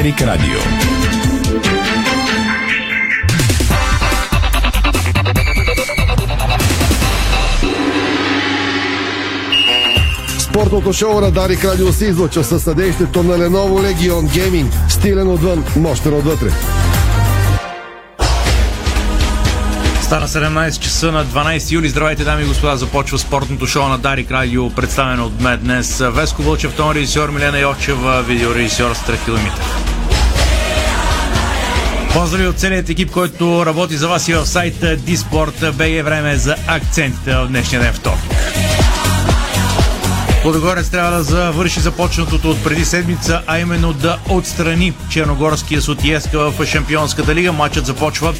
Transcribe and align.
Дарик 0.00 0.22
Радио. 0.22 0.58
Спортното 10.38 10.92
шоу 10.92 11.20
на 11.20 11.30
Дарик 11.30 11.64
Радио 11.64 11.92
се 11.92 12.06
излъчва 12.06 12.44
със 12.44 12.62
съдействието 12.62 13.22
на 13.22 13.38
Lenovo 13.38 13.94
Legion 13.94 14.22
Gaming. 14.22 14.66
Стилен 14.88 15.28
отвън, 15.28 15.64
мощен 15.76 16.14
отвътре. 16.14 16.50
Стана 20.02 20.28
17 20.28 20.78
часа 20.78 21.12
на 21.12 21.26
12 21.26 21.72
юли. 21.72 21.88
Здравейте, 21.88 22.24
дами 22.24 22.42
и 22.42 22.46
господа. 22.46 22.76
Започва 22.76 23.18
спортното 23.18 23.66
шоу 23.66 23.88
на 23.88 23.98
Дарик 23.98 24.30
Радио, 24.30 24.70
представено 24.70 25.26
от 25.26 25.40
мен 25.40 25.60
днес. 25.62 26.02
Веско 26.06 26.42
Вълчев, 26.42 26.74
тон 26.74 26.92
режисьор 26.92 27.30
Милена 27.30 27.58
Йочева, 27.58 28.22
видеорежисьор 28.22 28.94
Страхил 28.94 29.34
Митев. 29.34 29.79
Поздрави 32.14 32.46
от 32.46 32.58
целият 32.58 32.88
екип, 32.88 33.10
който 33.10 33.66
работи 33.66 33.96
за 33.96 34.08
вас 34.08 34.28
и 34.28 34.34
в 34.34 34.46
сайта 34.46 34.96
Диспорт. 34.96 35.54
БГ 35.60 36.04
време 36.04 36.36
за 36.36 36.56
акцентите 36.66 37.34
в 37.34 37.46
днешния 37.46 37.82
ден 37.82 37.92
вторник. 37.92 38.22
Лудогорец 40.44 40.88
трябва 40.88 41.16
да 41.16 41.22
завърши 41.22 41.80
започнатото 41.80 42.50
от 42.50 42.64
преди 42.64 42.84
седмица, 42.84 43.42
а 43.46 43.58
именно 43.58 43.92
да 43.92 44.18
отстрани 44.28 44.92
Черногорския 45.10 45.82
Сотиеска 45.82 46.50
в 46.50 46.66
Шампионската 46.66 47.34
лига. 47.34 47.52
Матчът 47.52 47.86
започва 47.86 48.34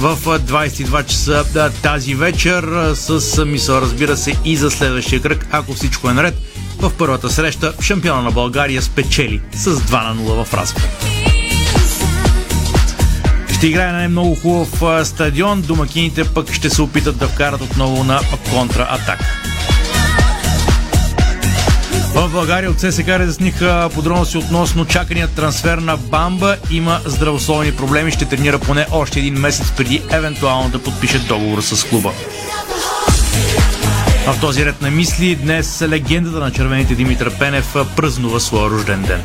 в 0.00 0.16
22 0.38 1.06
часа 1.06 1.70
тази 1.82 2.14
вечер 2.14 2.92
с 2.94 3.44
мисъл, 3.44 3.80
разбира 3.80 4.16
се, 4.16 4.34
и 4.44 4.56
за 4.56 4.70
следващия 4.70 5.22
кръг, 5.22 5.46
ако 5.50 5.74
всичко 5.74 6.10
е 6.10 6.14
наред. 6.14 6.34
В 6.78 6.92
първата 6.98 7.30
среща 7.30 7.72
шампиона 7.80 8.22
на 8.22 8.30
България 8.30 8.82
спечели 8.82 9.40
с 9.54 9.76
2 9.76 10.14
на 10.14 10.16
0 10.16 10.44
в 10.44 10.54
разград. 10.54 11.13
Ще 13.54 13.66
играе 13.66 13.92
на 13.92 14.08
много 14.08 14.34
хубав 14.34 15.06
стадион. 15.06 15.62
Домакините 15.62 16.24
пък 16.24 16.52
ще 16.52 16.70
се 16.70 16.82
опитат 16.82 17.18
да 17.18 17.28
вкарат 17.28 17.60
отново 17.60 18.04
на 18.04 18.20
контратака. 18.50 19.18
В 22.14 22.28
България 22.28 22.70
от 22.70 22.80
ССК 22.80 23.08
разясниха 23.08 23.90
подробности 23.94 24.38
относно 24.38 24.86
чакания 24.86 25.28
трансфер 25.28 25.78
на 25.78 25.96
Бамба. 25.96 26.56
Има 26.70 27.00
здравословни 27.04 27.72
проблеми, 27.72 28.10
ще 28.10 28.24
тренира 28.24 28.58
поне 28.58 28.86
още 28.90 29.18
един 29.18 29.34
месец 29.34 29.72
преди 29.76 30.02
евентуално 30.10 30.68
да 30.68 30.82
подпише 30.82 31.18
договор 31.18 31.62
с 31.62 31.84
клуба. 31.84 32.12
А 34.26 34.32
в 34.32 34.40
този 34.40 34.66
ред 34.66 34.82
на 34.82 34.90
мисли 34.90 35.36
днес 35.36 35.82
легендата 35.88 36.38
на 36.38 36.52
червените 36.52 36.94
Димитър 36.94 37.38
Пенев 37.38 37.76
празнува 37.96 38.40
своя 38.40 38.70
рожден 38.70 39.02
ден. 39.02 39.22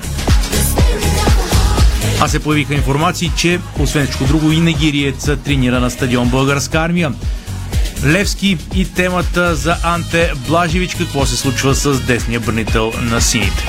А 2.21 2.27
се 2.27 2.39
появиха 2.39 2.73
информации, 2.73 3.31
че 3.37 3.59
освен 3.79 4.05
всичко 4.05 4.23
друго 4.23 4.51
и 4.51 4.59
негириец 4.59 5.29
тренира 5.43 5.79
на 5.79 5.91
стадион 5.91 6.29
Българска 6.29 6.79
армия. 6.79 7.13
Левски 8.05 8.57
и 8.75 8.85
темата 8.85 9.55
за 9.55 9.75
Анте 9.83 10.31
Блажевич, 10.47 10.95
какво 10.95 11.25
се 11.25 11.37
случва 11.37 11.75
с 11.75 11.99
десния 11.99 12.39
бранител 12.39 12.93
на 13.01 13.21
сините. 13.21 13.65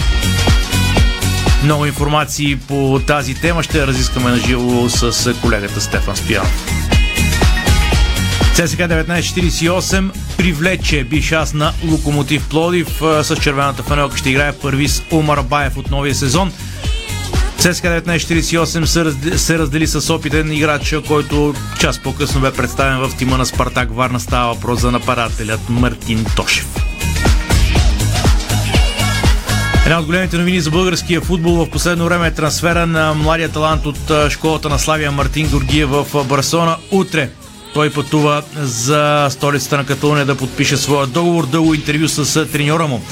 Много 1.64 1.86
информации 1.86 2.56
по 2.56 3.00
тази 3.06 3.34
тема 3.34 3.62
ще 3.62 3.86
разискаме 3.86 4.30
на 4.30 4.36
живо 4.36 4.88
с 4.88 5.34
колегата 5.42 5.80
Стефан 5.80 6.16
Спиянов. 6.16 6.80
ЦСК 8.54 8.78
1948 8.78 10.10
привлече 10.36 11.04
бивш 11.04 11.32
на 11.54 11.72
Локомотив 11.84 12.48
Плодив 12.48 12.88
с 13.22 13.36
червената 13.42 13.82
фанелка 13.82 14.16
ще 14.16 14.30
играе 14.30 14.52
първи 14.52 14.88
с 14.88 15.02
Омар 15.10 15.42
Баев 15.42 15.76
от 15.76 15.90
новия 15.90 16.14
сезон. 16.14 16.52
ЦСКА 17.60 17.88
1948 17.88 19.36
се 19.36 19.58
раздели 19.58 19.86
с 19.86 20.14
опитен 20.14 20.52
играч, 20.52 20.94
който 21.08 21.54
час 21.80 21.98
по-късно 21.98 22.40
бе 22.40 22.52
представен 22.52 22.98
в 22.98 23.16
тима 23.16 23.38
на 23.38 23.46
Спартак 23.46 23.94
Варна. 23.94 24.20
Става 24.20 24.54
въпрос 24.54 24.80
за 24.80 24.90
нападателят 24.90 25.60
Мартин 25.68 26.26
Тошев. 26.36 26.66
Една 29.84 29.98
от 29.98 30.06
големите 30.06 30.38
новини 30.38 30.60
за 30.60 30.70
българския 30.70 31.20
футбол 31.20 31.54
в 31.54 31.70
последно 31.70 32.04
време 32.04 32.26
е 32.26 32.34
трансфера 32.34 32.86
на 32.86 33.14
младия 33.14 33.48
талант 33.48 33.86
от 33.86 34.30
школата 34.30 34.68
на 34.68 34.78
Славия 34.78 35.12
Мартин 35.12 35.48
Георгиев 35.48 35.88
в 35.88 36.24
Барселона. 36.24 36.76
Утре 36.90 37.30
той 37.74 37.90
пътува 37.90 38.42
за 38.56 39.26
столицата 39.30 39.76
на 39.76 39.86
Каталуния 39.86 40.26
да 40.26 40.36
подпише 40.36 40.76
своя 40.76 41.06
договор. 41.06 41.46
Дълго 41.46 41.74
интервю 41.74 42.08
с 42.08 42.46
треньора 42.46 42.86
му 42.86 43.02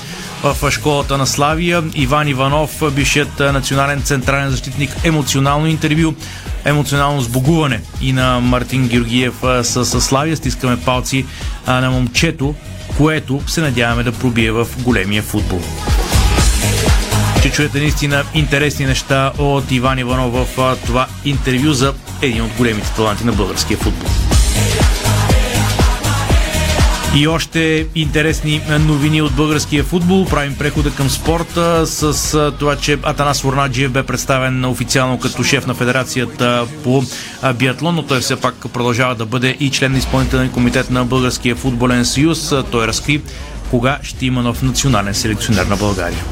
в 0.43 0.71
школата 0.71 1.19
на 1.19 1.27
Славия. 1.27 1.85
Иван 1.95 2.29
Иванов, 2.29 2.83
бившият 2.93 3.41
национален 3.41 4.03
централен 4.03 4.51
защитник, 4.51 4.91
емоционално 5.05 5.67
интервю, 5.67 6.15
емоционално 6.65 7.21
сбогуване 7.21 7.81
и 8.01 8.13
на 8.13 8.41
Мартин 8.41 8.89
Георгиев 8.89 9.35
с, 9.63 10.01
Славия. 10.01 10.37
Стискаме 10.37 10.81
палци 10.81 11.27
на 11.67 11.91
момчето, 11.91 12.55
което 12.97 13.43
се 13.47 13.61
надяваме 13.61 14.03
да 14.03 14.13
пробие 14.13 14.53
в 14.53 14.67
големия 14.79 15.23
футбол. 15.23 15.61
Ще 17.39 17.51
чуете 17.51 17.79
наистина 17.79 18.25
интересни 18.35 18.87
неща 18.87 19.33
от 19.39 19.73
Иван 19.73 19.99
Иванов 19.99 20.33
в 20.33 20.77
това 20.87 21.07
интервю 21.25 21.73
за 21.73 21.95
един 22.23 22.43
от 22.43 22.51
големите 22.57 22.93
таланти 22.97 23.25
на 23.25 23.33
българския 23.33 23.79
футбол. 23.79 24.09
И 27.17 27.29
още 27.29 27.87
интересни 27.95 28.63
новини 28.81 29.23
от 29.23 29.33
българския 29.33 29.85
футбол. 29.85 30.25
Правим 30.25 30.57
прехода 30.59 30.91
към 30.91 31.11
спорта 31.11 31.87
с 31.87 32.53
това, 32.59 32.77
че 32.77 32.99
Атанас 33.03 33.41
Вурнаджиев 33.41 33.91
бе 33.91 34.03
представен 34.03 34.65
официално 34.65 35.19
като 35.19 35.45
шеф 35.45 35.67
на 35.67 35.75
федерацията 35.75 36.67
по 36.85 37.03
биатлон, 37.55 37.95
но 37.95 38.03
той 38.03 38.21
все 38.21 38.37
пак 38.37 38.55
продължава 38.73 39.15
да 39.15 39.27
бъде 39.27 39.57
и 39.61 39.71
член 39.71 39.93
на 39.93 39.99
изпълнителен 39.99 40.51
комитет 40.51 40.91
на 40.91 41.05
Българския 41.05 41.57
футболен 41.57 42.05
съюз. 42.05 42.55
Той 42.71 42.87
разкри 42.87 43.23
кога 43.71 43.99
ще 44.03 44.27
има 44.27 44.43
нов 44.43 44.63
национален 44.63 45.15
селекционер 45.15 45.67
на 45.67 45.77
България. 45.77 46.25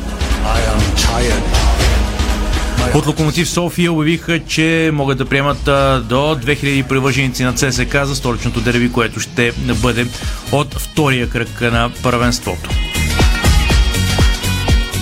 От 2.97 3.07
Локомотив 3.07 3.49
София 3.49 3.93
обявиха, 3.93 4.41
че 4.45 4.91
могат 4.93 5.19
да 5.19 5.25
приемат 5.25 5.65
до 6.09 6.37
2000 6.45 6.89
привърженици 6.89 7.45
на 7.45 7.53
ЦСК 7.53 7.97
за 8.05 8.17
столичното 8.17 8.61
дерби, 8.61 8.93
което 8.93 9.21
ще 9.21 9.53
бъде 9.83 10.07
от 10.53 10.75
втория 10.75 11.31
кръг 11.31 11.61
на 11.61 11.91
първенството. 12.03 12.71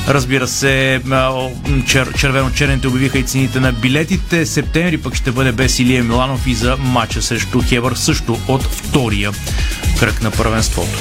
Разбира 0.09 0.49
се, 0.49 1.01
чер, 1.87 2.13
червено-черните 2.13 2.89
обявиха 2.89 3.19
и 3.19 3.23
цените 3.23 3.61
на 3.61 3.73
билетите. 3.73 4.47
Септември 4.47 4.99
пък 4.99 5.15
ще 5.15 5.31
бъде 5.31 5.53
без 5.53 5.79
Илия 5.79 6.05
Миланов 6.05 6.47
и 6.47 6.55
за 6.55 6.77
матча 6.77 7.23
срещу 7.23 7.63
Хебър 7.63 7.95
също 7.95 8.39
от 8.49 8.63
втория 8.63 9.31
кръг 10.01 10.23
на 10.23 10.31
първенството. 10.31 10.99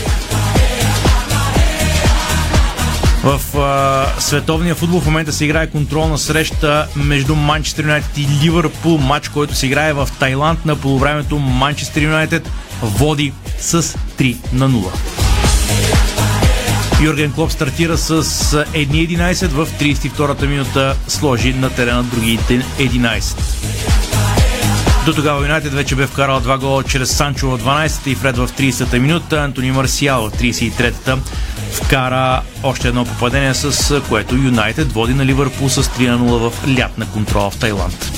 В 3.24 3.58
а, 3.58 4.22
световния 4.22 4.76
футбол 4.76 5.02
в 5.02 5.06
момента 5.06 5.34
се 5.34 5.46
играе 5.46 5.68
контролна 5.68 6.18
среща 6.18 6.88
между 6.96 7.36
Манчестър 7.36 7.84
Юнайтед 7.84 8.18
и 8.18 8.28
Ливърпул. 8.44 8.98
Матч, 8.98 9.30
който 9.30 9.56
се 9.56 9.66
играе 9.66 9.94
в 9.94 10.10
Тайланд 10.20 10.66
на 10.66 10.76
полувремето. 10.76 11.40
Манчестър 11.40 12.02
Юнайтед 12.02 12.50
води 12.82 13.34
с 13.60 13.84
3 13.84 14.38
на 14.54 14.70
0. 14.70 14.92
Юрген 17.02 17.32
Клоп 17.32 17.52
стартира 17.52 17.98
с 17.98 18.66
едни 18.74 19.08
11 19.08 19.48
в 19.48 19.68
32-та 19.80 20.46
минута 20.46 20.96
сложи 21.08 21.54
на 21.54 21.70
терена 21.70 22.04
другите 22.04 22.62
11. 22.80 23.36
До 25.06 25.14
тогава 25.14 25.42
Юнайтед 25.42 25.74
вече 25.74 25.96
бе 25.96 26.08
вкарал 26.08 26.40
два 26.40 26.58
гола 26.58 26.84
чрез 26.84 27.12
Санчо 27.12 27.50
в 27.50 27.64
12-та 27.64 28.10
и 28.10 28.16
Фред 28.16 28.38
в 28.38 28.48
30-та 28.48 29.00
минута. 29.00 29.44
Антони 29.44 29.72
Марсиал 29.72 30.30
в 30.30 30.34
33-та 30.34 31.18
вкара 31.74 32.42
още 32.64 32.88
едно 32.88 33.06
попадение, 33.06 33.54
с 33.54 34.02
което 34.10 34.36
Юнайтед 34.36 34.92
води 34.92 35.14
на 35.14 35.26
Ливърпул 35.26 35.70
с 35.70 35.84
3 35.84 36.10
на 36.10 36.20
0 36.20 36.50
в 36.50 36.78
лятна 36.80 37.06
контрола 37.06 37.52
в 37.52 37.58
Тайланд. 37.58 38.12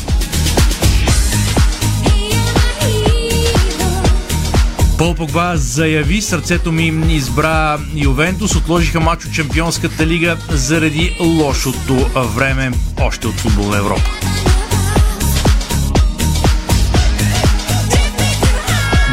Пол 4.98 5.16
Погба 5.16 5.52
заяви, 5.56 6.22
сърцето 6.22 6.72
ми 6.72 7.13
избра 7.13 7.78
Ювентус, 7.96 8.56
отложиха 8.56 9.00
матч 9.00 9.25
от 9.25 9.34
Чемпионската 9.34 10.08
лига 10.08 10.38
заради 10.50 11.18
лошото 11.19 11.96
време 12.36 12.72
още 13.01 13.28
от 13.28 13.36
футбол 13.36 13.75
Европа. 13.75 14.12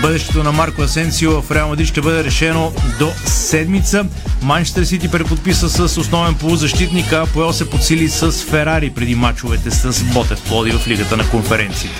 Бъдещето 0.02 0.42
на 0.42 0.52
Марко 0.52 0.82
Асенсио 0.82 1.42
в 1.42 1.50
Реал 1.50 1.68
Мадрид 1.68 1.88
ще 1.88 2.00
бъде 2.00 2.24
решено 2.24 2.72
до 2.98 3.10
седмица. 3.26 4.04
Манчестър 4.42 4.84
Сити 4.84 5.10
преподписа 5.10 5.88
с 5.88 5.98
основен 5.98 6.34
полузащитник, 6.34 7.12
а 7.12 7.26
Поел 7.26 7.52
се 7.52 7.70
подсили 7.70 8.08
с 8.08 8.32
Ферари 8.32 8.90
преди 8.90 9.14
мачовете 9.14 9.70
с 9.70 10.04
Ботев 10.04 10.42
Плоди 10.42 10.70
в 10.70 10.88
Лигата 10.88 11.16
на 11.16 11.28
конференциите. 11.28 11.96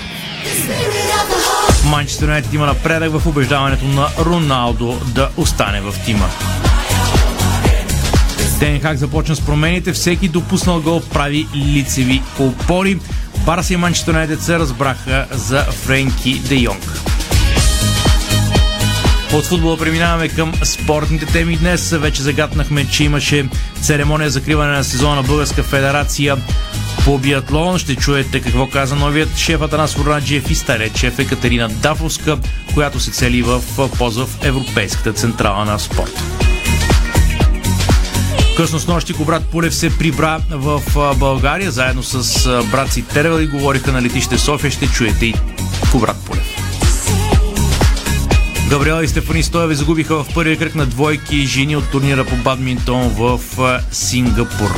Манчестър 1.85 2.25
Юнайтед 2.25 2.53
има 2.53 2.65
напредък 2.65 3.11
в 3.19 3.27
убеждаването 3.27 3.85
на 3.85 4.07
Роналдо 4.19 5.01
да 5.05 5.29
остане 5.37 5.81
в 5.81 5.95
тима. 6.05 6.29
Тенхак 8.59 8.97
започна 8.97 9.35
с 9.35 9.41
промените. 9.41 9.93
Всеки 9.93 10.27
допуснал 10.27 10.81
гол 10.81 11.01
прави 11.01 11.47
лицеви 11.55 12.21
опори. 12.39 12.99
Барса 13.45 13.73
и 13.73 13.77
Манчестър 13.77 14.13
Юнайтед 14.13 14.41
се 14.41 14.59
разбраха 14.59 15.27
за 15.31 15.61
Френки 15.61 16.39
Де 16.39 16.55
Йонг. 16.55 17.12
От 19.33 19.45
футбола 19.45 19.77
преминаваме 19.77 20.29
към 20.29 20.53
спортните 20.63 21.25
теми 21.25 21.57
днес. 21.57 21.89
Вече 21.91 22.21
загаднахме, 22.21 22.87
че 22.87 23.03
имаше 23.03 23.45
церемония 23.81 24.29
за 24.29 24.39
закриване 24.39 24.71
на 24.71 24.83
сезона 24.83 25.15
на 25.15 25.23
Българска 25.23 25.63
федерация 25.63 26.37
по 27.05 27.17
биатлон. 27.17 27.77
Ще 27.77 27.95
чуете 27.95 28.41
какво 28.41 28.67
каза 28.67 28.95
новият 28.95 29.37
шеф 29.37 29.61
Атанас 29.61 29.93
Вораджиев 29.93 30.51
и 30.51 30.55
старият 30.55 30.97
шеф 30.97 31.19
Екатерина 31.19 31.67
Дафовска, 31.67 32.37
която 32.73 32.99
се 32.99 33.11
цели 33.11 33.41
в 33.41 33.61
полза 33.97 34.25
в 34.25 34.37
Европейската 34.43 35.13
централа 35.13 35.65
на 35.65 35.79
спорт. 35.79 36.23
Късно 38.57 38.79
с 38.79 38.87
нощи 38.87 39.13
брат 39.13 39.45
Пулев 39.45 39.75
се 39.75 39.97
прибра 39.97 40.39
в 40.49 40.81
България, 41.15 41.71
заедно 41.71 42.03
с 42.03 42.63
брат 42.71 42.93
си 42.93 43.01
Тервел 43.01 43.39
и 43.39 43.47
говориха 43.47 43.91
на 43.91 44.01
летище 44.01 44.37
София. 44.37 44.71
Ще 44.71 44.87
чуете 44.87 45.25
и 45.25 45.35
брат 45.95 46.17
Пулев. 46.25 46.32
Габриела 48.73 49.03
и 49.03 49.07
Стефани 49.07 49.43
Стоеви 49.43 49.75
загубиха 49.75 50.23
в 50.23 50.33
първия 50.33 50.57
кръг 50.57 50.75
на 50.75 50.85
двойки 50.85 51.47
жени 51.47 51.75
от 51.75 51.91
турнира 51.91 52.25
по 52.25 52.35
бадминтон 52.35 53.09
в 53.09 53.39
Сингапур. 53.91 54.69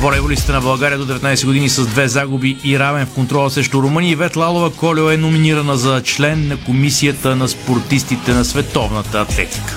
Волейболистите 0.00 0.52
на 0.52 0.60
България 0.60 0.98
до 0.98 1.06
19 1.06 1.44
години 1.44 1.68
с 1.68 1.86
две 1.86 2.08
загуби 2.08 2.56
и 2.64 2.78
равен 2.78 3.06
в 3.06 3.14
контрола 3.14 3.50
срещу 3.50 3.82
Румъния. 3.82 4.16
Вет 4.16 4.36
Лалова 4.36 4.72
Колео 4.72 5.10
е 5.10 5.16
номинирана 5.16 5.76
за 5.76 6.02
член 6.02 6.48
на 6.48 6.56
комисията 6.56 7.36
на 7.36 7.48
спортистите 7.48 8.32
на 8.32 8.44
световната 8.44 9.20
атлетика. 9.20 9.76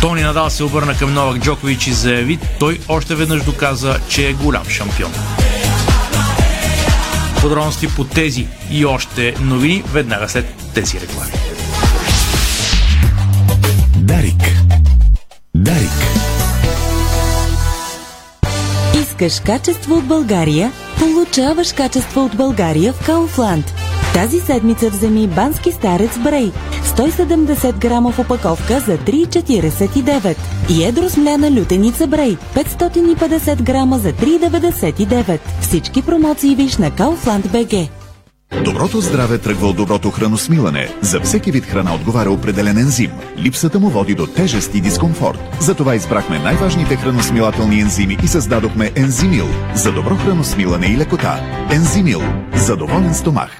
Тони 0.00 0.22
Надал 0.22 0.50
се 0.50 0.64
обърна 0.64 0.98
към 0.98 1.14
Новак 1.14 1.42
Джокович 1.42 1.86
и 1.86 1.92
заяви, 1.92 2.38
той 2.60 2.78
още 2.88 3.14
веднъж 3.14 3.42
доказа, 3.42 3.96
че 4.08 4.28
е 4.28 4.32
голям 4.32 4.64
шампион. 4.68 5.12
Подробности 7.42 7.88
по 7.96 8.04
тези 8.04 8.46
и 8.70 8.84
още 8.84 9.34
новини 9.40 9.84
веднага 9.92 10.28
след 10.28 10.46
тези 10.74 11.00
реклами. 11.00 11.32
Дарик. 13.96 14.42
Дарик. 15.54 15.90
Искаш 19.02 19.40
качество 19.40 19.94
от 19.94 20.04
България? 20.04 20.72
Получаваш 20.98 21.72
качество 21.72 22.24
от 22.24 22.36
България 22.36 22.92
в 22.92 23.06
Кауфланд. 23.06 23.74
Тази 24.14 24.40
седмица 24.40 24.90
вземи 24.90 25.26
бански 25.26 25.72
старец 25.72 26.18
Брей. 26.18 26.52
170 26.96 27.78
грама 27.78 28.12
в 28.12 28.18
опаковка 28.18 28.80
за 28.80 28.98
3,49. 28.98 30.36
И 30.70 30.84
едро 30.84 31.08
смляна 31.08 31.50
лютеница 31.50 32.06
Брей. 32.06 32.36
550 32.54 33.62
грама 33.62 33.98
за 33.98 34.12
3,99. 34.12 35.38
Всички 35.60 36.02
промоции 36.02 36.54
виж 36.54 36.76
на 36.76 36.90
Kaufland 36.90 37.46
BG. 37.46 37.88
Доброто 38.64 39.00
здраве 39.00 39.38
тръгва 39.38 39.68
от 39.68 39.76
доброто 39.76 40.10
храносмилане. 40.10 40.88
За 41.00 41.20
всеки 41.20 41.50
вид 41.50 41.64
храна 41.64 41.94
отговаря 41.94 42.30
определен 42.30 42.78
ензим. 42.78 43.10
Липсата 43.38 43.80
му 43.80 43.88
води 43.88 44.14
до 44.14 44.26
тежест 44.26 44.74
и 44.74 44.80
дискомфорт. 44.80 45.38
Затова 45.60 45.94
избрахме 45.94 46.38
най-важните 46.38 46.96
храносмилателни 46.96 47.80
ензими 47.80 48.18
и 48.24 48.28
създадохме 48.28 48.90
Ензимил 48.96 49.46
за 49.74 49.92
добро 49.92 50.16
храносмилане 50.16 50.86
и 50.86 50.96
лекота. 50.96 51.40
Ензимил 51.70 52.22
за 52.54 52.76
доволен 52.76 53.14
стомах. 53.14 53.58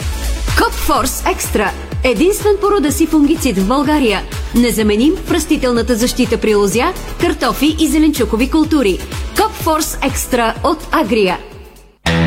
Копфорс 0.58 1.22
Екстра. 1.32 1.72
Единствен 2.04 2.56
по 2.60 2.70
рода 2.70 2.92
си 2.92 3.06
фунгицид 3.06 3.58
в 3.58 3.68
България. 3.68 4.22
Незаменим 4.54 5.14
в 5.26 5.32
растителната 5.32 5.96
защита 5.96 6.38
при 6.38 6.54
лозя, 6.54 6.92
картофи 7.20 7.76
и 7.80 7.88
зеленчукови 7.88 8.50
култури. 8.50 8.98
Копфорс 9.36 9.98
Екстра 10.02 10.54
от 10.64 10.78
Агрия. 10.92 11.38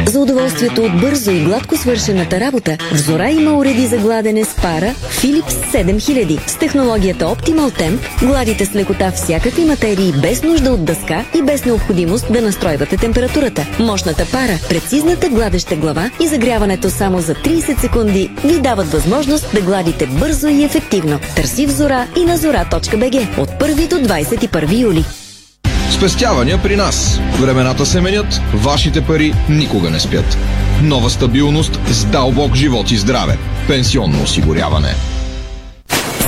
За 0.08 0.20
удоволствието 0.20 0.84
от 0.84 1.02
бързо 1.02 1.32
и 1.32 1.44
гладко 1.44 1.78
свършената 1.78 2.40
работа, 2.40 2.78
в 2.94 2.98
Зора 2.98 3.30
има 3.30 3.58
уреди 3.58 3.88
за 3.88 3.98
гладене 3.98 4.46
с 4.46 4.56
пара 4.56 4.94
Philips 5.10 5.74
7000 5.74 6.50
с 6.50 6.58
технологията 6.58 7.26
Optimal 7.26 7.80
Temp. 7.80 8.28
Гладите 8.28 8.66
с 8.66 8.76
лекота 8.76 9.12
всякакви 9.12 9.66
материи 9.66 10.14
без 10.22 10.44
нужда 10.44 10.72
от 10.72 10.86
дъска 10.86 11.26
и 11.40 11.42
без 11.42 11.66
необходимост 11.66 12.34
да 12.34 12.42
настройвате 12.42 12.98
температурата. 12.98 13.68
Мощната 13.80 14.26
пара, 14.32 14.60
прецизната 14.70 15.30
гладеща 15.30 15.76
глава 15.76 16.12
и 16.22 16.28
загряването 16.28 16.90
само 16.90 17.20
за 17.20 17.36
30 17.36 17.80
секунди 17.80 18.32
ви 18.46 18.62
дават 18.62 18.92
възможност 18.92 19.54
да 19.54 19.62
гладите 19.62 20.06
бързо 20.06 20.48
и 20.48 20.64
ефективно. 20.64 21.20
Търси 21.36 21.66
в 21.66 21.72
Зора 21.72 22.08
и 22.18 22.26
на 22.26 22.38
zora.bg 22.38 23.40
от 23.40 23.50
1 23.50 23.90
до 23.90 23.96
21 23.96 24.82
юли. 24.82 25.25
Спестявания 25.98 26.62
при 26.64 26.76
нас. 26.76 27.20
Времената 27.40 27.86
се 27.86 28.02
менят, 28.02 28.42
вашите 28.54 29.02
пари 29.02 29.34
никога 29.50 29.90
не 29.90 30.00
спят. 30.00 30.38
Нова 30.84 31.10
стабилност 31.10 31.80
с 31.88 32.06
дълбок 32.06 32.56
живот 32.56 32.92
и 32.92 32.98
здраве. 32.98 33.38
Пенсионно 33.68 34.24
осигуряване. 34.24 35.15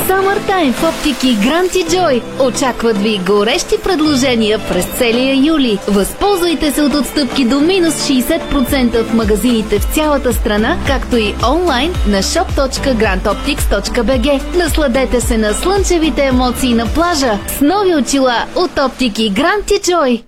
Summertime 0.07 0.73
в 0.73 0.83
оптики 0.83 1.35
Гранти 1.35 1.85
Джой. 1.89 2.21
Очакват 2.39 2.97
ви 2.97 3.21
горещи 3.27 3.75
предложения 3.83 4.59
през 4.59 4.85
целия 4.85 5.45
юли. 5.45 5.79
Възползвайте 5.87 6.71
се 6.71 6.81
от 6.81 6.93
отстъпки 6.93 7.45
до 7.45 7.59
минус 7.59 7.93
60% 7.93 9.03
в 9.03 9.13
магазините 9.13 9.79
в 9.79 9.95
цялата 9.95 10.33
страна, 10.33 10.77
както 10.87 11.17
и 11.17 11.35
онлайн 11.51 11.93
на 12.07 12.23
shop.grandoptics.bg. 12.23 14.57
Насладете 14.57 15.21
се 15.21 15.37
на 15.37 15.53
слънчевите 15.53 16.25
емоции 16.25 16.73
на 16.73 16.87
плажа 16.87 17.39
с 17.57 17.61
нови 17.61 17.95
очила 17.95 18.45
от 18.55 18.79
оптики 18.79 19.29
Гранти 19.29 19.73
Джой. 19.83 20.23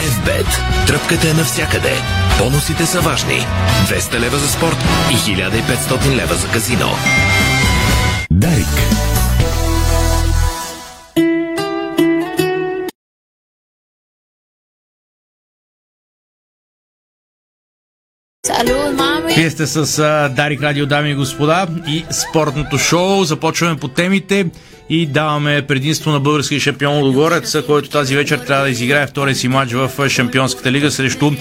FBET. 0.00 0.46
Тръпката 0.86 1.28
е 1.28 1.32
навсякъде. 1.32 2.15
Бонусите 2.38 2.86
са 2.86 3.00
важни. 3.00 3.46
200 3.88 4.20
лева 4.20 4.38
за 4.38 4.48
спорт 4.48 4.76
и 5.10 5.14
1500 5.14 6.16
лева 6.16 6.34
за 6.34 6.48
казино. 6.48 6.90
Дарик. 8.30 8.66
Вие 19.36 19.50
сте 19.50 19.66
с 19.66 19.98
а, 19.98 20.28
Дарик 20.28 20.62
Радио, 20.62 20.86
дами 20.86 21.10
и 21.10 21.14
господа, 21.14 21.66
и 21.86 22.04
спортното 22.10 22.78
шоу. 22.78 23.24
Започваме 23.24 23.76
по 23.76 23.88
темите 23.88 24.46
и 24.90 25.06
даваме 25.06 25.62
предимство 25.62 26.10
на 26.10 26.20
българския 26.20 26.60
шампион 26.60 26.98
Лудогорец, 26.98 27.56
който 27.66 27.90
тази 27.90 28.16
вечер 28.16 28.38
трябва 28.38 28.64
да 28.64 28.70
изиграе 28.70 29.06
втория 29.06 29.34
си 29.34 29.48
матч 29.48 29.72
в 29.72 30.08
Шампионската 30.08 30.72
лига 30.72 30.90
срещу 30.90 31.32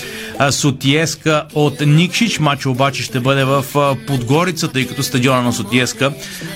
Сотиеска 0.51 1.43
от 1.53 1.81
Никшич. 1.81 2.39
Матч 2.39 2.65
обаче 2.65 3.03
ще 3.03 3.19
бъде 3.19 3.43
в 3.43 3.65
Подгорица, 4.08 4.67
тъй 4.67 4.88
като 4.88 5.03
стадиона 5.03 5.41
на 5.41 5.53
Сотиеска 5.53 6.13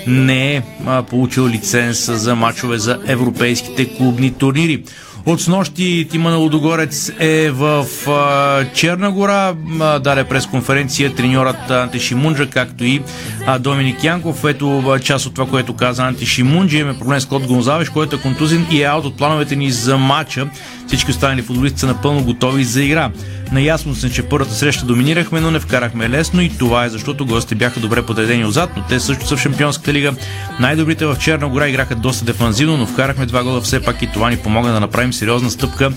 не 0.08 0.56
е 0.56 0.64
получил 1.10 1.48
лиценз 1.48 2.06
за 2.12 2.36
матчове 2.36 2.78
за 2.78 3.00
европейските 3.08 3.96
клубни 3.98 4.34
турнири. 4.34 4.84
От 5.26 5.42
снощи 5.42 6.08
Тима 6.12 6.30
на 6.30 6.38
Лудогорец 6.38 7.12
е 7.20 7.52
в 7.52 7.86
а, 8.08 8.66
Черна 8.74 9.12
гора. 9.12 9.54
А, 9.80 10.00
даде 10.00 10.24
пресконференция 10.24 11.16
треньорът 11.16 11.72
Анти 11.72 12.00
Шимунджа, 12.00 12.50
както 12.50 12.84
и 12.84 13.02
а, 13.48 13.60
Доминик 13.60 14.04
Янков. 14.04 14.44
Ето 14.44 14.80
а, 14.80 15.00
част 15.00 15.26
от 15.26 15.34
това, 15.34 15.48
което 15.48 15.76
каза 15.76 16.04
Анти 16.04 16.26
Шимунджа. 16.26 16.78
Имаме 16.78 17.00
проблем 17.00 17.20
с 17.20 17.26
Клод 17.26 17.48
Гонзавеш, 17.48 17.90
който 17.90 18.16
е 18.16 18.20
контузен 18.20 18.66
и 18.72 18.82
е 18.82 18.86
аут 18.86 19.06
от 19.06 19.18
плановете 19.18 19.56
ни 19.56 19.72
за 19.72 19.98
матча. 19.98 20.50
Всички 20.88 21.12
останали 21.12 21.42
футболисти 21.42 21.80
са 21.80 21.88
напълно 21.88 22.24
готови 22.24 22.64
за 22.64 22.84
игра. 22.84 23.12
Наясно 23.52 23.96
съм, 23.96 24.10
че 24.10 24.24
първата 24.24 24.54
среща 24.54 24.86
доминирахме, 24.86 25.42
но 25.42 25.52
не 25.52 25.60
вкарахме 25.60 26.10
лесно 26.10 26.42
и 26.42 26.50
това 26.50 26.86
е 26.86 26.90
защото 26.90 27.26
гостите 27.26 27.56
бяха 27.56 27.80
добре 27.80 28.02
подредени 28.02 28.46
отзад, 28.46 28.70
но 28.78 28.84
те 28.90 29.00
също 29.00 29.28
са 29.28 29.38
в 29.38 29.42
Шампионската 29.42 29.94
лига. 29.94 30.14
Най-добрите 30.60 31.06
в 31.06 31.18
Черна 31.20 31.50
гора 31.50 31.68
играха 31.68 31.96
доста 31.96 32.26
дефанзивно, 32.26 32.78
но 32.78 32.86
вкарахме 32.86 33.26
два 33.26 33.44
гола 33.44 33.62
все 33.62 33.84
пак 33.84 34.02
и 34.02 34.08
това 34.08 34.30
ни 34.30 34.38
помогна 34.38 34.74
да 34.74 34.80
направим 34.80 35.14
сериозна 35.14 35.52
стъпка 35.52 35.92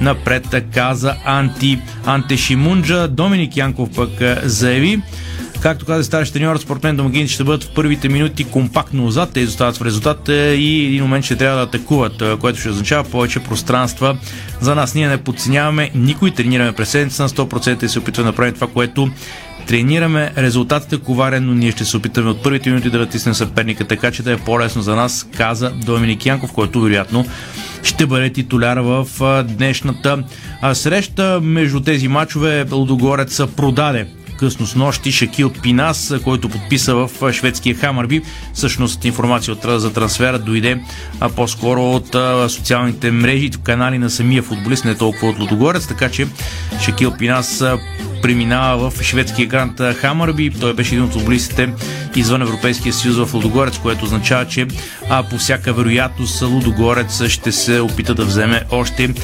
напред, 0.00 0.54
каза 0.74 1.14
Анти 1.24 1.78
Антешимунджа. 2.06 3.08
Доминик 3.08 3.56
Янков 3.56 3.88
пък 3.96 4.10
заяви, 4.44 5.02
Както 5.60 5.86
каза 5.86 6.04
старши 6.04 6.32
треньор, 6.32 6.56
според 6.56 6.82
мен 6.84 6.96
домагините 6.96 7.32
ще 7.32 7.44
бъдат 7.44 7.64
в 7.64 7.74
първите 7.74 8.08
минути 8.08 8.44
компактно 8.44 9.06
отзад, 9.06 9.32
те 9.32 9.40
изостават 9.40 9.76
в 9.76 9.84
резултат 9.84 10.28
и 10.28 10.86
един 10.86 11.02
момент 11.02 11.24
ще 11.24 11.36
трябва 11.36 11.56
да 11.56 11.62
атакуват, 11.62 12.22
което 12.40 12.60
ще 12.60 12.68
означава 12.68 13.04
повече 13.04 13.40
пространства. 13.40 14.18
За 14.60 14.74
нас 14.74 14.94
ние 14.94 15.08
не 15.08 15.16
подценяваме, 15.16 15.90
никой 15.94 16.30
тренираме 16.30 16.72
през 16.72 16.88
седмица 16.88 17.22
на 17.22 17.28
100% 17.28 17.84
и 17.84 17.88
се 17.88 17.98
опитва 17.98 18.22
да 18.22 18.26
направим 18.26 18.54
това, 18.54 18.66
което 18.66 19.10
тренираме 19.66 20.32
резултатите 20.38 20.98
коварен, 20.98 21.46
но 21.46 21.54
ние 21.54 21.72
ще 21.72 21.84
се 21.84 21.96
опитаме 21.96 22.30
от 22.30 22.42
първите 22.42 22.70
минути 22.70 22.90
да 22.90 22.98
натиснем 22.98 23.34
съперника, 23.34 23.84
така 23.84 24.10
че 24.10 24.22
да 24.22 24.32
е 24.32 24.36
по-лесно 24.36 24.82
за 24.82 24.96
нас, 24.96 25.28
каза 25.36 25.70
Доминик 25.70 26.26
Янков, 26.26 26.52
който 26.52 26.80
вероятно 26.80 27.26
ще 27.82 28.06
бъде 28.06 28.30
титуляр 28.30 28.78
в 28.78 29.06
днешната 29.44 30.24
среща. 30.72 31.40
Между 31.42 31.80
тези 31.80 32.08
матчове 32.08 32.66
Лудогорец 32.72 33.40
продаде 33.56 34.06
късно 34.36 34.66
с 34.66 34.74
нощи 34.74 35.12
Шакил 35.12 35.50
Пинас, 35.62 36.14
който 36.24 36.48
подписа 36.48 36.94
в 36.94 37.32
шведския 37.32 37.74
Хамърби. 37.74 38.22
Всъщност 38.54 39.04
информация 39.04 39.56
за 39.64 39.92
трансфера 39.92 40.38
дойде 40.38 40.80
а, 41.20 41.28
по-скоро 41.28 41.90
от 41.90 42.16
социалните 42.52 43.10
мрежи, 43.10 43.50
канали 43.62 43.98
на 43.98 44.10
самия 44.10 44.42
футболист, 44.42 44.84
не 44.84 44.94
толкова 44.94 45.28
от 45.28 45.38
Лудогорец, 45.38 45.86
така 45.86 46.08
че 46.08 46.26
Шакил 46.80 47.12
Пинас 47.18 47.64
преминава 48.26 48.90
в 48.90 49.02
шведския 49.02 49.46
грант 49.46 49.80
Хамърби. 49.80 50.50
Той 50.60 50.74
беше 50.74 50.94
един 50.94 51.04
от 51.04 51.12
футболистите 51.12 51.72
извън 52.16 52.42
Европейския 52.42 52.92
съюз 52.92 53.16
в 53.16 53.34
Лудогорец, 53.34 53.78
което 53.78 54.04
означава, 54.04 54.46
че 54.46 54.66
а, 55.10 55.22
по 55.22 55.38
всяка 55.38 55.72
вероятност 55.72 56.42
Лудогорец 56.42 57.26
ще 57.26 57.52
се 57.52 57.80
опита 57.80 58.14
да 58.14 58.24
вземе 58.24 58.62
още 58.70 59.14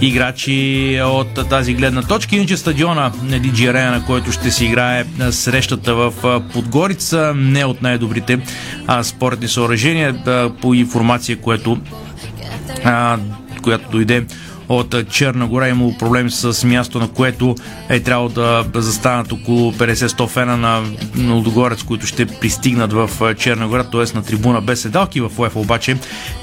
играчи 0.00 1.00
от 1.04 1.48
тази 1.48 1.74
гледна 1.74 2.02
точка. 2.02 2.36
Иначе 2.36 2.56
стадиона 2.56 3.12
на 3.22 3.38
Диджи 3.40 3.66
Арена, 3.66 3.90
на 3.90 4.04
който 4.04 4.32
ще 4.32 4.50
се 4.50 4.64
играе 4.64 5.04
срещата 5.30 5.94
в 5.94 6.12
Подгорица, 6.52 7.32
не 7.36 7.64
от 7.64 7.82
най-добрите 7.82 8.38
а, 8.86 9.04
спортни 9.04 9.48
съоръжения, 9.48 10.22
а, 10.26 10.50
по 10.60 10.74
информация, 10.74 11.36
което 11.36 11.78
а, 12.84 13.18
която 13.62 13.90
дойде 13.90 14.24
от 14.68 15.08
Черна 15.10 15.46
гора. 15.46 15.68
Имало 15.68 15.98
проблем 15.98 16.30
с 16.30 16.66
място, 16.66 16.98
на 16.98 17.08
което 17.08 17.54
е 17.88 18.00
трябвало 18.00 18.28
да 18.28 18.64
застанат 18.74 19.32
около 19.32 19.72
50-100 19.72 20.28
фена 20.28 20.56
на 20.56 20.82
Лудогорец, 21.34 21.82
които 21.82 22.06
ще 22.06 22.26
пристигнат 22.26 22.92
в 22.92 23.34
Черна 23.38 23.68
гора, 23.68 23.84
т.е. 23.84 24.16
на 24.16 24.22
трибуна 24.22 24.60
без 24.60 24.80
седалки. 24.80 25.20
В 25.20 25.30
УЕФ 25.38 25.56
обаче 25.56 25.96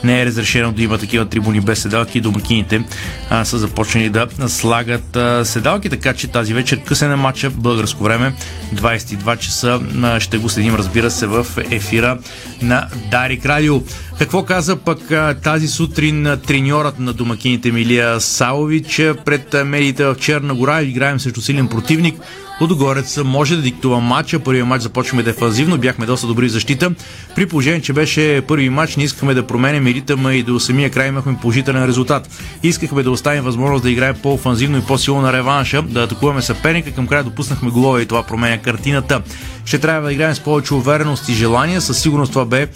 не 0.03 0.21
е 0.21 0.25
разрешено 0.25 0.71
да 0.71 0.83
има 0.83 0.97
такива 0.97 1.25
трибуни 1.25 1.61
без 1.61 1.81
седалки. 1.81 2.21
Домакините 2.21 2.83
а, 3.29 3.45
са 3.45 3.57
започнали 3.57 4.09
да 4.09 4.27
слагат 4.47 5.15
а, 5.15 5.45
седалки, 5.45 5.89
така 5.89 6.13
че 6.13 6.27
тази 6.27 6.53
вечер 6.53 6.83
късен 6.83 7.11
е 7.11 7.15
матча, 7.15 7.49
българско 7.49 8.03
време, 8.03 8.33
22 8.75 9.37
часа. 9.37 9.81
А, 10.03 10.19
ще 10.19 10.37
го 10.37 10.49
следим, 10.49 10.75
разбира 10.75 11.11
се, 11.11 11.27
в 11.27 11.45
ефира 11.71 12.17
на 12.61 12.87
Дарик 13.11 13.45
Радио. 13.45 13.81
Какво 14.19 14.43
каза 14.43 14.75
пък 14.75 14.99
тази 15.43 15.67
сутрин 15.67 16.37
треньорът 16.47 16.99
на 16.99 17.13
домакините 17.13 17.71
Милия 17.71 18.12
Салович 18.19 19.01
пред 19.25 19.55
медиите 19.65 20.05
в 20.05 20.15
Черна 20.19 20.53
гора? 20.53 20.81
Играем 20.81 21.19
срещу 21.19 21.41
силен 21.41 21.67
противник. 21.67 22.15
Лудогорец 22.61 23.17
може 23.25 23.55
да 23.55 23.61
диктува 23.61 23.99
матча. 23.99 24.39
Първият 24.39 24.67
матч 24.67 24.83
започваме 24.83 25.23
дефанзивно, 25.23 25.77
бяхме 25.77 26.05
доста 26.05 26.27
добри 26.27 26.47
в 26.47 26.51
защита. 26.51 26.91
При 27.35 27.45
положение, 27.45 27.81
че 27.81 27.93
беше 27.93 28.41
първи 28.47 28.69
матч, 28.69 28.95
не 28.95 29.03
искахме 29.03 29.33
да 29.33 29.47
променим 29.47 29.87
ритъма 29.87 30.33
и 30.33 30.43
до 30.43 30.59
самия 30.59 30.89
край 30.89 31.07
имахме 31.07 31.37
положителен 31.41 31.85
резултат. 31.85 32.29
Искахме 32.63 33.03
да 33.03 33.11
оставим 33.11 33.43
възможност 33.43 33.83
да 33.83 33.91
играем 33.91 34.15
по-офанзивно 34.23 34.77
и 34.77 34.81
по-силно 34.81 35.21
на 35.21 35.33
реванша, 35.33 35.81
да 35.81 36.03
атакуваме 36.03 36.41
съперника. 36.41 36.91
Към 36.91 37.07
края 37.07 37.23
допуснахме 37.23 37.69
голове 37.69 38.01
и 38.01 38.05
това 38.05 38.23
променя 38.23 38.57
картината. 38.57 39.21
Ще 39.65 39.79
трябва 39.79 40.07
да 40.07 40.13
играем 40.13 40.35
с 40.35 40.39
повече 40.39 40.73
увереност 40.73 41.29
и 41.29 41.33
желание. 41.33 41.81
Със 41.81 42.01
сигурност 42.01 42.31
това 42.31 42.45
бе 42.45 42.67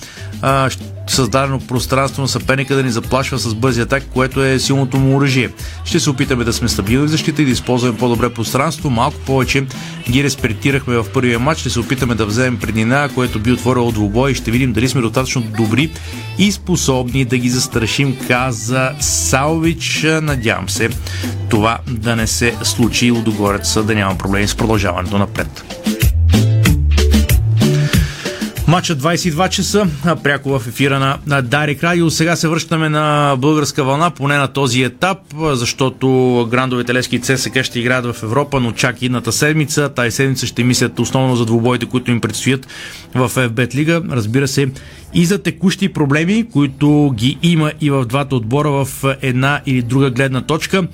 а, 0.42 0.70
създадено 1.08 1.60
пространство 1.60 2.22
на 2.22 2.28
съперника 2.28 2.76
да 2.76 2.84
ни 2.84 2.92
заплашва 2.92 3.38
с 3.38 3.56
бързи 3.56 3.82
атак, 3.82 4.04
което 4.14 4.44
е 4.44 4.60
силното 4.60 4.98
му 4.98 5.18
оръжие. 5.18 5.50
Ще 5.86 6.00
се 6.00 6.10
опитаме 6.10 6.44
да 6.44 6.54
сме 6.54 6.70
стабилни 6.70 7.08
в 7.08 7.12
защита 7.12 7.42
и 7.42 7.46
да 7.46 7.52
използваме 7.52 7.98
по-добре 7.98 8.30
пространство. 8.30 8.90
Малко 8.90 9.18
повече 9.18 9.66
ги 10.10 10.24
респектирахме 10.24 10.98
в 10.98 11.06
първия 11.14 11.40
матч. 11.40 11.60
Ще 11.60 11.70
се 11.70 11.80
опитаме 11.80 12.16
да 12.16 12.26
вземем 12.26 12.60
преднина, 12.60 13.10
което 13.16 13.40
би 13.40 13.52
отворило 13.52 13.92
двубой 13.92 14.32
и 14.32 14.36
ще 14.36 14.52
видим 14.52 14.74
дали 14.74 14.90
сме 14.90 15.02
достатъчно 15.02 15.42
добри 15.42 15.92
и 16.38 16.52
способни 16.52 17.26
да 17.26 17.38
ги 17.38 17.50
застрашим, 17.50 18.18
каза 18.28 18.92
Салвич. 19.00 20.06
Надявам 20.22 20.70
се 20.70 20.90
това 21.50 21.78
да 21.88 22.16
не 22.16 22.28
се 22.28 22.56
случи 22.64 23.08
и 23.08 23.12
Лудогорец 23.12 23.84
да 23.84 23.96
няма 23.96 24.18
проблеми 24.18 24.48
с 24.48 24.56
продължаването 24.56 25.18
напред. 25.18 25.64
Матча 28.68 28.96
22 28.96 29.50
часа, 29.50 29.88
пряко 30.24 30.60
в 30.60 30.68
ефира 30.68 31.00
на, 31.00 31.18
на 31.28 31.42
Дарик 31.42 31.84
Радио. 31.84 32.10
Сега 32.10 32.36
се 32.36 32.48
връщаме 32.48 32.90
на 32.90 33.36
българска 33.38 33.84
вълна, 33.84 34.10
поне 34.10 34.38
на 34.38 34.48
този 34.48 34.84
етап, 34.84 35.18
защото 35.40 36.48
грандовете 36.52 36.94
Лески 36.94 37.16
и 37.16 37.20
ЦСК 37.20 37.64
ще 37.64 37.80
играят 37.80 38.06
в 38.06 38.24
Европа, 38.24 38.60
но 38.60 38.72
чак 38.72 39.02
едната 39.02 39.32
седмица. 39.32 39.90
Тази 39.90 40.12
седмица 40.12 40.46
ще 40.46 40.64
мислят 40.64 41.00
основно 41.00 41.36
за 41.36 41.46
двубоите, 41.46 41.86
които 41.86 42.12
им 42.12 42.22
предстоят 42.22 42.68
в 43.16 43.30
FBET 43.30 43.76
Лига. 43.76 44.02
Разбира 44.12 44.48
се, 44.48 44.68
и 45.14 45.26
за 45.26 45.44
текущи 45.44 45.94
проблеми, 45.94 46.46
които 46.54 47.14
ги 47.16 47.38
има 47.44 47.72
и 47.82 47.90
в 47.90 48.06
двата 48.06 48.36
отбора 48.36 48.70
в 48.70 48.88
една 49.22 49.62
или 49.66 49.82
друга 49.82 50.10
гледна 50.10 50.42
точка. 50.42 50.88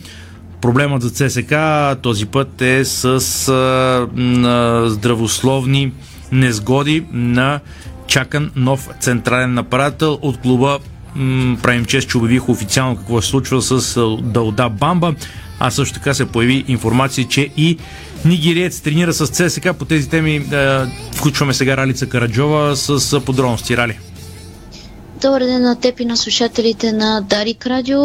Проблемът 0.61 1.01
за 1.01 1.09
ЦСК 1.09 1.53
този 2.01 2.25
път 2.25 2.61
е 2.61 2.85
с 2.85 3.05
а, 3.47 4.87
здравословни 4.89 5.91
незгоди 6.33 7.05
на 7.11 7.59
чакан 8.07 8.51
нов 8.55 8.89
централен 8.99 9.53
нападател 9.53 10.19
от 10.21 10.37
клуба 10.37 10.79
м- 11.15 11.57
правим 11.63 11.85
чест, 11.85 12.09
че 12.09 12.17
обявих 12.17 12.49
официално 12.49 12.95
какво 12.95 13.21
се 13.21 13.29
случва 13.29 13.61
с 13.61 13.99
Далда 14.21 14.69
Бамба, 14.69 15.13
а 15.59 15.71
също 15.71 15.93
така 15.93 16.13
се 16.13 16.25
появи 16.25 16.65
информация, 16.67 17.27
че 17.27 17.49
и 17.57 17.77
нигериец 18.25 18.81
тренира 18.81 19.13
с 19.13 19.27
ЦСК. 19.27 19.67
По 19.79 19.85
тези 19.85 20.09
теми 20.09 20.35
е, 20.35 20.79
включваме 21.15 21.53
сега 21.53 21.77
Ралица 21.77 22.09
Караджова 22.09 22.75
с 22.75 23.19
подробности. 23.21 23.77
Рали. 23.77 23.99
Добър 25.23 25.43
ден 25.43 25.61
на 25.61 25.75
теб 25.75 25.99
и 25.99 26.05
на 26.05 26.17
слушателите 26.17 26.91
на 26.91 27.21
Дарик 27.21 27.67
Радио. 27.67 27.99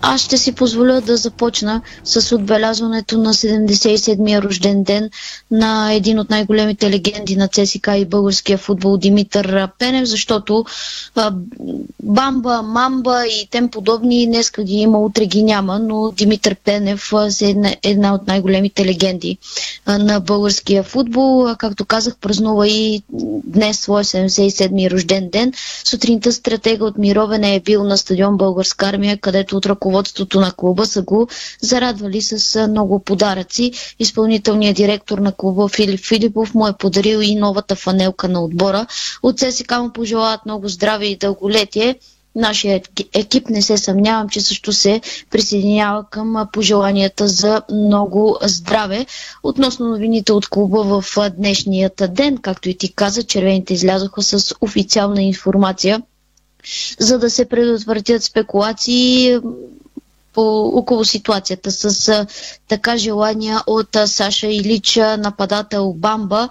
Аз 0.00 0.20
ще 0.20 0.38
си 0.38 0.52
позволя 0.52 1.00
да 1.00 1.16
започна 1.16 1.82
с 2.04 2.34
отбелязването 2.34 3.18
на 3.18 3.34
77-я 3.34 4.42
рожден 4.42 4.82
ден 4.82 5.10
на 5.50 5.92
един 5.92 6.18
от 6.18 6.30
най-големите 6.30 6.90
легенди 6.90 7.36
на 7.36 7.48
ЦСК 7.48 7.88
и 7.96 8.04
българския 8.04 8.58
футбол 8.58 8.96
Димитър 8.96 9.68
Пенев, 9.78 10.04
защото 10.08 10.64
а, 11.14 11.32
Бамба, 12.02 12.62
Мамба 12.62 13.26
и 13.26 13.48
тем 13.50 13.68
подобни 13.68 14.26
днеска 14.26 14.64
ги 14.64 14.74
има, 14.74 14.98
утре 14.98 15.26
ги 15.26 15.42
няма, 15.42 15.78
но 15.78 16.12
Димитър 16.12 16.54
Пенев 16.54 17.12
е 17.42 17.44
една, 17.48 17.76
една 17.82 18.14
от 18.14 18.26
най-големите 18.26 18.86
легенди 18.86 19.38
а, 19.86 19.98
на 19.98 20.20
българския 20.20 20.82
футбол. 20.82 21.46
А, 21.48 21.56
както 21.56 21.84
казах, 21.84 22.16
празнува 22.16 22.68
и 22.68 23.02
днес 23.44 23.78
своя 23.78 24.04
77-ми 24.04 24.90
рожден 24.90 25.28
ден. 25.30 25.52
Сутринта 25.84 26.32
стратега 26.62 26.84
от 26.84 26.98
Мировен 26.98 27.44
е 27.44 27.60
бил 27.60 27.84
на 27.84 27.98
стадион 27.98 28.36
Българска 28.36 28.86
армия, 28.86 29.18
където 29.18 29.56
от 29.56 29.66
ръководството 29.66 30.40
на 30.40 30.52
клуба 30.52 30.86
са 30.86 31.02
го 31.02 31.28
зарадвали 31.60 32.22
с 32.22 32.68
много 32.68 32.98
подаръци. 32.98 33.72
Изпълнителният 33.98 34.76
директор 34.76 35.18
на 35.18 35.32
клуба 35.32 35.68
Филип 35.68 36.00
Филипов 36.00 36.54
му 36.54 36.66
е 36.68 36.72
подарил 36.72 37.18
и 37.22 37.34
новата 37.34 37.76
фанелка 37.76 38.28
на 38.28 38.44
отбора. 38.44 38.86
От 39.22 39.38
ССК 39.38 39.72
му 39.80 39.92
пожелават 39.92 40.40
много 40.46 40.68
здраве 40.68 41.06
и 41.06 41.16
дълголетие. 41.16 41.96
Нашия 42.34 42.80
екип 43.14 43.50
не 43.50 43.62
се 43.62 43.78
съмнявам, 43.78 44.28
че 44.28 44.40
също 44.40 44.72
се 44.72 45.00
присъединява 45.30 46.04
към 46.10 46.48
пожеланията 46.52 47.28
за 47.28 47.62
много 47.72 48.38
здраве. 48.42 49.06
Относно 49.42 49.88
новините 49.88 50.32
от 50.32 50.48
клуба 50.48 50.82
в 50.82 51.04
днешният 51.36 52.02
ден, 52.08 52.38
както 52.38 52.68
и 52.68 52.78
ти 52.78 52.92
каза, 52.92 53.22
червените 53.22 53.74
излязоха 53.74 54.22
с 54.22 54.54
официална 54.60 55.22
информация 55.22 56.02
за 56.98 57.18
да 57.18 57.30
се 57.30 57.44
предотвратят 57.44 58.22
спекулации 58.22 59.38
по, 60.32 60.42
около 60.60 61.04
ситуацията 61.04 61.70
с 61.70 62.26
така 62.68 62.96
желания 62.96 63.60
от 63.66 63.96
а, 63.96 64.06
Саша 64.06 64.46
Илича, 64.46 65.16
нападател 65.16 65.92
Бамба 65.92 66.48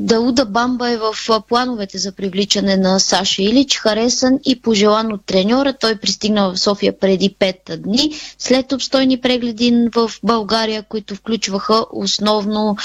Дауда 0.00 0.44
Бамба 0.44 0.90
е 0.90 0.96
в 0.96 1.14
плановете 1.48 1.98
за 1.98 2.12
привличане 2.12 2.76
на 2.76 3.00
Саша 3.00 3.42
Илич, 3.42 3.78
харесан 3.78 4.38
и 4.44 4.62
пожелан 4.62 5.12
от 5.12 5.24
треньора. 5.24 5.72
Той 5.72 5.96
пристигна 5.96 6.50
в 6.52 6.58
София 6.58 6.98
преди 6.98 7.34
5 7.40 7.76
дни, 7.76 8.12
след 8.38 8.72
обстойни 8.72 9.20
прегледи 9.20 9.88
в 9.94 10.10
България, 10.22 10.82
които 10.82 11.14
включваха 11.14 11.84
основно, 11.92 12.76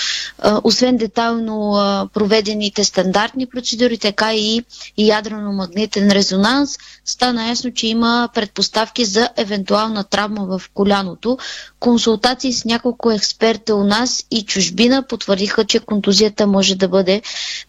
освен 0.64 0.98
детайлно 0.98 1.74
проведените 2.14 2.84
стандартни 2.84 3.46
процедури, 3.46 3.98
така 3.98 4.34
и 4.34 4.64
ядрено-магнитен 4.98 6.12
резонанс, 6.12 6.78
стана 7.06 7.48
ясно, 7.48 7.74
че 7.74 7.88
има 7.88 8.30
предпоставки 8.34 9.06
за 9.06 9.30
евентуална 9.38 10.04
травма 10.04 10.46
в 10.46 10.62
коляното. 10.74 11.38
Консултации 11.80 12.54
с 12.54 12.66
няколко 12.66 13.12
експерта 13.12 13.76
у 13.76 13.84
нас 13.84 14.26
и 14.32 14.46
чужбина 14.46 15.04
потвърдиха, 15.04 15.66
че 15.66 15.80
контузията 15.80 16.48
може 16.48 16.76
да 16.76 16.88
бъде 16.88 17.03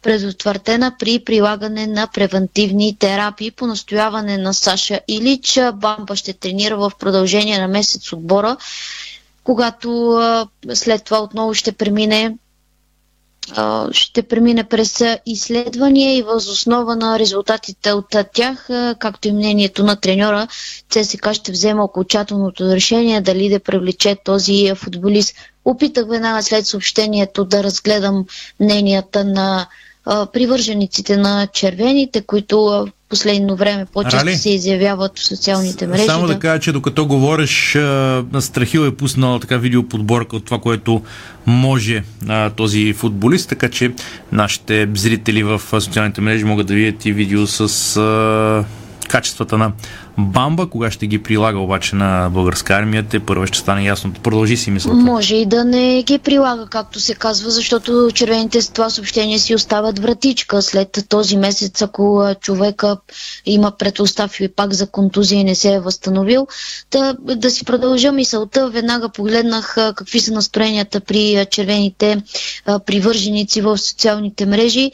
предотвратена 0.03 0.95
при 0.99 1.19
прилагане 1.19 1.87
на 1.87 2.07
превентивни 2.07 2.97
терапии 2.99 3.51
по 3.51 3.67
настояване 3.67 4.39
на 4.39 4.55
Саша 4.55 5.01
Илич. 5.09 5.59
Бамба 5.75 6.17
ще 6.17 6.33
тренира 6.33 6.77
в 6.77 6.93
продължение 6.99 7.59
на 7.59 7.69
месец 7.69 8.13
отбора, 8.13 8.57
когато 9.45 10.21
след 10.75 11.05
това 11.05 11.19
отново 11.23 11.55
ще 11.55 11.73
премине 11.73 12.35
ще 13.93 14.23
премине 14.23 14.65
през 14.65 14.95
изследвания 15.27 16.17
и 16.17 16.23
възоснова 16.23 16.97
на 16.97 17.19
резултатите 17.19 17.93
от 17.93 18.05
тях, 18.35 18.69
както 18.99 19.29
и 19.29 19.33
мнението 19.33 19.85
на 19.85 19.97
треньора, 19.97 20.49
ЦСК 20.91 21.33
ще 21.33 21.53
взема 21.53 21.85
окончателното 21.85 22.65
решение 22.65 23.21
дали 23.21 23.49
да 23.49 23.61
привлече 23.61 24.17
този 24.17 24.73
футболист. 24.75 25.35
Опитах 25.65 26.09
веднага 26.09 26.43
след 26.43 26.67
съобщението 26.67 27.45
да 27.45 27.63
разгледам 27.65 28.25
мненията 28.61 29.25
на 29.25 29.67
привържениците 30.05 31.17
на 31.17 31.47
червените, 31.47 32.21
които 32.23 32.87
последно 33.15 33.57
време 33.57 33.87
по-често 33.93 34.27
Рали? 34.27 34.37
се 34.37 34.51
изявяват 34.51 35.19
в 35.19 35.27
социалните 35.27 35.87
мрежи. 35.87 36.05
Само 36.05 36.27
да, 36.27 36.35
да 36.35 36.39
кажа, 36.39 36.61
че 36.61 36.73
докато 36.73 37.07
говориш, 37.07 37.71
Страхил 38.41 38.81
е 38.81 38.97
пуснал 38.97 39.39
така 39.39 39.57
видеоподборка 39.57 40.37
от 40.37 40.45
това, 40.45 40.59
което 40.59 41.03
може 41.47 42.03
а, 42.29 42.51
този 42.51 42.93
футболист, 42.93 43.49
така 43.49 43.69
че 43.69 43.93
нашите 44.33 44.89
зрители 44.95 45.43
в 45.43 45.63
социалните 45.81 46.21
мрежи 46.21 46.45
могат 46.45 46.67
да 46.67 46.75
видят 46.75 47.07
и 47.07 47.13
видео 47.13 47.47
с 47.47 47.97
а, 47.97 48.65
качествата 49.09 49.59
на 49.59 49.73
Бамба, 50.19 50.67
кога 50.67 50.91
ще 50.91 51.07
ги 51.07 51.23
прилага 51.23 51.59
обаче 51.59 51.97
на 51.97 52.29
българска 52.33 52.75
армия, 52.75 53.03
те 53.11 53.21
първо 53.21 53.47
ще 53.47 53.59
стане 53.59 53.85
ясно. 53.85 54.13
Продължи 54.23 54.57
си 54.57 54.71
мисълта. 54.71 54.97
Може 54.97 55.37
и 55.37 55.47
да 55.47 55.65
не 55.65 56.03
ги 56.03 56.19
прилага, 56.19 56.67
както 56.71 57.01
се 57.01 57.15
казва, 57.15 57.51
защото 57.51 58.11
червените 58.15 58.63
с 58.63 58.71
това 58.71 58.91
съобщение 58.91 59.39
си 59.39 59.55
остават 59.55 59.99
вратичка. 59.99 60.63
След 60.63 61.05
този 61.09 61.37
месец, 61.37 61.83
ако 61.83 62.35
човека 62.41 62.97
има 63.47 63.71
предостави 63.71 64.49
пак 64.49 64.73
за 64.73 64.87
контузия 64.87 65.41
и 65.41 65.45
не 65.45 65.55
се 65.55 65.73
е 65.73 65.81
възстановил, 65.81 66.47
да, 66.91 67.17
да 67.21 67.51
си 67.51 67.65
продължа 67.65 68.13
мисълта. 68.13 68.71
Веднага 68.71 69.09
погледнах 69.09 69.75
какви 69.75 70.21
са 70.21 70.33
настроенията 70.33 71.01
при 71.01 71.47
червените 71.51 72.23
привърженици 72.87 73.61
в 73.61 73.79
социалните 73.79 74.47
мрежи 74.47 74.91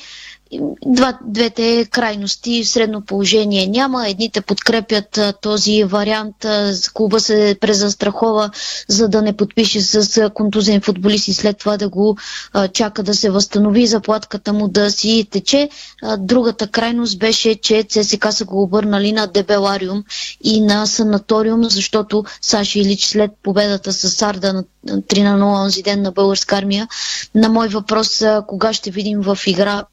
два, 0.86 1.18
двете 1.24 1.86
крайности 1.90 2.64
средно 2.64 3.00
положение 3.00 3.66
няма. 3.66 4.08
Едните 4.08 4.40
подкрепят 4.40 5.18
а, 5.18 5.32
този 5.32 5.84
вариант. 5.84 6.44
А, 6.44 6.72
клуба 6.94 7.20
се 7.20 7.56
презастрахова, 7.60 8.50
за 8.88 9.08
да 9.08 9.22
не 9.22 9.36
подпише 9.36 9.80
с 9.80 10.18
а, 10.18 10.30
контузен 10.30 10.80
футболист 10.80 11.28
и 11.28 11.34
след 11.34 11.58
това 11.58 11.76
да 11.76 11.88
го 11.88 12.16
а, 12.52 12.68
чака 12.68 13.02
да 13.02 13.14
се 13.14 13.30
възстанови, 13.30 13.86
заплатката 13.86 14.52
му 14.52 14.68
да 14.68 14.90
си 14.90 15.26
тече. 15.30 15.68
А, 16.02 16.16
другата 16.16 16.66
крайност 16.66 17.18
беше, 17.18 17.54
че 17.54 17.82
ЦСК 17.82 18.26
са 18.32 18.44
го 18.44 18.62
обърнали 18.62 19.12
на 19.12 19.26
Дебелариум 19.26 20.04
и 20.44 20.60
на 20.60 20.86
санаториум, 20.86 21.64
защото 21.64 22.24
Саши 22.40 22.80
Илич 22.80 23.06
след 23.06 23.30
победата 23.42 23.92
с 23.92 24.10
Сарда 24.10 24.52
на 24.52 24.64
3 24.86 25.22
на 25.22 25.38
0 25.38 25.64
онзи 25.64 25.82
ден 25.82 26.02
на 26.02 26.12
българска 26.12 26.56
армия, 26.56 26.88
на 27.34 27.48
мой 27.48 27.68
въпрос 27.68 28.22
а, 28.22 28.44
кога 28.46 28.72
ще 28.72 28.90
видим 28.90 29.20
в 29.20 29.38
игра 29.46 29.84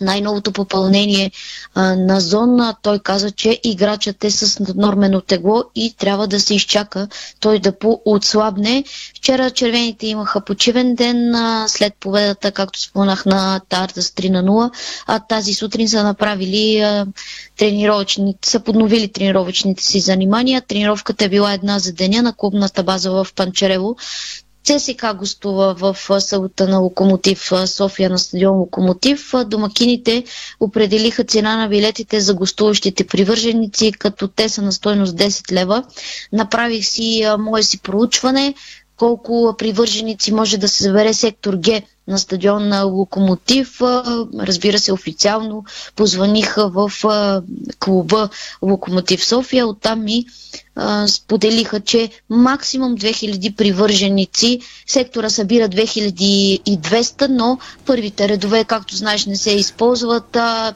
най-новото 0.00 0.52
попълнение 0.52 1.30
а, 1.74 1.96
на 1.96 2.20
зона, 2.20 2.74
той 2.82 2.98
каза, 2.98 3.30
че 3.30 3.60
играчът 3.64 4.24
е 4.24 4.30
с 4.30 4.60
наднормено 4.60 5.20
тегло 5.20 5.64
и 5.74 5.94
трябва 5.98 6.26
да 6.26 6.40
се 6.40 6.54
изчака 6.54 7.08
той 7.40 7.58
да 7.58 7.78
поотслабне. 7.78 8.84
Вчера 9.16 9.50
червените 9.50 10.06
имаха 10.06 10.40
почивен 10.40 10.94
ден 10.94 11.34
а, 11.34 11.64
след 11.68 11.94
победата, 12.00 12.52
както 12.52 12.80
споменах 12.80 13.26
на 13.26 13.60
Тарта 13.68 14.02
с 14.02 14.10
3 14.10 14.30
на 14.30 14.44
0, 14.44 14.70
а 15.06 15.18
тази 15.18 15.54
сутрин 15.54 15.88
са 15.88 16.02
направили 16.04 16.80
а, 16.80 17.06
тренировъчните, 17.58 18.48
са 18.48 18.60
подновили 18.60 19.12
тренировъчните 19.12 19.84
си 19.84 20.00
занимания. 20.00 20.62
Тренировката 20.62 21.24
е 21.24 21.28
била 21.28 21.52
една 21.52 21.78
за 21.78 21.92
деня 21.92 22.22
на 22.22 22.32
клубната 22.32 22.82
база 22.82 23.10
в 23.10 23.26
Панчарево. 23.36 23.96
ЦСК 24.64 25.14
гостува 25.16 25.74
в 25.74 25.96
салата 26.20 26.68
на 26.68 26.78
Локомотив 26.78 27.50
София 27.66 28.10
на 28.10 28.18
стадион 28.18 28.56
Локомотив. 28.56 29.32
Домакините 29.46 30.24
определиха 30.60 31.24
цена 31.24 31.56
на 31.56 31.68
билетите 31.68 32.20
за 32.20 32.34
гостуващите 32.34 33.06
привърженици, 33.06 33.92
като 33.92 34.28
те 34.28 34.48
са 34.48 34.62
на 34.62 34.72
стойност 34.72 35.16
10 35.16 35.52
лева. 35.52 35.84
Направих 36.32 36.86
си 36.86 37.26
мое 37.38 37.62
си 37.62 37.78
проучване 37.78 38.54
колко 38.96 39.54
привърженици 39.58 40.32
може 40.32 40.58
да 40.58 40.68
се 40.68 40.84
забере 40.84 41.14
сектор 41.14 41.54
Г 41.64 41.82
на 42.08 42.18
стадион 42.18 42.68
на 42.68 42.82
Локомотив. 42.82 43.80
Разбира 44.38 44.78
се, 44.78 44.92
официално 44.92 45.64
позваниха 45.96 46.68
в 46.68 46.92
клуба 47.78 48.28
Локомотив 48.62 49.24
София. 49.24 49.66
Оттам 49.66 50.04
ми 50.04 50.24
споделиха, 51.06 51.80
че 51.80 52.10
максимум 52.30 52.96
2000 52.96 53.56
привърженици. 53.56 54.60
Сектора 54.86 55.30
събира 55.30 55.68
2200, 55.68 57.28
но 57.28 57.58
първите 57.86 58.28
редове, 58.28 58.64
както 58.64 58.96
знаеш, 58.96 59.26
не 59.26 59.36
се 59.36 59.50
използват. 59.50 60.36
А, 60.36 60.74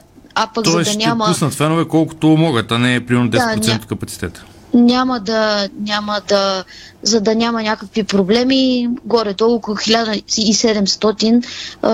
пък 0.53 0.63
Тоест 0.63 0.91
за 0.91 0.97
да 0.97 1.05
няма... 1.05 1.25
ще 1.25 1.33
пуснат 1.33 1.53
фенове 1.53 1.87
колкото 1.87 2.27
могат, 2.27 2.71
а 2.71 2.77
не 2.77 3.05
примерно 3.05 3.29
10% 3.29 3.59
да, 3.59 3.73
ня... 3.73 3.79
капацитета 3.87 4.45
няма 4.73 5.19
да, 5.19 5.69
няма 5.79 6.21
да, 6.27 6.63
за 7.03 7.21
да 7.21 7.35
няма 7.35 7.63
някакви 7.63 8.03
проблеми, 8.03 8.89
горе-долу 9.05 9.55
около 9.55 9.77
1700 9.77 11.45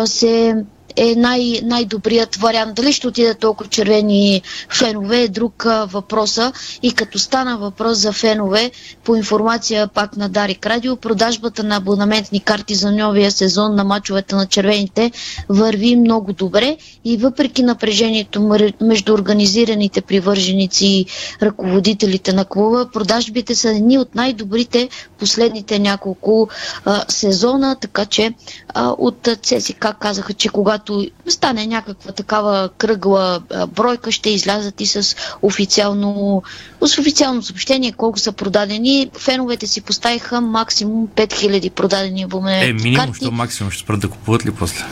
се 0.05 0.55
е 0.95 1.15
най- 1.15 1.59
най-добрият 1.63 2.35
вариант. 2.35 2.75
Дали 2.75 2.93
ще 2.93 3.07
отиде 3.07 3.33
толкова 3.33 3.69
червени 3.69 4.41
фенове 4.69 5.21
е 5.21 5.27
друг 5.27 5.63
въпроса. 5.85 6.51
И 6.83 6.91
като 6.93 7.19
стана 7.19 7.57
въпрос 7.57 7.97
за 7.97 8.13
фенове, 8.13 8.71
по 9.03 9.15
информация 9.15 9.87
пак 9.87 10.17
на 10.17 10.29
Дарик 10.29 10.65
Радио, 10.65 10.95
продажбата 10.95 11.63
на 11.63 11.75
абонаментни 11.75 12.39
карти 12.39 12.75
за 12.75 12.91
новия 12.91 13.31
сезон 13.31 13.75
на 13.75 13.83
мачовете 13.83 14.35
на 14.35 14.45
червените 14.45 15.11
върви 15.49 15.95
много 15.95 16.33
добре 16.33 16.77
и 17.05 17.17
въпреки 17.17 17.63
напрежението 17.63 18.41
между 18.81 19.13
организираните 19.13 20.01
привърженици 20.01 20.85
и 20.87 21.05
ръководителите 21.41 22.33
на 22.33 22.45
клуба, 22.45 22.89
продажбите 22.93 23.55
са 23.55 23.69
едни 23.69 23.97
от 23.97 24.15
най-добрите 24.15 24.89
последните 25.19 25.79
няколко 25.79 26.49
а, 26.85 27.03
сезона, 27.07 27.75
така 27.81 28.05
че 28.05 28.33
а, 28.69 28.89
от 28.89 29.27
ЦСК 29.41 29.87
казаха, 29.99 30.33
че 30.33 30.49
когато 30.49 30.84
когато 30.85 31.11
стане 31.27 31.67
някаква 31.67 32.11
такава 32.11 32.69
кръгла 32.77 33.41
бройка, 33.67 34.11
ще 34.11 34.29
излязат 34.29 34.81
и 34.81 34.85
с 34.85 35.15
официално, 35.41 36.43
с 36.81 36.97
официално 36.97 37.43
съобщение 37.43 37.91
колко 37.91 38.19
са 38.19 38.31
продадени. 38.31 39.09
Феновете 39.19 39.67
си 39.67 39.81
поставиха 39.81 40.41
максимум 40.41 41.07
5000 41.07 41.69
продадени 41.69 42.23
абонементи. 42.23 42.69
Е, 42.69 42.73
минимум, 42.73 43.13
що 43.13 43.31
максимум 43.31 43.71
ще 43.71 43.83
спрат 43.83 43.99
да 43.99 44.09
купуват 44.09 44.45
ли 44.45 44.51
после? 44.51 44.85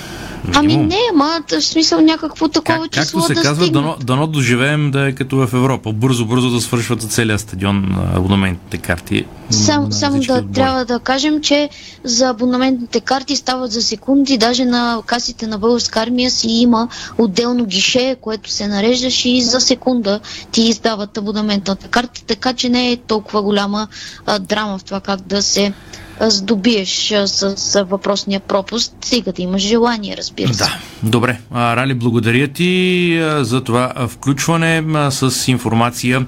Ами 0.56 0.78
не, 0.78 1.00
ама 1.14 1.42
в 1.52 1.62
смисъл 1.62 2.02
някакво 2.02 2.48
такова 2.48 2.80
как, 2.80 2.92
число 2.92 3.20
Както 3.20 3.34
се 3.34 3.34
да 3.34 3.42
казва, 3.42 3.70
дано, 3.70 3.96
дано 4.04 4.28
доживеем 4.28 4.92
да 4.92 5.08
е 5.08 5.16
като 5.16 5.36
в 5.36 5.54
Европа. 5.54 5.94
Бързо, 5.94 6.26
бързо 6.26 6.50
да 6.50 6.62
свършват 6.62 7.02
целият 7.02 7.42
стадион 7.42 7.96
абонаментните 8.16 8.78
карти. 8.78 9.26
Сам, 9.50 9.92
само 9.92 10.20
да 10.20 10.34
отбори. 10.34 10.54
трябва 10.54 10.86
да 10.86 11.00
кажем, 11.00 11.42
че 11.42 11.70
за 12.04 12.30
абонаментните 12.30 13.00
карти 13.00 13.36
стават 13.36 13.72
за 13.72 13.82
секунди. 13.82 14.38
Даже 14.38 14.66
на 14.66 15.02
касите 15.06 15.48
на 15.48 15.58
българска 15.58 16.00
армия 16.00 16.32
си 16.32 16.48
има 16.48 16.88
отделно 17.18 17.66
гише, 17.66 18.16
което 18.22 18.50
се 18.50 18.68
нареждаш 18.68 19.26
и 19.26 19.42
за 19.42 19.62
секунда 19.62 20.20
ти 20.52 20.62
издават 20.62 21.18
абонаментната 21.18 21.88
карта, 21.88 22.22
така 22.28 22.54
че 22.54 22.70
не 22.70 22.92
е 22.92 22.98
толкова 22.98 23.42
голяма 23.42 23.88
а, 24.26 24.40
драма 24.40 24.78
в 24.78 24.84
това 24.84 25.00
как 25.00 25.22
да 25.22 25.42
се 25.42 25.74
здобиеш 26.22 27.14
с, 27.26 27.58
с 27.58 27.84
въпросния 27.84 28.40
пропуск, 28.40 28.92
сега 29.02 29.32
да 29.32 29.42
имаш 29.42 29.62
желание, 29.62 30.18
разбира 30.18 30.54
се. 30.54 30.64
Да, 30.64 30.78
добре. 31.04 31.40
Рали, 31.56 31.94
благодаря 31.94 32.48
ти 32.48 33.22
за 33.40 33.64
това 33.64 33.94
включване 34.08 34.84
с 35.10 35.48
информация 35.48 36.26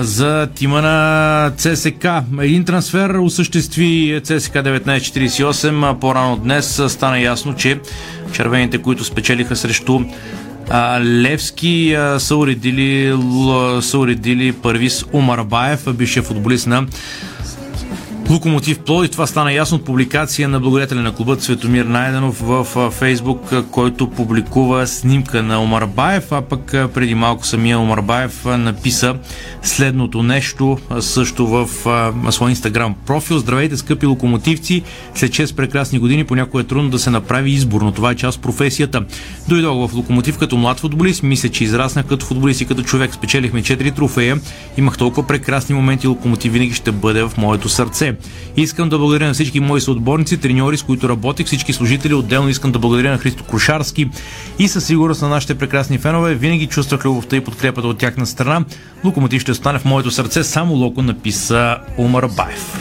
за 0.00 0.48
тима 0.54 0.82
на 0.82 1.52
ЦСК. 1.56 2.06
Един 2.40 2.64
трансфер 2.64 3.10
осъществи 3.10 4.20
ЦСК 4.24 4.54
1948. 4.54 5.94
По-рано 5.98 6.36
днес 6.36 6.82
стана 6.88 7.20
ясно, 7.20 7.54
че 7.54 7.80
червените, 8.32 8.78
които 8.78 9.04
спечелиха 9.04 9.56
срещу 9.56 10.00
Левски 11.00 11.96
са, 12.18 12.36
уредили, 12.36 13.18
са 13.80 13.98
уредили 13.98 14.52
Първис 14.52 15.04
Умарбаев, 15.12 15.94
бившия 15.94 16.22
футболист 16.22 16.66
на 16.66 16.86
Локомотив 18.30 18.78
Плоди. 18.78 19.08
Това 19.08 19.26
стана 19.26 19.52
ясно 19.52 19.76
от 19.76 19.84
публикация 19.84 20.48
на 20.48 20.60
благодетеля 20.60 21.00
на 21.00 21.14
клуба 21.14 21.36
Цветомир 21.36 21.84
Найденов 21.84 22.40
в 22.40 22.90
Фейсбук, 22.90 23.52
който 23.70 24.10
публикува 24.10 24.86
снимка 24.86 25.42
на 25.42 25.62
Омар 25.62 25.86
Баев, 25.86 26.32
а 26.32 26.42
пък 26.42 26.60
преди 26.94 27.14
малко 27.14 27.46
самия 27.46 27.78
Омар 27.78 28.00
Баев 28.00 28.44
написа 28.44 29.14
следното 29.62 30.22
нещо 30.22 30.78
също 31.00 31.46
в 31.46 31.68
своя 32.30 32.50
инстаграм 32.50 32.94
профил. 33.06 33.38
Здравейте, 33.38 33.76
скъпи 33.76 34.06
локомотивци! 34.06 34.82
След 35.14 35.30
6 35.30 35.54
прекрасни 35.54 35.98
години 35.98 36.24
понякога 36.24 36.62
е 36.62 36.66
трудно 36.66 36.90
да 36.90 36.98
се 36.98 37.10
направи 37.10 37.50
избор, 37.50 37.82
но 37.82 37.92
това 37.92 38.10
е 38.10 38.16
част 38.16 38.40
професията. 38.40 39.04
Дойдох 39.48 39.90
в 39.90 39.94
локомотив 39.94 40.38
като 40.38 40.56
млад 40.56 40.80
футболист, 40.80 41.22
мисля, 41.22 41.48
че 41.48 41.64
израснах 41.64 42.06
като 42.06 42.26
футболист 42.26 42.60
и 42.60 42.66
като 42.66 42.82
човек. 42.82 43.14
Спечелихме 43.14 43.62
4 43.62 43.94
трофея, 43.94 44.40
имах 44.76 44.98
толкова 44.98 45.26
прекрасни 45.26 45.74
моменти, 45.74 46.06
локомотив 46.06 46.52
винаги 46.52 46.74
ще 46.74 46.92
бъде 46.92 47.22
в 47.22 47.32
моето 47.36 47.68
сърце. 47.68 48.19
Искам 48.56 48.88
да 48.88 48.98
благодаря 48.98 49.26
на 49.26 49.34
всички 49.34 49.60
мои 49.60 49.80
съотборници, 49.80 50.36
треньори, 50.36 50.76
с 50.76 50.82
които 50.82 51.08
работих, 51.08 51.46
всички 51.46 51.72
служители. 51.72 52.14
Отделно 52.14 52.48
искам 52.48 52.72
да 52.72 52.78
благодаря 52.78 53.10
на 53.10 53.18
Христо 53.18 53.44
Крушарски 53.44 54.10
и 54.58 54.68
със 54.68 54.84
сигурност 54.84 55.22
на 55.22 55.28
нашите 55.28 55.54
прекрасни 55.54 55.98
фенове. 55.98 56.34
Винаги 56.34 56.66
чувствах 56.66 57.04
любовта 57.04 57.36
и 57.36 57.40
подкрепата 57.40 57.88
от 57.88 57.98
тяхна 57.98 58.26
страна. 58.26 58.64
Локомотив 59.04 59.42
ще 59.42 59.50
остане 59.50 59.78
в 59.78 59.84
моето 59.84 60.10
сърце, 60.10 60.44
само 60.44 60.74
Локо 60.74 61.02
написа 61.02 61.76
Умар 61.98 62.26
Баев. 62.36 62.80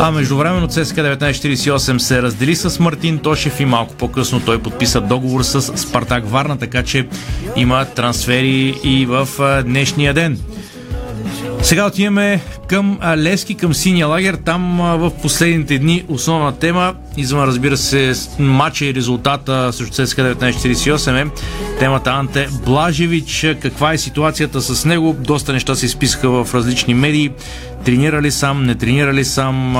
А 0.00 0.10
междувременно 0.10 0.68
ЦСКА 0.68 1.00
1948 1.00 1.98
се 1.98 2.22
раздели 2.22 2.56
с 2.56 2.78
Мартин 2.80 3.18
Тошев 3.18 3.60
и 3.60 3.64
малко 3.64 3.94
по-късно 3.94 4.40
той 4.40 4.58
подписа 4.58 5.00
договор 5.00 5.42
с 5.42 5.62
Спартак 5.62 6.30
Варна, 6.30 6.58
така 6.58 6.82
че 6.82 7.08
има 7.56 7.84
трансфери 7.84 8.74
и 8.84 9.06
в 9.06 9.28
днешния 9.66 10.14
ден. 10.14 10.38
Сега 11.62 11.86
отиваме 11.86 12.40
към 12.68 12.98
Лески, 13.16 13.54
към 13.54 13.74
Синия 13.74 14.06
лагер. 14.06 14.34
Там 14.34 14.78
в 14.78 15.12
последните 15.22 15.78
дни 15.78 16.04
основна 16.08 16.52
тема, 16.52 16.94
извън 17.16 17.44
разбира 17.44 17.76
се 17.76 18.12
матча 18.38 18.84
и 18.84 18.94
резултата 18.94 19.72
срещу 19.72 20.06
ЦСКА 20.06 20.34
1948 20.34 21.26
е 21.26 21.30
темата 21.78 22.10
Анте 22.10 22.48
Блажевич. 22.64 23.46
Каква 23.62 23.92
е 23.92 23.98
ситуацията 23.98 24.60
с 24.60 24.84
него? 24.84 25.16
Доста 25.18 25.52
неща 25.52 25.74
се 25.74 25.86
изписаха 25.86 26.44
в 26.44 26.54
различни 26.54 26.94
медии. 26.94 27.30
Тренира 27.84 28.22
ли 28.22 28.30
сам, 28.30 28.64
не 28.64 28.74
тренира 28.74 29.14
ли 29.14 29.24
сам, 29.24 29.76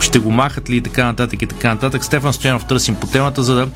ще 0.00 0.18
го 0.18 0.30
махат 0.30 0.70
ли 0.70 0.76
и 0.76 0.80
така 0.80 1.04
нататък 1.04 1.42
и 1.42 1.46
така 1.46 1.68
нататък. 1.68 2.04
Стефан 2.04 2.32
Стоянов 2.32 2.64
търсим 2.64 2.94
по 2.94 3.06
темата, 3.06 3.42
за 3.42 3.54
да 3.54 3.68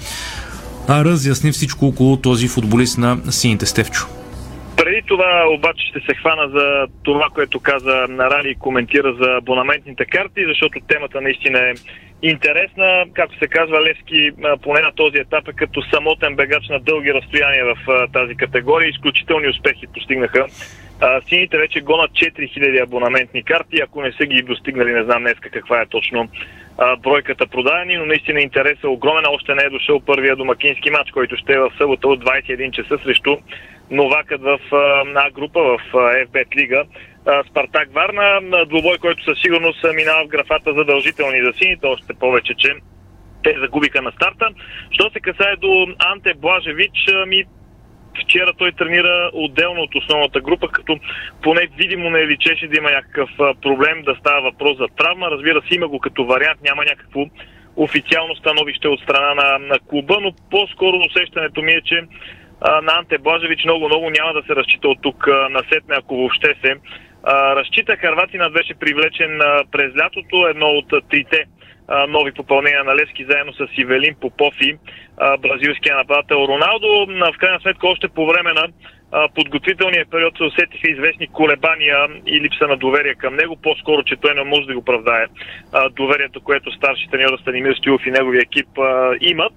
разясни 0.89 1.53
всичко 1.53 1.87
около 1.87 2.17
този 2.17 2.49
футболист 2.49 2.99
на 2.99 3.19
сините 3.31 3.67
Стевчо. 3.67 4.07
Преди 4.77 5.03
това 5.07 5.45
обаче 5.49 5.87
ще 5.87 6.01
се 6.01 6.15
хвана 6.15 6.49
за 6.49 6.87
това, 7.03 7.29
което 7.35 7.61
каза 7.61 8.07
Нарали 8.09 8.51
и 8.51 8.55
коментира 8.55 9.15
за 9.15 9.37
абонаментните 9.37 10.05
карти, 10.05 10.45
защото 10.49 10.81
темата 10.89 11.21
наистина 11.21 11.59
е 11.59 11.75
интересна. 12.23 13.05
Както 13.15 13.39
се 13.39 13.49
казва, 13.49 13.83
Левски 13.83 14.31
поне 14.63 14.81
на 14.81 14.93
този 14.93 15.19
етап 15.19 15.49
е 15.49 15.53
като 15.53 15.83
самотен 15.83 16.37
бегач 16.37 16.69
на 16.69 16.81
дълги 16.81 17.15
разстояния 17.15 17.65
в 17.75 18.09
тази 18.13 18.35
категория. 18.35 18.89
Изключителни 18.89 19.49
успехи 19.49 19.87
постигнаха. 19.95 20.47
Сините 21.29 21.59
вече 21.59 21.81
гонат 21.81 22.11
4000 22.11 22.83
абонаментни 22.83 23.43
карти. 23.43 23.81
Ако 23.83 24.03
не 24.03 24.13
са 24.13 24.27
ги 24.27 24.43
достигнали, 24.43 24.93
не 24.93 25.05
знам 25.05 25.23
днес 25.23 25.35
каква 25.41 25.81
е 25.81 25.87
точно 25.87 26.29
бройката 26.99 27.47
продадени, 27.47 27.97
но 27.97 28.07
наистина 28.07 28.41
интересът 28.41 28.85
е 28.85 28.89
огромен. 28.89 29.25
Още 29.29 29.55
не 29.55 29.63
е 29.63 29.71
дошъл 29.71 30.01
първия 30.01 30.37
домакински 30.37 30.91
матч, 30.91 31.11
който 31.11 31.37
ще 31.37 31.53
е 31.53 31.59
в 31.59 31.71
събота 31.79 32.09
от 32.09 32.25
21 32.25 32.71
часа 32.71 32.99
срещу 33.05 33.37
новакът 33.91 34.43
в 34.43 34.59
А 35.17 35.31
група 35.31 35.61
в 35.63 35.79
FBET 35.93 36.57
лига. 36.57 36.85
Спартак 37.51 37.93
Варна, 37.93 38.41
двубой, 38.67 38.99
който 38.99 39.25
със 39.25 39.41
сигурност 39.41 39.85
минава 39.95 40.25
в 40.25 40.29
графата 40.29 40.75
задължителни 40.75 41.43
за 41.43 41.53
сините, 41.59 41.87
още 41.87 42.15
повече, 42.15 42.55
че 42.55 42.75
те 43.45 43.57
загубиха 43.61 44.03
на 44.03 44.13
старта. 44.13 44.49
Що 44.91 45.11
се 45.11 45.21
касае 45.21 45.57
до 45.57 45.87
Анте 45.99 46.35
Блажевич, 46.35 46.97
ми 47.27 47.45
вчера 48.23 48.53
той 48.59 48.73
тренира 48.73 49.31
отделно 49.33 49.81
от 49.81 49.95
основната 49.95 50.41
група, 50.41 50.69
като 50.69 50.99
поне 51.43 51.69
видимо 51.79 52.11
не 52.11 52.27
личеше 52.27 52.69
да 52.69 52.77
има 52.77 52.91
някакъв 52.91 53.31
проблем 53.63 54.03
да 54.03 54.17
става 54.21 54.41
въпрос 54.41 54.79
за 54.79 54.87
травма. 54.97 55.31
Разбира 55.31 55.63
се, 55.63 55.75
има 55.75 55.89
го 55.89 55.99
като 55.99 56.25
вариант, 56.25 56.61
няма 56.63 56.85
някакво 56.85 57.25
официално 57.77 58.37
становище 58.37 58.89
от 58.89 59.01
страна 59.01 59.35
на, 59.35 59.59
на 59.59 59.79
клуба, 59.79 60.19
но 60.21 60.33
по-скоро 60.51 60.97
усещането 60.97 61.63
ми 61.63 61.73
е, 61.73 61.81
че 61.81 62.03
на 62.83 62.93
Анте 62.99 63.19
Блажевич 63.19 63.65
много-много 63.65 64.11
няма 64.11 64.33
да 64.33 64.43
се 64.43 64.57
разчита 64.57 64.89
от 64.89 64.99
тук 65.03 65.27
на 65.27 65.63
сетне, 65.73 65.95
ако 65.99 66.17
въобще 66.17 66.55
се. 66.65 66.75
Разчита 67.27 67.97
Харватина 67.97 68.51
беше 68.51 68.75
привлечен 68.75 69.41
през 69.73 69.97
лятото, 69.97 70.47
едно 70.47 70.67
от 70.67 71.09
трите 71.11 71.45
нови 72.09 72.33
попълнения 72.33 72.85
на 72.85 72.97
Левски, 72.97 73.25
заедно 73.25 73.53
с 73.53 73.67
Ивелин 73.79 74.15
Попов 74.21 74.55
и 74.61 74.77
бразилския 75.41 75.97
нападател 75.97 76.35
Роналдо. 76.35 77.07
В 77.35 77.39
крайна 77.39 77.61
сметка 77.61 77.87
още 77.87 78.09
по 78.09 78.27
време 78.27 78.53
на 78.53 78.69
подготвителния 79.35 80.07
период 80.11 80.37
се 80.37 80.45
усетиха 80.45 80.91
известни 80.91 81.27
колебания 81.27 81.97
и 82.27 82.41
липса 82.41 82.67
на 82.69 82.77
доверие 82.77 83.15
към 83.15 83.37
него, 83.37 83.57
по-скоро, 83.63 84.03
че 84.03 84.17
той 84.17 84.35
не 84.35 84.45
може 84.45 84.67
да 84.67 84.75
го 84.75 84.81
оправдае 84.81 85.27
доверието, 85.91 86.41
което 86.41 86.73
старши 86.73 87.09
треньор 87.11 87.39
Станимир 87.39 87.75
Стилов 87.75 88.07
и 88.07 88.11
неговия 88.11 88.43
екип 88.43 88.69
имат. 89.21 89.55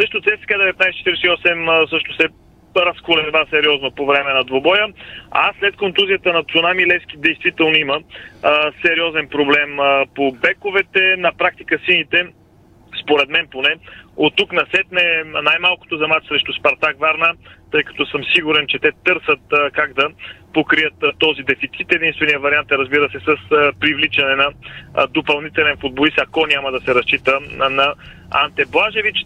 Също 0.00 0.20
ЦСКА 0.20 0.54
1948 0.54 1.90
също 1.90 2.14
се 2.14 2.28
разколеба 2.76 3.46
сериозно 3.50 3.90
по 3.90 4.06
време 4.06 4.32
на 4.32 4.44
двобоя. 4.44 4.86
А 5.30 5.52
след 5.58 5.76
контузията 5.76 6.32
на 6.32 6.44
Цунами 6.44 6.86
Левски 6.86 7.16
действително 7.16 7.76
има 7.76 8.00
а, 8.42 8.72
сериозен 8.86 9.28
проблем 9.28 9.80
а, 9.80 10.06
по 10.14 10.32
бековете. 10.32 11.16
На 11.18 11.32
практика 11.32 11.78
сините, 11.86 12.26
според 13.02 13.28
мен 13.28 13.46
поне, 13.50 13.76
от 14.16 14.36
тук 14.36 14.52
насетне 14.52 15.02
най-малкото 15.24 15.96
за 15.96 16.08
матч 16.08 16.26
срещу 16.28 16.52
Спартак 16.52 17.00
Варна, 17.00 17.34
тъй 17.74 17.82
като 17.82 18.06
съм 18.06 18.20
сигурен, 18.34 18.66
че 18.68 18.78
те 18.78 18.90
търсят 19.04 19.40
как 19.72 19.92
да 19.92 20.08
покрият 20.52 20.94
този 21.18 21.42
дефицит. 21.42 21.92
Единственият 21.92 22.42
вариант 22.42 22.72
е, 22.72 22.78
разбира 22.78 23.10
се, 23.10 23.18
с 23.18 23.36
привличане 23.80 24.34
на 24.36 24.48
допълнителен 25.08 25.76
футболист, 25.80 26.18
ако 26.18 26.46
няма 26.46 26.72
да 26.72 26.80
се 26.80 26.94
разчита 26.94 27.40
на, 27.70 27.94
Анте 28.30 28.64
Блажевич. 28.64 29.16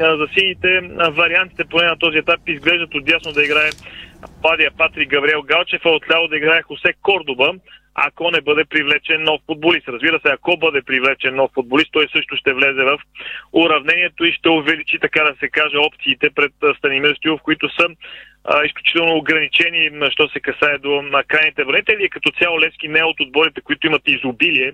За 0.00 0.26
сините 0.38 0.68
вариантите 1.10 1.64
поне 1.64 1.86
на 1.86 1.98
този 1.98 2.18
етап 2.18 2.40
изглеждат 2.46 2.94
отдясно 2.94 3.32
да 3.32 3.44
играе 3.44 3.70
Падия 4.42 4.70
Патрик 4.78 5.10
Гавриел 5.10 5.42
Галчев, 5.42 5.80
а 5.84 5.88
отляво 5.88 6.28
да 6.28 6.36
играе 6.36 6.62
Хосе 6.62 6.92
Кордоба 7.02 7.52
ако 8.06 8.30
не 8.30 8.40
бъде 8.40 8.64
привлечен 8.64 9.22
нов 9.22 9.40
футболист. 9.46 9.88
Разбира 9.88 10.20
се, 10.20 10.32
ако 10.32 10.56
бъде 10.56 10.82
привлечен 10.82 11.34
нов 11.34 11.50
футболист, 11.54 11.92
той 11.92 12.08
също 12.12 12.36
ще 12.36 12.52
влезе 12.52 12.82
в 12.84 12.98
уравнението 13.52 14.24
и 14.24 14.32
ще 14.32 14.48
увеличи, 14.48 14.98
така 14.98 15.22
да 15.24 15.34
се 15.40 15.48
каже, 15.48 15.76
опциите 15.76 16.30
пред 16.30 16.52
Станимир 16.78 17.14
Стюов, 17.14 17.40
които 17.42 17.68
са 17.68 17.86
а, 18.44 18.64
изключително 18.64 19.16
ограничени, 19.16 20.10
що 20.10 20.28
се 20.28 20.40
касае 20.40 20.78
до 20.78 21.02
на 21.02 21.24
крайните 21.24 21.64
варианти. 21.64 22.08
Като 22.10 22.30
цяло 22.30 22.60
Левски 22.60 22.88
не 22.88 22.98
е 22.98 23.04
от 23.04 23.20
отборите, 23.20 23.60
които 23.60 23.86
имат 23.86 24.02
изобилие 24.06 24.72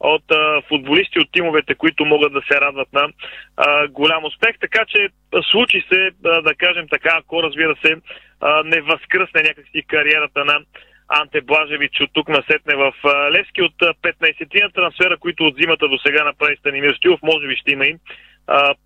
от 0.00 0.30
а, 0.30 0.62
футболисти 0.68 1.20
от 1.20 1.32
тимовете, 1.32 1.74
които 1.74 2.04
могат 2.04 2.32
да 2.32 2.42
се 2.52 2.60
радват 2.60 2.92
на 2.92 3.08
а, 3.56 3.88
голям 3.88 4.24
успех. 4.24 4.58
Така 4.60 4.84
че 4.84 5.08
случи 5.50 5.84
се, 5.92 6.10
а, 6.24 6.42
да 6.42 6.54
кажем 6.54 6.86
така, 6.90 7.10
ако 7.18 7.42
разбира 7.42 7.76
се, 7.84 7.96
а, 8.40 8.62
не 8.64 8.80
възкръсне 8.80 9.42
някакси 9.42 9.82
кариерата 9.88 10.44
на 10.44 10.60
Анте 11.08 11.40
Блажевич 11.40 12.00
от 12.00 12.10
тук 12.12 12.28
насетне 12.28 12.74
в 12.76 12.92
Левски. 13.30 13.62
От 13.62 13.74
15 13.74 14.62
на 14.62 14.70
трансфера, 14.70 15.16
които 15.16 15.44
от 15.44 15.56
зимата 15.56 15.88
до 15.88 15.98
сега 15.98 16.24
направи 16.24 16.56
Станимир 16.56 16.94
Стилов, 16.94 17.20
може 17.22 17.46
би 17.46 17.56
ще 17.56 17.72
има 17.72 17.86
и 17.86 17.96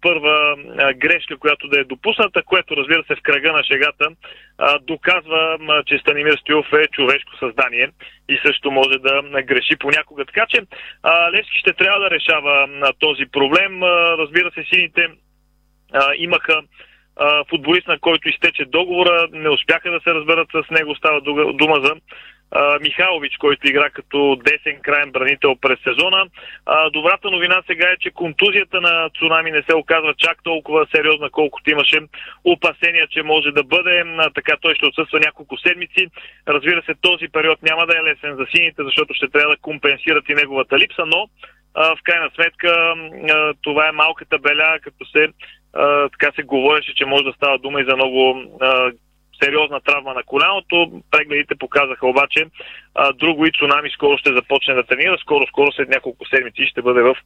първа 0.03 0.57
грешка, 0.97 1.39
която 1.39 1.69
да 1.69 1.81
е 1.81 1.85
допусната, 1.85 2.43
което 2.43 2.77
разбира 2.77 3.05
се 3.05 3.17
в 3.17 3.23
кръга 3.23 3.53
на 3.53 3.65
шегата 3.65 4.09
доказва, 4.83 5.59
че 5.87 5.99
Станимир 5.99 6.37
Стилов 6.37 6.67
е 6.73 6.87
човешко 6.87 7.37
създание 7.37 7.89
и 8.29 8.41
също 8.47 8.71
може 8.71 8.99
да 8.99 9.43
греши 9.43 9.77
понякога. 9.79 10.25
Така 10.25 10.47
че 10.49 10.61
Левски 11.33 11.59
ще 11.59 11.73
трябва 11.73 12.01
да 12.01 12.11
решава 12.11 12.69
този 12.99 13.27
проблем. 13.33 13.83
Разбира 14.19 14.51
се, 14.51 14.65
сините 14.75 15.09
имаха 16.17 16.63
футболист, 17.51 17.89
на 17.89 17.99
който 17.99 18.29
изтече 18.29 18.65
договора, 18.65 19.29
не 19.33 19.49
успяха 19.49 19.91
да 19.91 20.01
се 20.01 20.15
разберат 20.15 20.49
с 20.53 20.71
него. 20.71 20.95
Става 20.95 21.21
дума 21.53 21.81
за 21.85 21.95
Михайлович, 22.81 23.37
който 23.37 23.69
игра 23.69 23.91
като 23.91 24.37
десен 24.37 24.81
крайен 24.83 25.13
бранител 25.13 25.57
през 25.57 25.79
сезона. 25.83 26.27
добрата 26.93 27.31
новина 27.31 27.63
сега 27.67 27.89
е, 27.91 27.97
че 28.01 28.11
контузията 28.11 28.81
на 28.81 29.11
Цунами 29.19 29.51
не 29.51 29.63
се 29.63 29.75
оказва 29.75 30.15
чак 30.19 30.43
толкова 30.43 30.87
сериозна, 30.95 31.31
колкото 31.31 31.71
имаше 31.71 31.99
опасения, 32.45 33.07
че 33.11 33.23
може 33.23 33.51
да 33.51 33.65
бъде. 33.65 34.05
така 34.35 34.57
той 34.61 34.75
ще 34.75 34.87
отсъства 34.87 35.21
няколко 35.21 35.59
седмици. 35.59 36.07
Разбира 36.49 36.83
се, 36.83 36.95
този 37.01 37.29
период 37.29 37.63
няма 37.63 37.87
да 37.87 37.99
е 37.99 38.03
лесен 38.03 38.37
за 38.37 38.47
сините, 38.51 38.83
защото 38.85 39.15
ще 39.15 39.29
трябва 39.29 39.55
да 39.55 39.61
компенсират 39.61 40.29
и 40.29 40.35
неговата 40.35 40.79
липса, 40.79 41.07
но 41.07 41.29
в 41.75 41.99
крайна 42.05 42.31
сметка 42.35 42.95
това 43.63 43.89
е 43.89 43.93
малката 43.93 44.39
беля, 44.39 44.79
като 44.83 45.05
се 45.05 45.29
така 46.19 46.33
се 46.37 46.43
говореше, 46.43 46.95
че 46.95 47.07
може 47.07 47.25
да 47.25 47.33
става 47.33 47.59
дума 47.59 47.81
и 47.81 47.85
за 47.85 47.97
много 47.97 48.35
сериозна 49.43 49.81
травма 49.81 50.15
на 50.15 50.23
коляното. 50.23 51.03
Прегледите 51.11 51.55
показаха 51.55 52.07
обаче 52.07 52.47
а, 52.95 53.13
друго 53.13 53.47
и 53.47 53.53
Цунами 53.53 53.91
скоро 53.91 54.19
ще 54.19 54.33
започне 54.33 54.75
да 54.75 54.83
тренира. 54.83 55.19
Скоро, 55.19 55.47
скоро 55.47 55.73
след 55.73 55.89
няколко 55.89 56.29
седмици 56.29 56.67
ще 56.67 56.83
бъде 56.83 57.03
в 57.03 57.17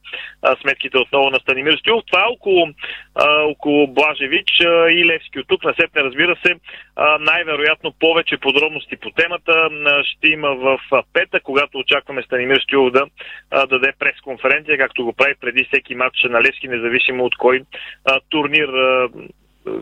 а, 0.41 0.55
сметките 0.61 0.97
отново 0.97 1.29
на 1.29 1.39
Станимир 1.39 1.77
Стюл. 1.77 2.01
Това 2.01 2.21
е 2.21 2.33
около, 2.33 2.67
а, 3.15 3.41
около 3.41 3.87
Блажевич 3.87 4.51
а, 4.61 4.89
и 4.89 5.05
Левски. 5.05 5.39
От 5.39 5.47
тук 5.47 5.63
на 5.63 5.73
сетне, 5.79 6.03
разбира 6.03 6.35
се, 6.45 6.55
а, 6.95 7.17
най-вероятно 7.19 7.93
повече 7.99 8.37
подробности 8.37 8.95
по 8.95 9.11
темата 9.11 9.51
а, 9.51 10.03
ще 10.03 10.27
има 10.27 10.55
в 10.55 10.79
а, 10.91 11.03
пета, 11.13 11.39
когато 11.39 11.77
очакваме 11.77 12.23
Станимир 12.23 12.59
Стюл 12.61 12.89
да 12.89 13.05
а, 13.51 13.67
даде 13.67 13.93
пресконференция, 13.99 14.77
както 14.77 15.03
го 15.03 15.13
прави 15.13 15.33
преди 15.41 15.63
всеки 15.63 15.95
матч 15.95 16.23
на 16.23 16.41
Левски, 16.41 16.67
независимо 16.67 17.23
от 17.23 17.37
кой 17.37 17.61
а, 18.05 18.19
турнир 18.29 18.67
а, 18.67 19.09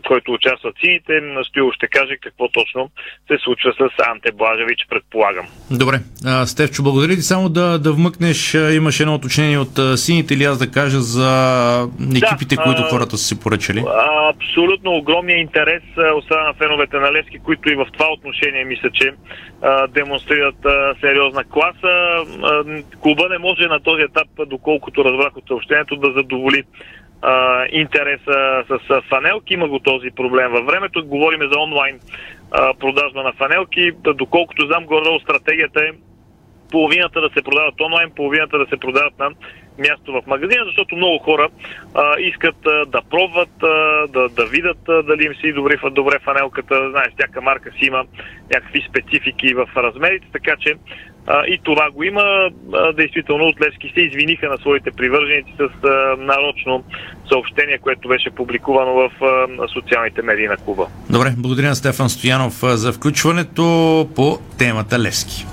който 0.08 0.32
участват 0.32 0.74
сините, 0.84 1.12
Стоило 1.48 1.72
ще 1.72 1.86
каже 1.86 2.16
какво 2.22 2.48
точно 2.48 2.90
се 3.28 3.38
случва 3.44 3.72
с 3.72 4.08
Анте 4.10 4.32
Блажевич, 4.32 4.86
предполагам. 4.90 5.46
Добре. 5.70 6.00
А, 6.26 6.46
Стевчо, 6.46 6.82
благодаря 6.82 7.14
ти. 7.14 7.22
Само 7.22 7.48
да, 7.48 7.78
да 7.78 7.92
вмъкнеш, 7.92 8.54
имаше 8.54 9.02
едно 9.02 9.14
уточнение 9.14 9.58
от 9.58 9.98
сините 9.98 10.34
или 10.34 10.44
аз 10.44 10.58
да 10.58 10.70
кажа 10.70 11.00
за 11.00 11.30
екипите, 12.16 12.56
да, 12.56 12.62
които 12.62 12.82
хората 12.82 13.16
са 13.16 13.24
си 13.24 13.40
поръчали? 13.40 13.84
Абсолютно 14.34 14.90
огромния 14.90 15.38
интерес 15.40 15.82
от 16.14 16.24
страна 16.24 16.46
на 16.46 16.54
феновете 16.54 16.96
на 16.96 17.12
Левски, 17.12 17.38
които 17.38 17.72
и 17.72 17.74
в 17.74 17.86
това 17.92 18.12
отношение 18.12 18.64
мисля, 18.64 18.90
че 18.90 19.12
а, 19.62 19.86
демонстрират 19.86 20.64
а, 20.64 20.94
сериозна 21.00 21.44
класа. 21.44 21.92
А, 22.42 22.64
клуба 23.00 23.28
не 23.30 23.38
може 23.38 23.66
на 23.66 23.80
този 23.80 24.02
етап, 24.02 24.28
доколкото 24.46 25.04
разбрах 25.04 25.36
от 25.36 25.46
съобщението, 25.46 25.96
да 25.96 26.12
задоволи 26.12 26.62
а, 27.24 27.66
интереса 27.70 28.64
с, 28.68 29.00
фанелки. 29.08 29.54
Има 29.54 29.68
го 29.68 29.78
този 29.78 30.10
проблем 30.10 30.52
във 30.52 30.66
времето. 30.66 31.06
Говорим 31.06 31.40
за 31.52 31.60
онлайн 31.60 32.00
а, 32.50 32.74
продажба 32.74 33.22
на 33.22 33.32
фанелки. 33.32 33.92
Доколкото 34.14 34.66
знам, 34.66 34.84
горе 34.84 35.20
стратегията 35.22 35.80
е 35.80 35.90
половината 36.70 37.20
да 37.20 37.30
се 37.36 37.42
продават 37.42 37.80
онлайн, 37.80 38.10
половината 38.16 38.58
да 38.58 38.66
се 38.66 38.76
продават 38.76 39.18
на 39.18 39.30
място 39.78 40.12
в 40.12 40.22
магазина, 40.26 40.64
защото 40.64 40.96
много 40.96 41.18
хора 41.18 41.48
а, 41.94 42.20
искат 42.20 42.66
а, 42.66 42.86
да 42.86 43.00
пробват, 43.10 43.62
а, 43.62 44.06
да, 44.06 44.28
да 44.28 44.46
видят 44.46 44.88
а, 44.88 45.02
дали 45.02 45.26
им 45.26 45.34
си 45.34 45.52
добре, 45.52 45.76
добре 45.90 46.18
фанелката. 46.24 46.90
Знаеш, 46.90 47.12
всяка 47.18 47.42
марка 47.42 47.70
си 47.70 47.86
има 47.86 48.04
някакви 48.54 48.86
специфики 48.90 49.54
в 49.54 49.68
размерите, 49.76 50.26
така 50.32 50.56
че 50.60 50.74
а, 51.26 51.46
и 51.46 51.60
това 51.62 51.90
го 51.90 52.02
има. 52.02 52.22
А, 52.74 52.92
действително 52.92 53.44
от 53.44 53.60
Левски 53.60 53.92
се 53.94 54.00
извиниха 54.00 54.48
на 54.48 54.58
своите 54.58 54.90
привърженици 54.90 55.52
с 55.58 55.86
а, 55.86 56.16
нарочно 56.18 56.84
съобщение, 57.28 57.78
което 57.78 58.08
беше 58.08 58.30
публикувано 58.30 58.94
в 58.94 59.10
а, 59.24 59.68
социалните 59.68 60.22
медии 60.22 60.46
на 60.46 60.56
клуба. 60.56 60.86
Добре, 61.10 61.34
благодаря 61.38 61.68
на 61.68 61.74
Стефан 61.74 62.08
Стоянов 62.08 62.60
за 62.62 62.92
включването 62.92 64.08
по 64.16 64.38
темата 64.58 64.98
Левски. 64.98 65.46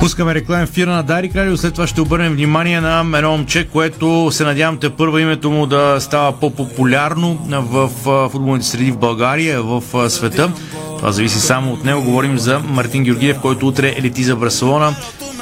Пускаме 0.00 0.34
реклам 0.34 0.62
ефира 0.62 0.90
на 0.90 1.02
Дарик 1.02 1.36
Радио, 1.36 1.56
след 1.56 1.74
това 1.74 1.86
ще 1.86 2.00
обърнем 2.00 2.32
внимание 2.32 2.80
на 2.80 3.18
едно 3.18 3.30
момче, 3.30 3.68
което 3.68 4.28
се 4.30 4.44
надявам 4.44 4.78
те 4.78 4.90
първа 4.90 5.20
името 5.20 5.50
му 5.50 5.66
да 5.66 5.96
става 6.00 6.40
по-популярно 6.40 7.38
в 7.50 7.88
футболните 8.30 8.66
среди 8.66 8.90
в 8.90 8.98
България, 8.98 9.62
в 9.62 10.10
света. 10.10 10.52
Това 10.98 11.12
зависи 11.12 11.40
само 11.40 11.72
от 11.72 11.84
него. 11.84 12.02
Говорим 12.02 12.38
за 12.38 12.58
Мартин 12.58 13.04
Георгиев, 13.04 13.40
който 13.40 13.68
утре 13.68 13.96
лети 14.02 14.24
за 14.24 14.36
Барселона 14.36 14.96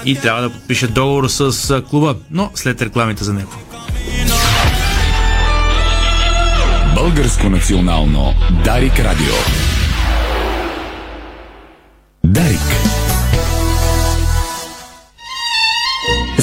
и 0.05 0.15
трябва 0.15 0.43
да 0.43 0.51
подпише 0.51 0.87
договор 0.87 1.29
с 1.29 1.83
клуба, 1.83 2.15
но 2.31 2.51
след 2.55 2.83
рекламите 2.83 3.25
за 3.25 3.33
него. 3.33 3.51
Българско 6.95 7.49
национално 7.49 8.35
Дарик 8.65 8.99
Радио. 8.99 9.66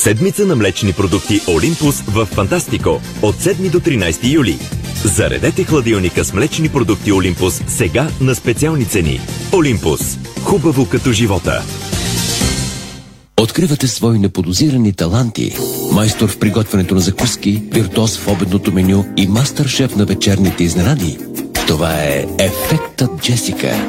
Седмица 0.00 0.46
на 0.46 0.56
млечни 0.56 0.92
продукти 0.92 1.40
Олимпус 1.48 2.00
в 2.00 2.26
Фантастико 2.26 3.00
от 3.22 3.34
7 3.34 3.70
до 3.70 3.80
13 3.80 4.32
юли. 4.32 4.58
Заредете 5.04 5.64
хладилника 5.64 6.24
с 6.24 6.32
млечни 6.32 6.68
продукти 6.68 7.12
Олимпус 7.12 7.62
сега 7.66 8.08
на 8.20 8.34
специални 8.34 8.84
цени. 8.84 9.20
Олимпус. 9.54 10.18
Хубаво 10.44 10.88
като 10.88 11.12
живота. 11.12 11.62
Откривате 13.40 13.88
свои 13.88 14.18
неподозирани 14.18 14.92
таланти. 14.92 15.56
Майстор 15.92 16.28
в 16.28 16.38
приготвянето 16.38 16.94
на 16.94 17.00
закуски, 17.00 17.62
виртуоз 17.72 18.18
в 18.18 18.28
обедното 18.28 18.72
меню 18.72 19.04
и 19.16 19.28
мастър-шеф 19.28 19.96
на 19.96 20.04
вечерните 20.04 20.64
изненади. 20.64 21.18
Това 21.66 21.94
е 21.94 22.26
Ефектът 22.38 23.10
Джесика. 23.22 23.88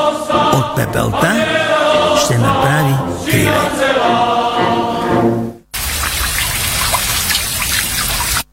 от 0.53 0.75
пепелта 0.75 1.45
ще 2.25 2.37
направи 2.37 2.93
криле. 3.31 3.71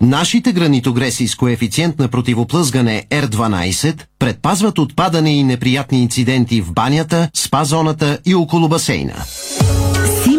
Нашите 0.01 0.53
гранитогреси 0.53 1.29
с 1.29 1.37
коефициент 1.37 1.99
на 1.99 2.09
противоплъзгане 2.09 3.05
R12 3.11 4.01
предпазват 4.19 4.79
от 4.79 4.97
падане 4.97 5.37
и 5.37 5.45
неприятни 5.45 6.03
инциденти 6.03 6.61
в 6.61 6.73
банята, 6.73 7.29
спа-зоната 7.35 8.19
и 8.27 8.35
около 8.35 8.69
басейна. 8.69 9.15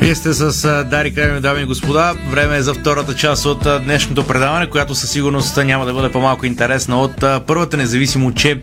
Вие 0.00 0.14
сте 0.14 0.32
с 0.32 0.84
Дари 0.90 1.14
Кремен, 1.14 1.42
дами 1.42 1.62
и 1.62 1.64
господа. 1.64 2.14
Време 2.30 2.56
е 2.56 2.62
за 2.62 2.74
втората 2.74 3.14
част 3.14 3.46
от 3.46 3.66
днешното 3.84 4.26
предаване, 4.26 4.66
която 4.66 4.94
със 4.94 5.10
сигурност 5.10 5.56
няма 5.56 5.86
да 5.86 5.92
бъде 5.92 6.12
по-малко 6.12 6.46
интересна 6.46 7.00
от 7.00 7.24
първата, 7.46 7.76
независимо, 7.76 8.34
че 8.34 8.60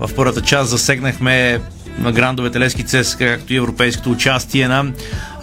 в 0.00 0.10
първата 0.16 0.40
част 0.40 0.70
засегнахме 0.70 1.60
на 1.98 2.12
грандовете 2.12 2.60
Лески 2.60 2.82
Цеска, 2.86 3.36
както 3.36 3.52
и 3.52 3.56
европейското 3.56 4.10
участие 4.10 4.68
на 4.68 4.92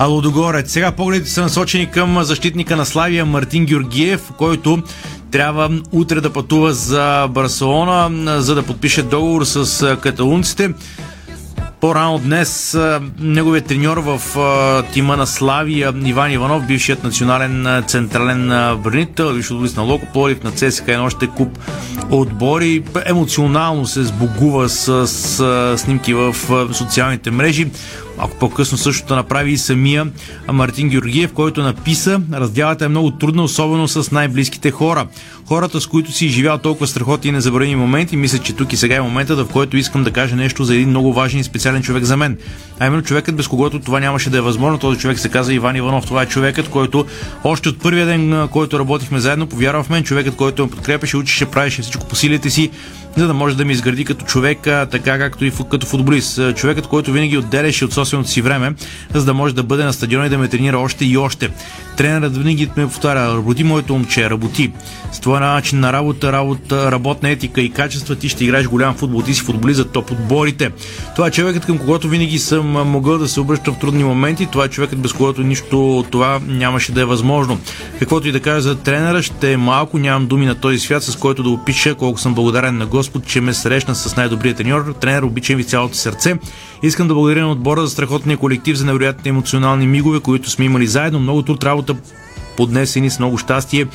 Лодогорец. 0.08 0.72
Сега 0.72 0.92
погледите 0.92 1.32
са 1.32 1.42
насочени 1.42 1.92
към 1.92 2.24
защитника 2.24 2.76
на 2.76 2.86
Славия 2.86 3.26
Мартин 3.26 3.66
Георгиев, 3.66 4.32
който 4.38 4.84
трябва 5.32 5.72
утре 5.92 6.22
да 6.22 6.34
пътува 6.34 6.74
за 6.74 7.28
Барселона, 7.30 8.42
за 8.42 8.56
да 8.56 8.64
подпише 8.64 9.04
договор 9.04 9.44
с 9.44 9.98
каталунците. 10.02 10.74
По-рано 11.80 12.20
днес 12.20 12.78
неговият 13.20 13.66
треньор 13.66 13.98
в 13.98 14.20
тима 14.94 15.18
на 15.18 15.28
Славия 15.28 15.94
Иван 16.06 16.32
Иванов, 16.32 16.68
бившият 16.68 17.04
национален 17.04 17.84
централен 17.88 18.48
бранител, 18.84 19.30
виж 19.30 19.52
отборист 19.52 19.78
на 19.78 19.84
Локо 19.84 20.06
Плодив, 20.14 20.44
на 20.44 20.52
ЦСКА 20.52 20.94
и 20.94 20.98
още 20.98 21.28
куп 21.28 21.58
отбори, 22.12 22.84
емоционално 23.06 23.86
се 23.86 24.04
сбогува 24.04 24.70
с, 24.70 25.08
с 25.08 25.78
снимки 25.78 26.14
в 26.14 26.36
социалните 26.74 27.32
мрежи. 27.32 27.68
Малко 28.18 28.36
по-късно 28.40 28.78
същото 28.78 29.16
направи 29.16 29.52
и 29.52 29.58
самия 29.58 30.08
Мартин 30.52 30.90
Георгиев, 30.90 31.34
който 31.34 31.64
написа 31.64 32.22
Разделата 32.34 32.86
е 32.86 32.88
много 32.88 33.12
трудна, 33.12 33.44
особено 33.44 33.88
с 33.88 34.12
най-близките 34.12 34.72
хора. 34.72 35.08
Хората, 35.46 35.82
с 35.82 35.88
които 35.88 36.12
си 36.12 36.26
изживял 36.26 36.58
толкова 36.58 36.88
страхоти 36.88 37.28
и 37.28 37.32
незабравими 37.32 37.76
моменти, 37.76 38.18
мисля, 38.18 38.38
че 38.38 38.54
тук 38.54 38.74
и 38.74 38.78
сега 38.78 38.96
е 38.96 39.02
моментът, 39.02 39.40
в 39.40 39.52
който 39.52 39.78
искам 39.78 40.04
да 40.04 40.12
кажа 40.12 40.36
нещо 40.36 40.64
за 40.64 40.76
един 40.76 40.90
много 40.90 41.14
важен 41.14 41.40
и 41.40 41.44
специален 41.44 41.84
човек 41.84 42.04
за 42.04 42.18
мен. 42.18 42.38
А 42.80 42.88
именно 42.88 43.04
човекът, 43.04 43.36
без 43.36 43.48
когото 43.48 43.80
това 43.80 44.00
нямаше 44.00 44.30
да 44.30 44.38
е 44.38 44.42
възможно. 44.42 44.80
Този 44.80 45.00
човек 45.00 45.20
се 45.20 45.30
каза 45.30 45.54
Иван 45.54 45.76
Иванов. 45.76 46.06
Това 46.06 46.22
е 46.22 46.26
човекът, 46.26 46.70
който 46.70 47.06
още 47.44 47.70
от 47.70 47.80
първия 47.80 48.06
ден, 48.06 48.48
който 48.52 48.80
работихме 48.80 49.20
заедно, 49.20 49.48
повярва 49.48 49.84
в 49.84 49.90
мен. 49.90 50.04
Човекът, 50.04 50.36
който 50.36 50.64
ме 50.64 50.72
подкрепеше, 50.72 51.18
учеше, 51.18 51.46
правеше 51.46 51.82
всичко 51.82 52.08
по 52.08 52.16
силите 52.16 52.50
си, 52.50 52.72
за 53.18 53.28
да 53.28 53.34
може 53.34 53.58
да 53.58 53.66
ми 53.66 53.74
изгради 53.74 54.06
като 54.06 54.26
човек, 54.26 54.60
така 54.64 55.18
както 55.18 55.46
и 55.46 55.52
като 55.72 55.86
футболист. 55.86 56.40
Човекът, 56.56 56.88
който 56.88 57.12
винаги 57.12 57.38
отделяше 57.38 57.86
от 57.86 57.94
собственото 57.94 58.30
си 58.30 58.42
време, 58.42 58.74
за 59.14 59.26
да 59.26 59.34
може 59.34 59.56
да 59.56 59.64
бъде 59.64 59.84
на 59.84 59.94
стадиона 59.94 60.26
и 60.26 60.30
да 60.30 60.38
ме 60.38 60.48
тренира 60.48 60.80
още 60.80 61.06
и 61.06 61.18
още. 61.18 61.50
Тренерът 61.98 62.38
винаги 62.38 62.70
ме 62.78 62.88
повтаря, 62.88 63.34
работи 63.38 63.64
моето 63.64 63.94
момче, 63.94 64.30
работи. 64.30 64.72
С 65.12 65.20
това 65.20 65.40
начин 65.40 65.80
на 65.80 65.94
работа, 65.94 66.32
работа, 66.32 66.92
работна 66.92 67.30
етика 67.30 67.62
и 67.62 67.70
качества 67.70 68.16
ти 68.16 68.30
ще 68.30 68.44
играеш 68.44 68.68
голям 68.68 68.96
футбол. 68.96 69.22
Ти 69.22 69.34
си 69.34 69.42
футболист 69.42 69.78
за 69.78 69.86
топ 69.86 70.12
отборите. 70.12 70.72
Това 71.16 71.28
е 71.28 71.32
човекът, 71.32 71.66
към 71.66 71.78
когото 71.78 72.10
винаги 72.10 72.40
съм 72.40 72.66
могъл 72.68 73.18
да 73.18 73.28
се 73.28 73.40
обръщам 73.40 73.74
в 73.74 73.80
трудни 73.80 74.04
моменти. 74.04 74.48
Това 74.52 74.66
е 74.66 74.70
човекът, 74.70 75.00
без 75.00 75.14
когото 75.14 75.44
нищо 75.44 76.00
от 76.00 76.12
това 76.12 76.40
нямаше 76.48 76.92
да 76.92 77.02
е 77.02 77.06
възможно. 77.06 77.60
Каквото 78.00 78.28
и 78.28 78.32
да 78.32 78.40
кажа 78.40 78.62
за 78.62 78.76
тренера, 78.76 79.24
ще 79.24 79.52
е 79.52 79.58
малко, 79.58 79.98
нямам 79.98 80.28
думи 80.28 80.46
на 80.46 80.56
този 80.56 80.80
свят, 80.80 81.04
с 81.04 81.16
който 81.16 81.44
да 81.44 81.50
опиша 81.50 81.96
колко 81.96 82.20
съм 82.20 82.34
благодарен 82.34 82.78
на 82.78 82.86
Господ, 82.86 83.07
че 83.26 83.42
ме 83.42 83.54
срещна 83.54 83.96
с 83.96 84.16
най-добрия 84.16 84.56
треньор. 84.56 84.94
Тренер, 85.02 85.24
обичам 85.24 85.56
ви 85.56 85.64
цялото 85.64 85.96
сърце. 85.96 86.36
Искам 86.84 87.08
да 87.08 87.14
благодаря 87.14 87.42
на 87.42 87.52
отбора 87.52 87.82
за 87.82 87.90
страхотния 87.90 88.38
колектив, 88.38 88.78
за 88.78 88.86
невероятните 88.86 89.30
емоционални 89.30 89.88
мигове, 89.88 90.20
които 90.20 90.50
сме 90.50 90.66
имали 90.66 90.88
заедно. 90.88 91.20
Много 91.20 91.42
труд, 91.42 91.64
работа 91.64 91.96
поднесени 92.58 93.10
с 93.10 93.20
много 93.20 93.38
щастие 93.38 93.86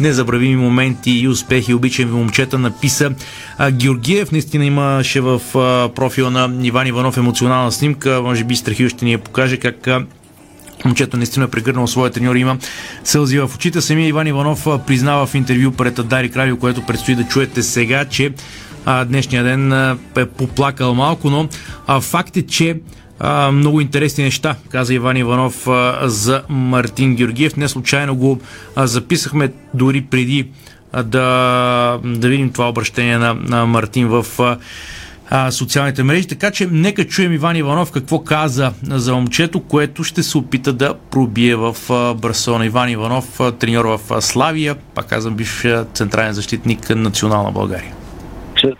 незабравими 0.00 0.56
моменти 0.56 1.10
и 1.10 1.28
успехи. 1.28 1.74
Обичам 1.74 2.08
ви 2.08 2.12
момчета, 2.12 2.58
написа 2.58 3.10
а, 3.58 3.70
Георгиев. 3.70 4.32
Наистина 4.32 4.64
имаше 4.64 5.20
в 5.20 5.40
а, 5.54 5.88
профила 5.94 6.30
на 6.30 6.66
Иван 6.66 6.86
Иванов 6.86 7.16
емоционална 7.16 7.72
снимка. 7.72 8.20
Може 8.22 8.44
би 8.44 8.56
Страхил 8.56 8.88
ще 8.88 9.04
ни 9.04 9.12
я 9.12 9.18
покаже 9.18 9.56
как 9.56 9.86
а, 9.86 10.06
Момчето 10.84 11.16
наистина 11.16 11.44
е 11.44 11.48
прегърнал 11.48 11.86
своя 11.86 12.10
треньор, 12.10 12.34
има 12.34 12.56
сълзи 13.04 13.38
в 13.38 13.50
очите. 13.54 13.80
Самия 13.80 14.08
Иван 14.08 14.26
Иванов 14.26 14.66
признава 14.86 15.26
в 15.26 15.34
интервю 15.34 15.72
пред 15.72 16.08
Дари 16.08 16.30
Кралио, 16.30 16.56
което 16.56 16.86
предстои 16.86 17.14
да 17.14 17.24
чуете 17.24 17.62
сега, 17.62 18.04
че 18.04 18.32
а, 18.84 19.04
днешния 19.04 19.44
ден 19.44 19.72
а, 19.72 19.96
е 20.16 20.26
поплакал 20.26 20.94
малко, 20.94 21.30
но 21.30 21.48
а, 21.86 22.00
факт 22.00 22.36
е, 22.36 22.42
че 22.42 22.80
а, 23.20 23.50
много 23.50 23.80
интересни 23.80 24.24
неща, 24.24 24.56
каза 24.68 24.94
Иван 24.94 25.16
Иванов 25.16 25.68
а, 25.68 25.98
за 26.02 26.42
Мартин 26.48 27.14
Георгиев. 27.16 27.56
Не 27.56 27.68
случайно 27.68 28.16
го 28.16 28.40
а, 28.76 28.86
записахме 28.86 29.52
дори 29.74 30.00
преди 30.10 30.48
а, 30.92 31.02
да, 31.02 31.98
да 32.04 32.28
видим 32.28 32.52
това 32.52 32.68
обращение 32.68 33.18
на, 33.18 33.34
на 33.34 33.66
Мартин 33.66 34.08
в 34.08 34.26
а, 34.38 34.58
а, 35.30 35.50
социалните 35.50 36.02
мрежи. 36.02 36.28
Така 36.28 36.50
че 36.50 36.66
нека 36.70 37.04
чуем 37.04 37.32
Иван 37.32 37.56
Иванов 37.56 37.92
какво 37.92 38.18
каза 38.24 38.72
за 38.82 39.14
момчето, 39.14 39.60
което 39.60 40.04
ще 40.04 40.22
се 40.22 40.38
опита 40.38 40.72
да 40.72 40.94
пробие 41.10 41.54
в 41.54 41.76
а, 41.90 42.14
Барселона. 42.14 42.66
Иван 42.66 42.90
Иванов, 42.90 43.40
а, 43.40 43.52
треньор 43.52 43.84
в 43.84 44.22
Славия, 44.22 44.74
пак 44.94 45.08
казвам, 45.08 45.34
бивш 45.34 45.66
централен 45.94 46.32
защитник 46.32 46.90
на 46.90 46.96
национална 46.96 47.52
България. 47.52 47.94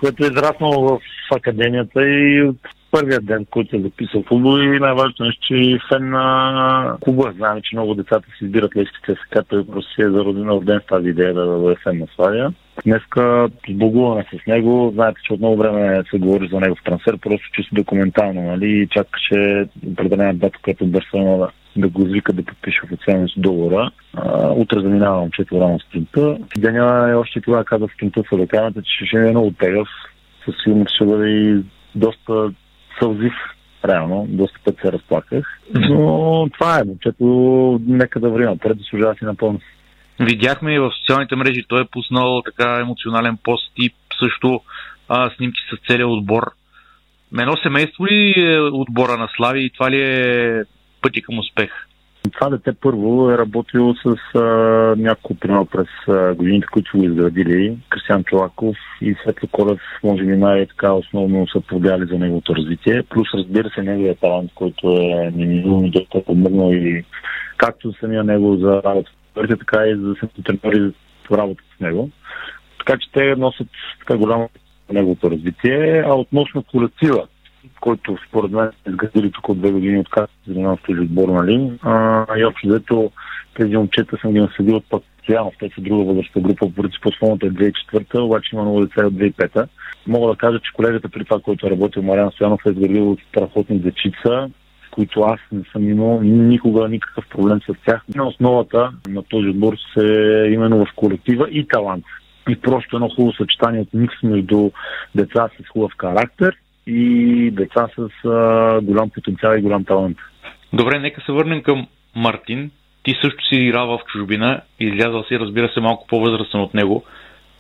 Което 0.01 0.25
е 0.25 0.29
израснало 0.29 0.89
в 0.89 1.01
академията 1.37 2.09
и 2.09 2.51
първия 2.93 3.21
ден, 3.21 3.47
който 3.51 3.77
е 3.77 3.81
записал 3.81 4.23
футбол 4.29 4.59
и 4.59 4.81
най-важното 4.81 5.25
нещо, 5.25 5.47
че 5.47 5.55
е 5.55 5.79
фен 5.89 6.11
на 6.11 6.97
клуба. 7.01 7.33
Знаем, 7.37 7.61
че 7.63 7.77
много 7.77 7.95
децата 7.95 8.27
си 8.39 8.45
избират 8.45 8.77
лещите 8.77 9.15
ЦСКА, 9.15 9.43
той 9.49 9.67
просто 9.67 9.95
си 9.95 10.03
е 10.03 10.11
зароден 10.11 10.49
роден 10.49 10.81
с 10.81 10.87
тази 10.87 11.09
идея 11.09 11.35
да 11.35 11.47
бъде 11.47 11.77
фен 11.83 11.99
на 11.99 12.07
Славия. 12.17 12.53
Днеска 12.85 13.49
сбогуваме 13.71 14.25
с 14.35 14.47
него. 14.47 14.91
Знаете, 14.95 15.21
че 15.27 15.33
от 15.33 15.41
много 15.41 15.57
време 15.57 16.03
се 16.11 16.19
говори 16.19 16.49
за 16.53 16.61
негов 16.61 16.79
трансфер, 16.85 17.19
просто 17.19 17.47
чисто 17.53 17.75
документално, 17.75 18.43
нали? 18.43 18.89
Чакаше 18.91 19.67
определена 19.93 20.35
дата, 20.35 20.59
която 20.63 20.87
Барселона 20.87 21.39
да, 21.39 21.49
да 21.77 21.89
го 21.89 22.07
извика 22.07 22.33
да 22.33 22.45
подпише 22.45 22.81
официално 22.85 23.29
с 23.29 23.33
договора. 23.37 23.91
Утре 24.57 24.81
заминавам 24.81 25.31
чето 25.31 25.61
рано 25.61 25.81
спринта. 25.81 26.39
Деня 26.59 27.09
е 27.11 27.15
още 27.15 27.41
това 27.41 27.65
каза 27.65 27.87
спринта 27.95 28.23
с 28.29 28.39
ръкавата, 28.39 28.83
че 28.83 29.07
ще 29.07 29.17
е 29.17 29.31
много 29.31 29.51
тегъв. 29.51 29.89
Със 30.45 30.55
сигурност 30.65 30.95
ще 30.95 31.05
бъде 31.05 31.29
и 31.29 31.63
доста 31.95 32.53
сълзив, 32.99 33.33
реално, 33.85 34.27
доста 34.29 34.59
път 34.65 34.77
се 34.85 34.93
разплаках. 34.93 35.61
Но 35.75 36.49
това 36.53 36.79
е, 36.79 36.85
момчето, 36.85 37.81
нека 37.87 38.21
да 38.21 38.31
върви 38.31 38.45
напред, 38.45 38.79
да 38.79 38.85
служава 38.85 39.15
си 39.15 39.25
напълно. 39.25 39.61
Видяхме 40.21 40.75
и 40.75 40.79
в 40.79 40.93
социалните 41.01 41.37
мрежи, 41.37 41.65
той 41.69 41.83
е 41.83 41.89
пуснал 41.93 42.43
така 42.43 42.79
емоционален 42.81 43.37
пост 43.45 43.73
и 43.77 43.91
също 44.21 44.61
а, 45.09 45.31
снимки 45.37 45.61
с 45.73 45.87
целия 45.87 46.09
отбор. 46.09 46.53
Едно 47.41 47.57
семейство 47.57 48.07
ли 48.07 48.35
е 48.37 48.61
отбора 48.61 49.17
на 49.17 49.29
Слави 49.37 49.65
и 49.65 49.71
това 49.71 49.91
ли 49.91 50.03
е 50.03 50.63
пъти 51.03 51.23
към 51.23 51.39
успех? 51.39 51.71
Това 52.31 52.51
дете 52.51 52.73
първо 52.73 53.31
е 53.31 53.39
работил 53.39 53.95
с 53.95 54.39
а, 54.39 54.41
няколко 54.99 55.35
примерно 55.35 55.67
през 55.67 55.89
а, 56.09 56.35
годините, 56.35 56.67
които 56.67 56.91
са 56.91 56.99
го 56.99 57.05
изградили. 57.05 57.79
Кристиан 57.89 58.25
Чолаков 58.25 58.77
и 59.01 59.15
Светло 59.23 59.49
Колев, 59.53 59.81
може 60.05 60.25
би 60.25 60.37
най-така 60.37 60.93
основно 60.93 61.47
са 61.49 61.61
повлияли 61.61 62.07
за 62.07 62.19
неговото 62.19 62.57
развитие. 62.57 63.03
Плюс 63.03 63.29
разбира 63.35 63.71
се 63.71 63.83
неговия 63.83 64.15
талант, 64.15 64.51
който 64.55 64.89
е 64.89 65.31
неминуемо 65.37 65.89
доста 65.89 66.25
помогнал 66.25 66.73
и 66.73 67.05
както 67.57 67.93
самия 68.01 68.25
него 68.25 68.57
за 68.57 68.83
работа 68.85 69.11
така 69.59 69.87
и 69.87 69.97
за 69.97 70.15
самите 70.21 70.43
треньори 70.43 70.93
за 71.31 71.39
работа 71.39 71.63
с 71.77 71.81
него. 71.81 72.11
Така 72.79 72.99
че 72.99 73.13
те 73.13 73.37
носят 73.37 73.69
така 73.99 74.17
голямо 74.17 74.51
неговото 74.93 75.31
развитие. 75.31 76.05
А 76.07 76.15
относно 76.15 76.63
колектива, 76.63 77.27
който 77.81 78.17
според 78.29 78.51
мен 78.51 78.65
е 78.65 78.91
изградили 78.91 79.31
тук 79.33 79.49
от 79.49 79.59
две 79.59 79.71
години, 79.71 79.99
от 79.99 80.11
как 80.11 80.31
се 80.31 80.51
занимавам 80.53 80.79
с 80.79 80.83
този 80.83 81.01
отбор, 81.01 81.29
нали? 81.29 81.73
А, 81.83 82.27
и 82.39 82.45
общо 82.45 82.69
взето 82.69 83.11
тези 83.55 83.77
момчета 83.77 84.17
съм 84.21 84.33
ги 84.33 84.41
наследил 84.41 84.77
от 84.77 84.85
постоянно, 84.91 85.53
те 85.59 85.71
са 85.75 85.81
друга 85.81 86.05
възрастна 86.05 86.43
група, 86.43 86.67
по 86.67 86.73
принцип 86.73 87.07
основната 87.07 87.47
е 87.47 87.51
2004, 87.51 88.19
обаче 88.19 88.51
има 88.53 88.63
много 88.63 88.81
деца 88.81 89.07
от 89.07 89.15
2005. 89.15 89.69
Мога 90.07 90.33
да 90.33 90.37
кажа, 90.37 90.61
че 90.61 90.73
колегата 90.73 91.09
при 91.09 91.25
това, 91.25 91.41
който 91.41 91.67
е 91.67 91.71
работил, 91.71 92.03
Мариан 92.03 92.31
Стоянов, 92.31 92.61
е 92.67 92.71
изградил 92.71 93.17
страхотни 93.29 93.79
дечица, 93.79 94.51
които 94.91 95.21
аз 95.21 95.41
не 95.53 95.63
съм 95.73 95.91
имал 95.91 96.21
никога 96.23 96.89
никакъв 96.89 97.25
проблем 97.29 97.61
с 97.61 97.75
тях. 97.87 98.03
На 98.15 98.27
основата 98.27 98.91
на 99.09 99.23
този 99.23 99.49
отбор 99.49 99.75
се 99.95 100.07
именно 100.53 100.85
в 100.85 100.95
колектива 100.97 101.49
и 101.51 101.69
талант. 101.69 102.05
И 102.49 102.57
просто 102.57 102.97
едно 102.97 103.09
хубаво 103.09 103.33
съчетание 103.33 103.81
от 103.81 103.95
микс 103.95 104.15
между 104.23 104.71
деца 105.15 105.49
с 105.61 105.69
хубав 105.69 105.93
характер 105.99 106.57
и 106.87 107.51
деца 107.51 107.89
с 107.97 108.29
а, 108.29 108.81
голям 108.83 109.11
потенциал 109.11 109.57
и 109.57 109.63
голям 109.63 109.85
талант. 109.85 110.19
Добре, 110.73 110.99
нека 110.99 111.21
се 111.21 111.33
върнем 111.33 111.63
към 111.63 111.87
Мартин. 112.17 112.71
Ти 113.03 113.15
също 113.23 113.45
си 113.45 113.57
играл 113.57 113.87
в 113.87 114.01
чужбина 114.13 114.61
излязъл 114.81 115.25
си, 115.25 115.39
разбира 115.39 115.69
се, 115.69 115.81
малко 115.81 116.07
по-възрастен 116.07 116.61
от 116.61 116.75
него. 116.75 117.05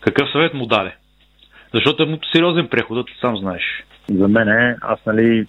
Какъв 0.00 0.30
съвет 0.32 0.54
му 0.54 0.66
даде? 0.66 0.94
Защото 1.74 2.02
е 2.02 2.18
сериозен 2.32 2.68
преход, 2.68 3.06
ти 3.06 3.12
сам 3.20 3.36
знаеш. 3.36 3.62
За 4.08 4.28
мен 4.28 4.48
е, 4.48 4.76
аз 4.80 5.06
нали 5.06 5.46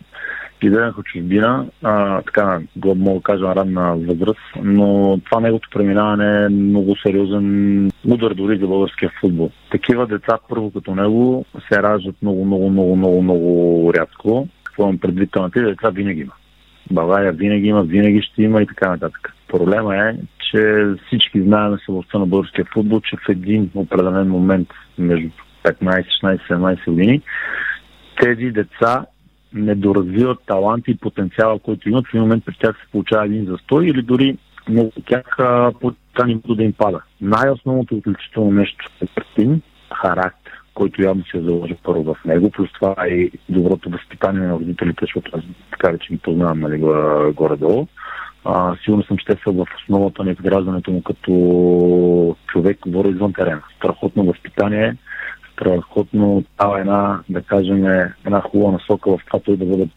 изгледах 0.63 0.97
от 0.97 1.06
чужбина, 1.06 1.65
а, 1.84 2.21
така 2.21 2.62
мога 2.86 3.19
да 3.19 3.23
кажа 3.23 3.56
ранна 3.56 3.95
възраст, 3.97 4.39
но 4.63 5.19
това 5.26 5.41
неговото 5.41 5.69
преминаване 5.73 6.45
е 6.45 6.49
много 6.49 6.95
сериозен 6.95 7.91
удар 8.08 8.34
дори 8.34 8.58
за 8.58 8.67
българския 8.67 9.12
футбол. 9.21 9.52
Такива 9.71 10.08
деца 10.08 10.38
първо 10.49 10.71
като 10.71 10.95
него 10.95 11.45
се 11.71 11.84
раждат 11.84 12.15
много, 12.21 12.45
много, 12.45 12.69
много, 12.69 12.95
много, 12.95 13.21
много 13.21 13.91
рядко. 13.93 14.47
Какво 14.63 14.84
имам 14.84 14.97
предвид 14.97 15.36
на 15.36 15.52
тези 15.52 15.65
деца 15.65 15.89
винаги 15.89 16.21
има. 16.21 16.34
България 16.91 17.32
винаги 17.32 17.67
има, 17.67 17.84
винаги 17.84 18.21
ще 18.21 18.43
има 18.43 18.62
и 18.62 18.67
така 18.67 18.89
нататък. 18.89 19.34
Проблема 19.47 19.97
е, 19.97 20.15
че 20.52 20.86
всички 21.08 21.41
знаем 21.41 21.78
съвостта 21.86 22.19
на 22.19 22.26
българския 22.26 22.65
футбол, 22.73 23.02
че 23.02 23.15
в 23.15 23.30
един 23.30 23.69
определен 23.76 24.28
момент 24.28 24.67
между 24.97 25.30
15, 25.63 26.06
16, 26.23 26.39
17 26.49 26.86
години 26.86 27.21
тези 28.21 28.52
деца 28.52 29.06
не 29.53 29.75
доразвиват 29.75 30.39
таланти 30.45 30.91
и 30.91 30.97
потенциала, 30.97 31.59
който 31.59 31.89
имат, 31.89 32.05
в 32.05 32.09
един 32.13 32.21
момент 32.21 32.45
при 32.45 32.57
тях 32.59 32.75
се 32.75 32.91
получава 32.91 33.25
един 33.25 33.45
застой 33.45 33.87
или 33.87 34.01
дори 34.01 34.37
много 34.69 34.91
от 34.97 35.05
тях 35.05 35.37
по 35.81 35.91
нито 36.25 36.55
да 36.55 36.63
им 36.63 36.73
пада. 36.73 37.01
Най-основното 37.21 37.95
отличително 37.95 38.51
нещо 38.51 38.85
е 39.01 39.07
Картин, 39.07 39.61
характер, 40.01 40.53
който 40.73 41.01
явно 41.01 41.23
се 41.25 41.37
е 41.37 41.41
заложи 41.41 41.75
първо 41.83 42.03
в 42.03 42.25
него, 42.25 42.51
плюс 42.51 42.69
това 42.73 43.07
и 43.07 43.31
доброто 43.49 43.89
възпитание 43.89 44.47
на 44.47 44.54
родителите, 44.54 44.97
защото 45.01 45.31
аз 45.33 45.43
така 45.71 45.97
че 45.97 46.13
ги 46.13 46.19
познавам 46.19 46.60
нали, 46.60 46.77
горе-долу. 47.33 47.87
А, 48.45 48.75
сигурно 48.83 49.04
съм, 49.04 49.17
че 49.17 49.25
те 49.25 49.37
са 49.43 49.51
в 49.51 49.65
основата 49.81 50.23
на 50.23 50.31
изграждането 50.31 50.91
му 50.91 51.04
като 51.04 52.35
човек, 52.47 52.79
говоря 52.81 53.10
извън 53.10 53.33
терена. 53.33 53.62
Страхотно 53.77 54.25
възпитание, 54.25 54.95
превъзходно 55.56 56.43
става 56.54 56.79
една, 56.79 57.19
да 57.29 57.41
кажем, 57.41 57.85
една 58.25 58.41
хубава 58.41 58.71
насока 58.71 59.12
в 59.12 59.19
това 59.25 59.39
той 59.39 59.58
да 59.58 59.65
бъде 59.65 59.87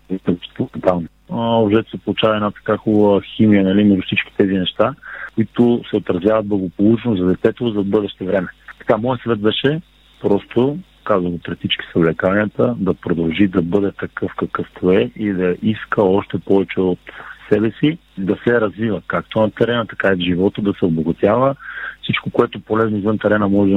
тотално. 0.56 1.06
Обжето 1.28 1.90
се 1.90 1.98
получава 1.98 2.34
една 2.34 2.50
така 2.50 2.76
хубава 2.76 3.20
химия 3.36 3.64
нали, 3.64 3.84
между 3.84 4.02
всички 4.02 4.32
тези 4.36 4.52
неща, 4.52 4.94
които 5.34 5.82
се 5.90 5.96
отразяват 5.96 6.46
благополучно 6.46 7.16
за 7.16 7.26
детето 7.26 7.70
за 7.70 7.82
бъдеще 7.82 8.24
време. 8.24 8.48
Така, 8.78 8.96
моят 8.96 9.22
съвет 9.22 9.40
беше 9.40 9.80
просто 10.20 10.78
казвам 11.06 11.38
пред 11.44 11.58
всички 11.58 11.84
съвлеканията, 11.92 12.74
да 12.78 12.94
продължи 12.94 13.48
да 13.48 13.62
бъде 13.62 13.92
такъв 13.92 14.32
какъвто 14.36 14.90
е 14.90 15.10
и 15.16 15.32
да 15.32 15.56
иска 15.62 16.02
още 16.02 16.38
повече 16.38 16.80
от 16.80 16.98
себе 17.52 17.72
си, 17.80 17.98
да 18.18 18.36
се 18.44 18.60
развива 18.60 19.02
както 19.06 19.40
на 19.40 19.50
терена, 19.50 19.86
така 19.86 20.12
и 20.12 20.16
в 20.16 20.20
живота, 20.20 20.62
да 20.62 20.72
се 20.78 20.84
обогатява. 20.84 21.54
Всичко, 22.02 22.30
което 22.30 22.60
полезно 22.60 22.98
извън 22.98 23.18
терена 23.18 23.48
може 23.48 23.72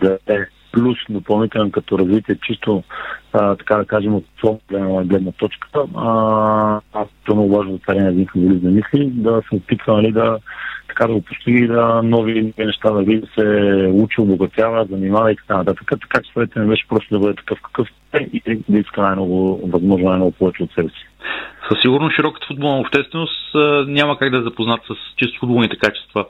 да 0.00 0.18
е 0.26 0.38
плюс 0.84 0.98
допълнителен 1.10 1.70
като 1.70 1.98
развитие, 1.98 2.36
чисто 2.46 2.82
а, 3.32 3.56
така 3.56 3.76
да 3.76 3.84
кажем 3.84 4.14
от 4.14 4.24
своя 4.38 5.04
гледна 5.04 5.32
точка. 5.32 5.68
А, 5.96 6.80
аз 6.92 7.08
това 7.24 7.34
много 7.34 7.56
важно 7.56 7.72
за 7.72 7.78
терена 7.78 8.08
един 8.08 8.26
футболист 8.32 8.62
да 8.62 8.70
мисли, 8.70 9.10
да 9.10 9.42
се 9.48 9.56
опитва 9.56 9.92
нали, 9.92 10.12
да 10.12 10.38
така 10.88 11.06
да 11.06 11.14
го 11.14 11.22
постига 11.22 11.74
да 11.74 12.02
нови 12.02 12.52
неща 12.58 12.90
да 12.90 13.04
да 13.04 13.26
се 13.38 13.46
учи, 13.92 14.20
обогатява, 14.20 14.86
занимава 14.90 15.32
и 15.32 15.36
така 15.36 15.56
нататък. 15.56 15.90
Така 15.90 16.20
че 16.22 16.32
съветът 16.32 16.62
ми 16.62 16.68
беше 16.68 16.88
просто 16.88 17.14
да 17.14 17.20
бъде 17.20 17.34
такъв 17.34 17.58
какъв 17.62 17.88
е 18.12 18.28
и 18.32 18.62
да 18.68 18.78
иска 18.78 19.02
най-много, 19.02 19.60
възможно 19.72 20.08
най-много 20.08 20.32
повече 20.32 20.62
от 20.62 20.72
себе 20.72 20.88
си. 20.88 21.06
Със 21.68 21.80
сигурност 21.82 22.16
широката 22.16 22.46
футболна 22.46 22.80
общественост 22.80 23.54
няма 23.86 24.18
как 24.18 24.30
да 24.30 24.38
е 24.38 24.42
запознат 24.42 24.80
с 24.82 25.16
чисто 25.16 25.38
футболните 25.40 25.76
качества 25.76 26.26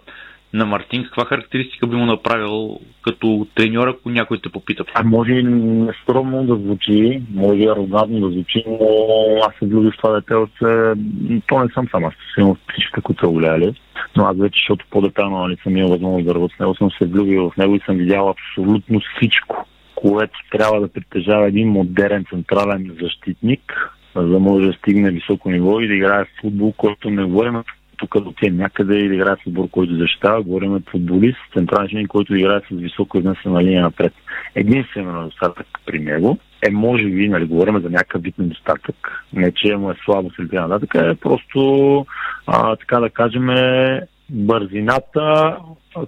на 0.54 0.66
Мартин, 0.66 1.04
каква 1.04 1.24
характеристика 1.24 1.86
би 1.86 1.96
му 1.96 2.06
направил 2.06 2.78
като 3.02 3.46
треньор, 3.54 3.88
ако 3.88 4.10
някой 4.10 4.38
те 4.42 4.48
попита? 4.48 4.84
А 4.94 5.02
може 5.04 5.32
нескромно 5.42 6.44
да 6.44 6.54
звучи, 6.54 7.22
може 7.34 7.62
арогантно 7.62 8.20
да 8.20 8.30
звучи, 8.30 8.64
но 8.66 8.88
аз 9.46 9.54
се 9.58 9.66
влюбих 9.66 9.94
в 9.94 9.96
това 9.96 10.12
дете 10.12 10.34
от 10.34 10.50
То 11.46 11.64
не 11.64 11.68
съм 11.74 11.88
сам, 11.90 12.04
аз 12.04 12.14
съм 12.34 12.56
всички, 12.72 13.00
които 13.02 13.26
са 13.26 13.32
голяли. 13.32 13.74
Но 14.16 14.24
аз 14.24 14.36
вече, 14.36 14.58
защото 14.60 14.86
по-детално 14.90 15.38
нали, 15.38 15.56
съм 15.62 15.76
имал 15.76 15.90
възможност 15.90 16.26
да 16.26 16.34
работя 16.34 16.54
с 16.56 16.60
него, 16.60 16.74
съм 16.74 16.90
се 16.90 17.06
влюбил 17.06 17.50
в 17.50 17.56
него 17.56 17.74
и 17.74 17.80
съм 17.86 17.96
видял 17.96 18.28
абсолютно 18.28 19.00
всичко, 19.00 19.66
което 19.94 20.38
трябва 20.50 20.80
да 20.80 20.88
притежава 20.88 21.48
един 21.48 21.68
модерен 21.68 22.24
централен 22.30 22.96
защитник, 23.02 23.90
за 24.16 24.22
да 24.22 24.38
може 24.38 24.66
да 24.66 24.72
стигне 24.72 25.10
високо 25.10 25.50
ниво 25.50 25.80
и 25.80 25.88
да 25.88 25.94
играе 25.94 26.24
в 26.24 26.40
футбол, 26.40 26.72
който 26.72 27.10
не 27.10 27.24
говорим 27.24 27.62
тук 28.06 28.26
отиде 28.26 28.56
някъде 28.56 28.98
и 28.98 29.08
да 29.08 29.14
играе 29.14 29.36
в 29.36 29.46
отбор, 29.46 29.68
който 29.70 29.96
защитава. 29.96 30.42
Говорим 30.42 30.80
футболист, 30.90 31.38
централен 31.52 32.06
който 32.06 32.36
играе 32.36 32.60
с 32.60 32.76
високо 32.76 33.18
изнесена 33.18 33.62
линия 33.62 33.82
напред. 33.82 34.12
Единствено 34.54 35.20
недостатък 35.20 35.66
при 35.86 35.98
него 35.98 36.38
е, 36.68 36.70
може 36.70 37.04
би, 37.04 37.28
нали, 37.28 37.44
говорим 37.44 37.80
за 37.80 37.90
някакъв 37.90 38.22
вид 38.22 38.38
недостатък, 38.38 39.26
не 39.32 39.52
че 39.52 39.76
му 39.76 39.90
е 39.90 39.94
слабо 40.04 40.30
или 40.38 40.48
така 40.48 40.98
е 40.98 41.14
просто, 41.14 42.06
а, 42.46 42.76
така 42.76 43.00
да 43.00 43.10
кажем, 43.10 43.48
бързината, 44.30 45.56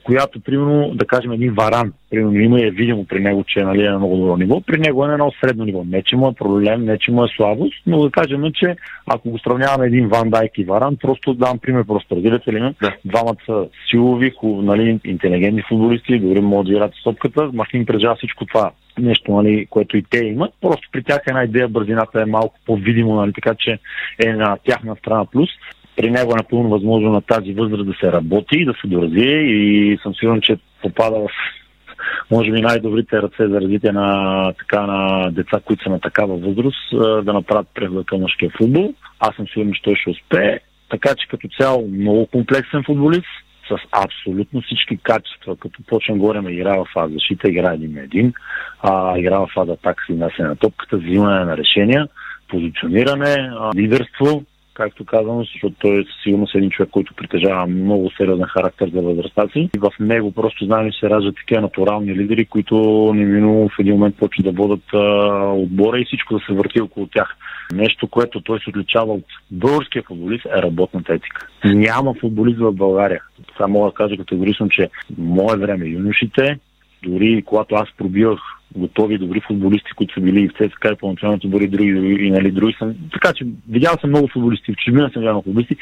която, 0.05 0.41
примерно, 0.41 0.91
да 0.95 1.05
кажем, 1.07 1.33
един 1.33 1.55
варан, 1.55 1.93
примерно, 2.11 2.41
има 2.41 2.61
и 2.61 2.67
е 2.67 2.71
видимо 2.71 3.05
при 3.05 3.21
него, 3.21 3.45
че 3.49 3.61
е 3.61 3.64
нали, 3.64 3.83
на 3.83 3.99
много 3.99 4.17
добро 4.17 4.37
ниво, 4.37 4.61
при 4.61 4.79
него 4.79 5.05
е 5.05 5.07
на 5.09 5.12
едно 5.12 5.33
средно 5.41 5.64
ниво. 5.64 5.85
Не, 5.85 6.03
че 6.03 6.17
му 6.17 6.29
е 6.29 6.35
проблем, 6.35 6.85
не, 6.85 6.99
че 6.99 7.11
му 7.11 7.25
е 7.25 7.29
слабост, 7.37 7.83
но 7.87 8.03
да 8.03 8.11
кажем, 8.11 8.43
че 8.55 8.77
ако 9.07 9.31
го 9.31 9.39
сравняваме 9.39 9.87
един 9.87 10.09
Ван 10.09 10.31
Дайк 10.31 10.59
и 10.59 10.64
Варан, 10.64 10.97
просто 10.97 11.35
дам 11.35 11.59
пример, 11.59 11.85
просто 11.87 12.17
разбирате 12.17 12.53
ли 12.53 12.61
ме? 12.61 12.75
Да. 12.83 12.95
Двамата 13.05 13.37
са 13.47 13.69
силови, 13.91 14.31
хуб, 14.31 14.64
нали, 14.64 15.01
интелигентни 15.05 15.62
футболисти, 15.69 16.19
дори 16.19 16.41
могат 16.41 16.67
да 16.67 16.73
играят 16.73 16.93
с 16.95 17.03
топката, 17.05 17.51
Махин 17.53 17.87
прежава 17.87 18.17
всичко 18.17 18.47
това 18.47 18.71
нещо, 18.99 19.33
нали, 19.33 19.67
което 19.71 19.97
и 19.97 20.03
те 20.11 20.25
имат. 20.25 20.55
Просто 20.61 20.89
при 20.93 21.03
тях 21.03 21.21
една 21.27 21.45
идея 21.45 21.69
бързината 21.69 22.23
е 22.23 22.25
малко 22.25 22.55
по-видимо, 22.67 23.14
нали, 23.14 23.33
така 23.33 23.55
че 23.59 23.79
е 24.27 24.33
на 24.33 24.57
тяхна 24.64 24.97
страна 24.97 25.25
плюс 25.25 25.49
при 25.97 26.11
него 26.11 26.32
е 26.32 26.42
напълно 26.42 26.68
възможно 26.68 27.12
на 27.12 27.20
тази 27.20 27.53
възраст 27.53 27.86
да 27.86 27.94
се 28.01 28.12
работи 28.12 28.57
и 28.57 28.64
да 28.64 28.74
се 28.80 28.88
доразвие 28.88 29.40
и 29.40 29.99
съм 30.03 30.14
сигурен, 30.14 30.40
че 30.40 30.59
попада 30.82 31.16
в 31.16 31.28
може 32.30 32.51
би 32.51 32.61
най-добрите 32.61 33.22
ръце 33.22 33.49
за 33.49 33.61
развитие 33.61 33.92
на, 33.92 34.53
така, 34.59 34.86
на 34.86 35.30
деца, 35.30 35.61
които 35.64 35.82
са 35.82 35.90
на 35.90 36.01
такава 36.01 36.36
възраст, 36.36 37.24
да 37.24 37.32
направят 37.32 37.68
прехода 37.74 38.05
към 38.05 38.20
мъжкия 38.20 38.51
футбол. 38.59 38.94
Аз 39.20 39.36
съм 39.36 39.47
сигурен, 39.49 39.72
че 39.72 39.82
той 39.82 39.94
ще 39.94 40.11
успее. 40.11 40.59
Така 40.88 41.14
че 41.14 41.28
като 41.28 41.49
цяло 41.61 41.88
много 41.88 42.26
комплексен 42.26 42.82
футболист, 42.86 43.26
с 43.68 43.76
абсолютно 43.92 44.61
всички 44.61 44.97
качества, 44.97 45.57
като 45.57 45.82
почнем 45.86 46.18
на 46.18 46.53
игра 46.53 46.76
в 46.76 46.86
фаза 46.94 47.14
защита, 47.14 47.49
игра 47.49 47.74
един 47.74 47.92
на 47.94 48.01
един, 48.01 48.32
а, 48.82 49.18
игра 49.18 49.38
в 49.38 49.51
фаза 49.55 49.72
атака 49.72 50.05
си 50.07 50.42
на 50.42 50.57
топката, 50.57 50.97
взимане 50.97 51.44
на 51.44 51.57
решения, 51.57 52.09
позициониране, 52.49 53.51
лидерство, 53.76 54.44
както 54.77 55.05
казвам, 55.05 55.39
защото 55.39 55.74
той 55.79 56.01
е 56.01 56.05
сигурно 56.22 56.47
един 56.55 56.70
човек, 56.70 56.91
който 56.91 57.14
притежава 57.14 57.66
много 57.66 58.11
сериозен 58.16 58.47
характер 58.47 58.91
за 58.95 59.03
възрастта 59.03 59.49
си. 59.49 59.70
И 59.77 59.79
в 59.79 59.91
него 60.01 60.33
просто 60.33 60.64
знаем, 60.64 60.91
че 60.93 60.99
се 61.01 61.11
раждат 61.11 61.37
такива 61.37 61.61
натурални 61.61 62.14
лидери, 62.14 62.45
които 62.45 62.77
неминуемо 63.14 63.68
в 63.68 63.79
един 63.79 63.95
момент 63.95 64.16
почват 64.16 64.45
да 64.47 64.62
водят 64.62 64.85
а, 64.95 64.99
отбора 65.53 66.01
и 66.01 66.05
всичко 66.05 66.35
да 66.35 66.41
се 66.47 66.53
върти 66.53 66.81
около 66.81 67.07
тях. 67.07 67.37
Нещо, 67.74 68.09
което 68.09 68.41
той 68.41 68.61
се 68.61 68.70
отличава 68.70 69.12
от 69.12 69.24
българския 69.51 70.03
футболист 70.03 70.47
е 70.47 70.62
работната 70.62 71.14
етика. 71.14 71.49
Няма 71.64 72.14
футболист 72.20 72.59
в 72.59 72.72
България. 72.72 73.22
Само 73.57 73.85
да 73.85 73.93
кажа 73.93 74.16
категорично, 74.16 74.68
че 74.68 74.89
мое 75.18 75.57
време 75.57 75.87
юношите, 75.87 76.59
дори 77.07 77.42
когато 77.46 77.74
аз 77.74 77.88
пробивах 77.98 78.40
готови, 78.76 79.18
добри 79.18 79.40
футболисти, 79.40 79.90
които 79.96 80.14
са 80.14 80.20
били 80.20 80.40
и 80.40 80.48
в 80.48 80.52
ЦСКА 80.52 80.92
и 80.92 80.96
по 80.96 81.09
националното 81.09 81.48
дори 81.48 81.66
други, 81.66 81.92
други, 81.92 82.26
и 82.26 82.30
нали, 82.30 82.50
други 82.50 82.76
съм. 82.78 82.94
Така 83.12 83.32
че 83.32 83.46
видял 83.68 83.94
съм 84.00 84.11
много 84.11 84.28
футболисти, 84.28 84.72
в 84.72 84.76
чужбина 84.76 85.11
съм 85.12 85.22
видял 85.22 85.42
футболисти. 85.42 85.76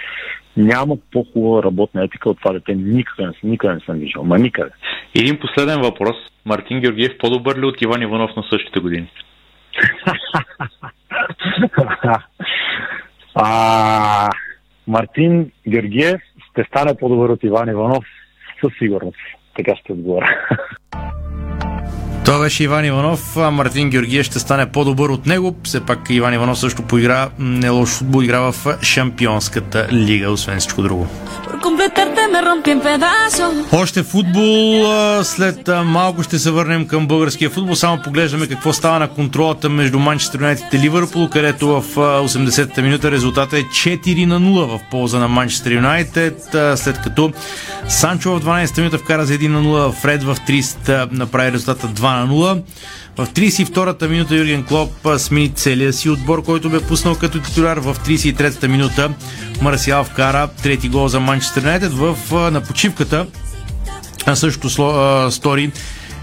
Няма 0.57 0.97
по-хубава 1.13 1.63
работна 1.63 2.05
етика 2.05 2.31
от 2.31 2.39
това 2.39 2.53
дете. 2.53 2.75
Никъде 2.75 3.27
не, 3.27 3.33
съм, 3.41 3.51
никъде 3.51 3.75
не 3.75 3.81
съм 3.81 3.99
виждал. 3.99 4.25
Ма 4.25 4.39
никъде. 4.39 4.71
Един 5.15 5.41
последен 5.41 5.81
въпрос. 5.81 6.17
Мартин 6.45 6.81
Георгиев 6.81 7.19
по-добър 7.19 7.59
ли 7.59 7.67
от 7.67 7.83
Иван 7.83 8.03
Иванов 8.03 8.37
на 8.37 8.45
същите 8.51 8.81
години? 8.81 9.11
а, 13.35 14.31
Мартин 14.87 15.51
Георгиев 15.69 16.21
ще 16.51 16.65
стане 16.65 16.97
по-добър 16.97 17.29
от 17.29 17.45
Иван 17.45 17.69
Иванов 17.69 18.05
със 18.65 18.73
сигурност. 18.79 19.17
Така 19.57 19.77
ще 19.77 19.93
отговоря. 19.93 20.27
Това 22.25 22.39
беше 22.39 22.65
Иван 22.65 22.85
Иванов. 22.85 23.37
А 23.37 23.51
Мартин 23.51 23.91
Георгиев 23.91 24.27
ще 24.27 24.39
стане 24.39 24.73
по-добър 24.73 25.09
от 25.09 25.27
него. 25.27 25.57
Все 25.65 25.87
пак 25.87 26.11
Иван 26.11 26.35
Иванов 26.35 26.59
също 26.59 26.83
поигра 26.83 27.29
не 27.39 27.69
лош 27.69 27.89
футбол, 27.89 28.23
игра 28.23 28.41
в 28.41 28.55
Шампионската 28.83 29.89
лига, 29.93 30.31
освен 30.31 30.59
всичко 30.59 30.83
друго. 30.83 31.07
Още 33.73 34.03
футбол. 34.03 34.85
След 35.23 35.69
малко 35.85 36.23
ще 36.23 36.39
се 36.39 36.51
върнем 36.51 36.87
към 36.87 37.07
българския 37.07 37.51
футбол. 37.51 37.75
Само 37.75 38.03
поглеждаме 38.03 38.47
какво 38.47 38.73
става 38.73 38.99
на 38.99 39.09
контролата 39.09 39.69
между 39.69 39.99
Манчестър 39.99 40.41
Юнайтед 40.41 40.75
и 40.75 40.79
Ливърпул, 40.79 41.29
където 41.29 41.67
в 41.67 41.95
80-та 41.97 42.83
минута 42.83 43.11
резултата 43.11 43.59
е 43.59 43.63
4 43.63 44.25
на 44.25 44.41
0 44.41 44.67
в 44.67 44.81
полза 44.91 45.19
на 45.19 45.29
Манчестър 45.29 45.71
Юнайтед, 45.71 46.57
след 46.77 47.01
като 47.03 47.33
Санчо 47.89 48.31
в 48.31 48.45
12-та 48.45 48.81
минута 48.81 48.99
вкара 48.99 49.27
за 49.27 49.33
1 49.33 49.49
на 49.49 49.63
0, 49.63 49.93
Фред 49.93 50.23
в 50.23 50.37
30-та 50.49 51.09
направи 51.11 51.53
резултата 51.53 51.87
2 51.87 52.25
на 52.25 52.29
0. 52.29 52.63
В 53.17 53.27
32-та 53.27 54.09
минута 54.09 54.37
Юрген 54.37 54.65
Клоп 54.65 54.93
смени 55.17 55.49
целия 55.55 55.93
си 55.93 56.11
отбор, 56.11 56.45
който 56.45 56.71
бе 56.71 56.81
пуснал 56.81 57.15
като 57.15 57.41
титуляр. 57.41 57.77
В 57.77 57.97
33-та 58.07 58.69
минута 58.69 59.11
Марсиал 59.63 60.05
вкара 60.05 60.49
трети 60.63 60.89
гол 60.89 61.09
за 61.09 61.21
Манчестър 61.21 61.63
Юнайтед. 61.63 61.93
В, 61.93 62.17
на 62.51 62.61
почивката 62.61 63.27
също 64.35 64.71
стори 65.31 65.73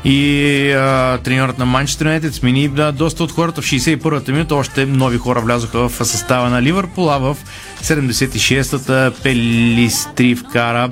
и 0.06 0.72
а, 0.72 1.18
треньорът 1.18 1.58
на 1.58 1.66
Манчестър 1.66 2.06
Юнайтед 2.06 2.34
смени 2.34 2.68
да, 2.68 2.92
доста 2.92 3.24
от 3.24 3.32
хората 3.32 3.62
в 3.62 3.66
61-та 3.66 4.32
минута. 4.32 4.56
Още 4.56 4.86
нови 4.86 5.18
хора 5.18 5.42
влязоха 5.42 5.90
в 5.90 6.06
състава 6.06 6.50
на 6.50 6.62
Ливърпул, 6.62 7.12
а 7.12 7.18
в 7.18 7.38
76-та 7.84 9.12
Пелистри 9.24 10.36
вкара 10.36 10.92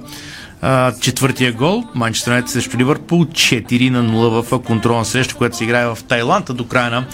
четвъртия 1.02 1.54
гол. 1.54 1.84
Манчестър 1.96 2.32
Юнайтед 2.32 2.52
срещу 2.52 2.78
Ливърпул 2.78 3.26
4 3.26 3.90
на 3.90 4.04
0 4.04 4.42
в 4.42 4.64
контролна 4.64 5.06
среща, 5.06 5.36
която 5.36 5.58
се 5.58 5.64
играе 5.64 5.88
в 5.88 5.98
Тайланд. 6.08 6.56
До 6.56 6.68
края 6.68 6.92
на 6.92 7.06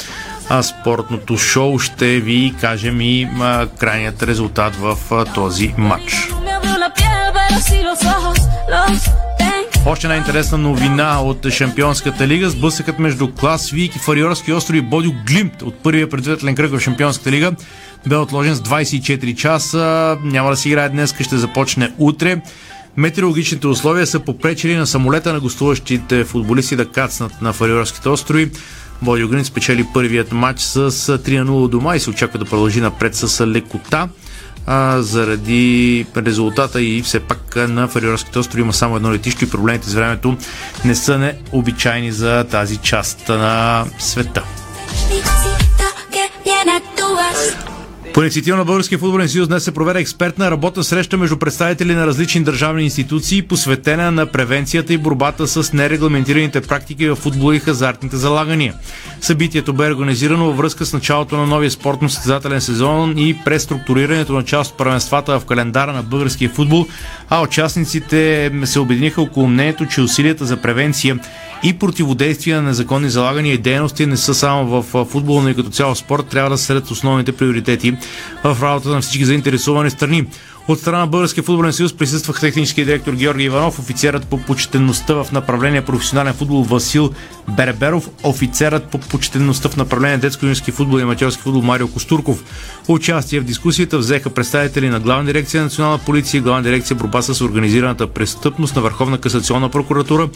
а, 0.49 0.63
спортното 0.63 1.37
шоу 1.37 1.79
ще 1.79 2.19
ви 2.19 2.53
кажем 2.61 3.01
и 3.01 3.29
а, 3.39 3.67
крайният 3.67 4.23
резултат 4.23 4.75
в 4.75 4.97
а, 5.11 5.25
този 5.25 5.73
матч. 5.77 6.29
Още 9.87 10.07
една 10.07 10.17
интересна 10.17 10.57
новина 10.57 11.21
от 11.21 11.49
Шампионската 11.49 12.27
лига. 12.27 12.49
Сблъсъкът 12.49 12.99
между 12.99 13.31
Клас 13.31 13.69
Вик 13.69 13.95
и 13.95 13.99
Фариорски 13.99 14.53
остров 14.53 14.77
и 14.77 14.81
Бодю 14.81 15.11
Глимт 15.27 15.61
от 15.61 15.83
първия 15.83 16.09
предварителен 16.09 16.55
кръг 16.55 16.71
в 16.71 16.79
Шампионската 16.79 17.31
лига 17.31 17.51
бе 18.07 18.15
отложен 18.15 18.55
с 18.55 18.61
24 18.61 19.35
часа. 19.35 20.17
Няма 20.23 20.49
да 20.49 20.57
си 20.57 20.69
играе 20.69 20.89
днес, 20.89 21.15
ще 21.21 21.37
започне 21.37 21.91
утре. 21.97 22.41
Метеорологичните 22.97 23.67
условия 23.67 24.07
са 24.07 24.19
попречили 24.19 24.75
на 24.75 24.87
самолета 24.87 25.33
на 25.33 25.39
гостуващите 25.39 26.23
футболисти 26.23 26.75
да 26.75 26.85
кацнат 26.85 27.41
на 27.41 27.53
Фариорските 27.53 28.09
острови. 28.09 28.51
Боди 29.01 29.23
Огрин 29.23 29.45
спечели 29.45 29.87
първият 29.93 30.31
матч 30.31 30.61
с 30.61 30.91
3 30.91 31.19
0 31.19 31.69
дома 31.69 31.95
и 31.95 31.99
се 31.99 32.09
очаква 32.09 32.39
да 32.39 32.45
продължи 32.45 32.81
напред 32.81 33.15
с 33.15 33.47
лекота. 33.47 34.09
А, 34.67 35.01
заради 35.01 36.05
резултата 36.17 36.81
и 36.81 37.01
все 37.01 37.19
пак 37.19 37.55
на 37.55 37.87
Фариорските 37.87 38.39
острови 38.39 38.61
има 38.61 38.73
само 38.73 38.95
едно 38.95 39.13
летище 39.13 39.45
и 39.45 39.49
проблемите 39.49 39.89
с 39.89 39.93
времето 39.93 40.37
не 40.85 40.95
са 40.95 41.17
необичайни 41.17 42.11
за 42.11 42.43
тази 42.43 42.77
част 42.77 43.29
на 43.29 43.85
света. 43.99 44.43
По 48.15 48.21
инициатива 48.21 48.57
на 48.57 48.65
Българския 48.65 48.99
футболен 48.99 49.29
съюз 49.29 49.47
днес 49.47 49.63
се 49.63 49.73
проведе 49.73 49.99
експертна 49.99 50.51
работна 50.51 50.83
среща 50.83 51.17
между 51.17 51.37
представители 51.37 51.95
на 51.95 52.07
различни 52.07 52.43
държавни 52.43 52.83
институции, 52.83 53.41
посветена 53.41 54.11
на 54.11 54.25
превенцията 54.25 54.93
и 54.93 54.97
борбата 54.97 55.47
с 55.47 55.73
нерегламентираните 55.73 56.61
практики 56.61 57.09
в 57.09 57.15
футбола 57.15 57.55
и 57.55 57.59
хазартните 57.59 58.17
залагания. 58.17 58.73
Събитието 59.21 59.73
бе 59.73 59.91
организирано 59.91 60.45
във 60.45 60.57
връзка 60.57 60.85
с 60.85 60.93
началото 60.93 61.37
на 61.37 61.45
новия 61.45 61.71
спортно-състезателен 61.71 62.59
сезон 62.59 63.17
и 63.17 63.37
преструктурирането 63.45 64.33
на 64.33 64.43
част 64.43 64.71
от 64.71 64.77
правенствата 64.77 65.39
в 65.39 65.45
календара 65.45 65.93
на 65.93 66.03
българския 66.03 66.49
футбол, 66.49 66.85
а 67.29 67.41
участниците 67.41 68.51
се 68.63 68.79
обединиха 68.79 69.21
около 69.21 69.47
мнението, 69.47 69.85
че 69.85 70.01
усилията 70.01 70.45
за 70.45 70.57
превенция 70.57 71.19
и 71.65 71.73
противодействие 71.73 72.55
на 72.55 72.61
незаконни 72.61 73.09
залагания 73.09 73.53
и 73.53 73.57
дейности 73.57 74.05
не 74.05 74.17
са 74.17 74.35
само 74.35 74.65
в 74.65 75.05
футбола, 75.05 75.41
но 75.43 75.49
и 75.49 75.55
като 75.55 75.69
цяло 75.69 75.95
спорт 75.95 76.27
трябва 76.27 76.49
да 76.49 76.57
сред 76.57 76.91
основните 76.91 77.31
приоритети 77.31 77.97
в 78.43 78.57
работата 78.61 78.95
на 78.95 79.01
всички 79.01 79.25
заинтересовани 79.25 79.89
страни. 79.89 80.25
От 80.67 80.79
страна 80.79 80.99
на 80.99 81.07
Българския 81.07 81.43
футболен 81.43 81.73
съюз 81.73 81.93
присъстваха 81.93 82.39
технически 82.39 82.85
директор 82.85 83.13
Георги 83.13 83.43
Иванов, 83.43 83.79
офицерът 83.79 84.25
по 84.25 84.37
почтенността 84.37 85.13
в 85.13 85.31
направление 85.31 85.85
професионален 85.85 86.33
футбол 86.33 86.63
Васил 86.63 87.11
Берберов, 87.55 88.09
офицерът 88.23 88.83
по 88.83 88.97
почтенността 88.97 89.69
в 89.69 89.77
направление 89.77 90.17
детско-юнски 90.17 90.71
футбол 90.71 90.99
и 90.99 91.01
аматьорски 91.01 91.41
футбол 91.41 91.61
Марио 91.61 91.87
Костурков. 91.87 92.43
Участие 92.87 93.39
в 93.39 93.43
дискусията 93.43 93.97
взеха 93.97 94.29
представители 94.29 94.89
на 94.89 94.99
Главна 94.99 95.25
дирекция 95.25 95.63
национална 95.63 95.97
полиция 95.97 96.37
и 96.39 96.41
Главна 96.41 96.63
дирекция 96.63 96.97
борба 96.97 97.21
с 97.21 97.41
организираната 97.41 98.07
престъпност 98.07 98.75
на 98.75 98.81
Върховна 98.81 99.17
касационна 99.17 99.69
прокуратура, 99.69 100.29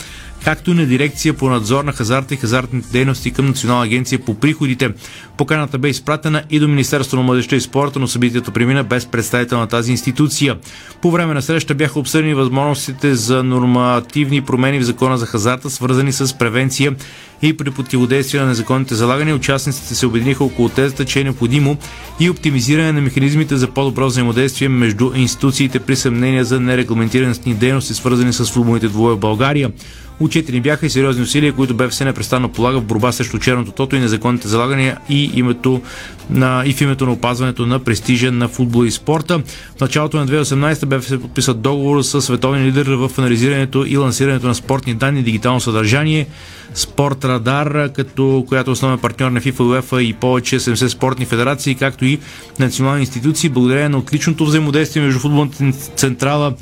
както 0.44 0.72
и 0.72 0.74
на 0.74 0.86
дирекция 0.86 1.34
по 1.34 1.50
надзор 1.50 1.84
на 1.84 1.92
хазарта 1.92 2.34
и 2.34 2.38
хазартните 2.38 2.88
дейности 2.92 3.32
към 3.32 3.46
Национална 3.46 3.86
агенция 3.86 4.20
по 4.20 4.34
приходите. 4.34 4.90
Поканата 5.38 5.78
бе 5.78 5.90
изпратена 5.90 6.44
и 6.50 6.60
до 6.60 6.68
Министерство 6.68 7.18
на 7.18 7.24
младеща 7.24 7.56
и 7.56 7.62
спорта, 7.62 8.00
но 8.00 8.08
събитието 8.08 8.52
премина 8.52 8.84
без 8.84 9.06
представител 9.06 9.60
на 9.60 9.68
тази 9.68 9.92
институция. 9.92 10.58
По 11.02 11.12
време 11.12 11.34
на 11.34 11.42
среща 11.42 11.76
бяха 11.76 12.00
обсъдени 12.00 12.34
възможностите 12.34 13.16
за 13.16 13.44
нормативни 13.44 14.42
промени 14.42 14.80
в 14.80 14.84
закона 14.84 15.18
за 15.18 15.26
хазарта, 15.26 15.70
свързани 15.70 16.12
с 16.12 16.38
превенция 16.38 16.96
и 17.42 17.58
при 17.58 17.72
противодействие 17.72 18.42
на 18.42 18.48
незаконните 18.48 18.96
залагания. 18.96 19.36
Участниците 19.36 19.96
се 19.96 20.06
обединиха 20.06 20.44
около 20.44 20.70
тезата, 20.70 21.06
че 21.06 21.20
е 21.20 21.24
необходимо 21.24 21.78
и 22.20 22.30
оптимизиране 22.30 22.92
на 22.92 23.02
механизмите 23.02 23.58
за 23.58 23.68
по-добро 23.68 24.08
взаимодействие 24.08 24.70
между 24.70 25.12
институциите 25.16 25.80
при 25.80 25.96
съмнения 25.96 26.46
за 26.46 26.60
нерегламентирани 26.60 27.34
дейности, 27.54 27.94
свързани 27.94 28.34
с 28.34 28.46
футболните 28.46 28.88
двое 28.88 29.16
в 29.16 29.20
България. 29.20 29.72
Учетени 30.20 30.62
бяха 30.62 30.86
и 30.86 30.90
сериозни 30.90 31.24
усилия, 31.24 31.54
които 31.54 31.74
БФС 31.74 32.00
непрестанно 32.00 32.50
полага 32.50 32.80
в 32.80 32.84
борба 32.84 33.12
срещу 33.12 33.40
черното 33.40 33.72
тото 33.72 33.96
и 33.96 34.00
незаконните 34.00 34.48
залагания 34.48 34.98
и, 35.10 35.32
името 35.34 35.82
на, 36.30 36.64
и 36.66 36.74
в 36.74 36.82
името 36.82 37.06
на 37.06 37.12
опазването 37.12 37.66
на 37.66 37.80
престижа 37.80 38.32
на 38.32 38.48
футбол 38.48 38.86
и 38.86 38.92
спорта. 38.92 39.42
В 39.78 39.82
началото 39.82 40.18
на 40.18 40.28
2018 40.28 40.86
БФС 40.86 41.22
подписа 41.22 41.54
договор 41.54 42.02
с 42.02 42.22
световни 42.22 42.66
лидер 42.66 42.86
в 42.86 43.12
анализирането 43.18 43.86
и 43.88 43.98
лансирането 43.98 44.48
на 44.48 44.56
спортни 44.56 44.94
данни 44.94 45.20
и 45.20 45.24
дигитално 45.24 45.60
съдържание. 45.60 46.28
Спорт 46.74 47.26
Радар, 47.26 47.90
като, 47.94 48.46
която 48.48 48.70
е 48.70 48.74
основен 48.74 49.00
партньор 49.00 49.32
на 49.32 49.42
FIFA, 49.42 49.60
UEFA 49.60 50.00
и 50.00 50.14
повече 50.14 50.60
70 50.60 50.88
спортни 50.88 51.26
федерации, 51.26 51.76
както 51.76 52.06
и 52.06 52.20
национални 52.60 53.02
институции, 53.02 53.50
благодарение 53.50 53.90
на 53.90 53.98
отличното 53.98 54.46
взаимодействие 54.46 55.04
между 55.04 55.20
футболната 55.20 55.72
централа 55.96 56.54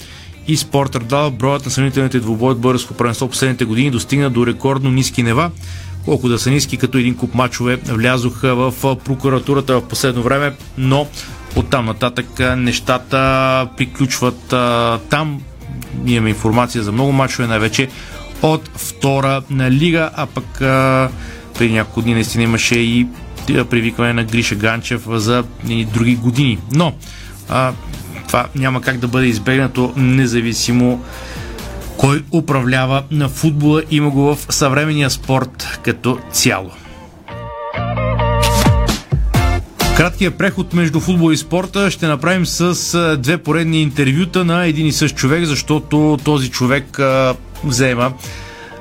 и 0.48 0.58
спорт 0.58 0.96
Радала, 0.96 1.32
броят 1.32 1.66
на 1.66 1.72
съмнителните 1.72 2.20
двубой 2.20 2.52
от 2.52 2.60
българско 2.60 2.94
правенство 2.94 3.30
последните 3.30 3.66
години 3.66 3.92
достигна 3.92 4.30
до 4.30 4.46
рекордно 4.46 4.92
ниски 4.92 5.24
нева. 5.24 5.52
Колко 6.06 6.30
да 6.30 6.40
са 6.40 6.50
ниски, 6.50 6.78
като 6.78 6.98
един 6.98 7.16
куп 7.16 7.34
мачове 7.34 7.76
влязоха 7.76 8.56
в 8.56 8.74
прокуратурата 9.06 9.80
в 9.80 9.88
последно 9.88 10.24
време, 10.24 10.54
но 10.78 11.08
оттам 11.56 11.86
нататък 11.86 12.26
нещата 12.58 13.68
приключват 13.78 14.54
там. 15.10 15.42
Имаме 16.06 16.30
информация 16.30 16.84
за 16.84 16.92
много 16.92 17.12
мачове, 17.12 17.48
най-вече 17.48 17.90
от 18.42 18.70
втора 18.76 19.42
лига, 19.52 20.10
а 20.16 20.26
пък 20.26 20.62
а, 20.62 21.10
преди 21.58 21.74
няколко 21.74 22.02
дни 22.02 22.14
наистина 22.14 22.44
имаше 22.44 22.76
и 22.76 23.08
привикване 23.70 24.14
на 24.14 24.24
Гриша 24.24 24.56
Ганчев 24.56 25.02
за 25.08 25.44
и 25.70 25.86
други 25.86 26.16
години. 26.16 26.60
Но 26.72 26.94
а, 27.50 27.74
това 28.28 28.48
няма 28.56 28.82
как 28.82 28.98
да 28.98 29.08
бъде 29.08 29.28
избегнато 29.28 29.94
независимо 29.96 31.04
кой 31.98 32.24
управлява 32.32 33.04
на 33.12 33.30
футбола. 33.30 33.84
Има 33.92 34.10
го 34.10 34.22
в 34.22 34.38
съвременния 34.50 35.10
спорт 35.10 35.80
като 35.84 36.20
цяло. 36.32 36.72
Краткият 39.98 40.38
преход 40.38 40.74
между 40.74 41.00
футбол 41.00 41.32
и 41.32 41.38
спорта 41.38 41.92
ще 41.92 42.08
направим 42.08 42.46
с 42.46 43.18
две 43.18 43.38
поредни 43.38 43.82
интервюта 43.82 44.46
на 44.46 44.66
един 44.66 44.88
и 44.88 44.92
същ 44.92 45.16
човек, 45.16 45.46
защото 45.46 46.18
този 46.24 46.50
човек 46.50 47.00
взема 47.64 48.14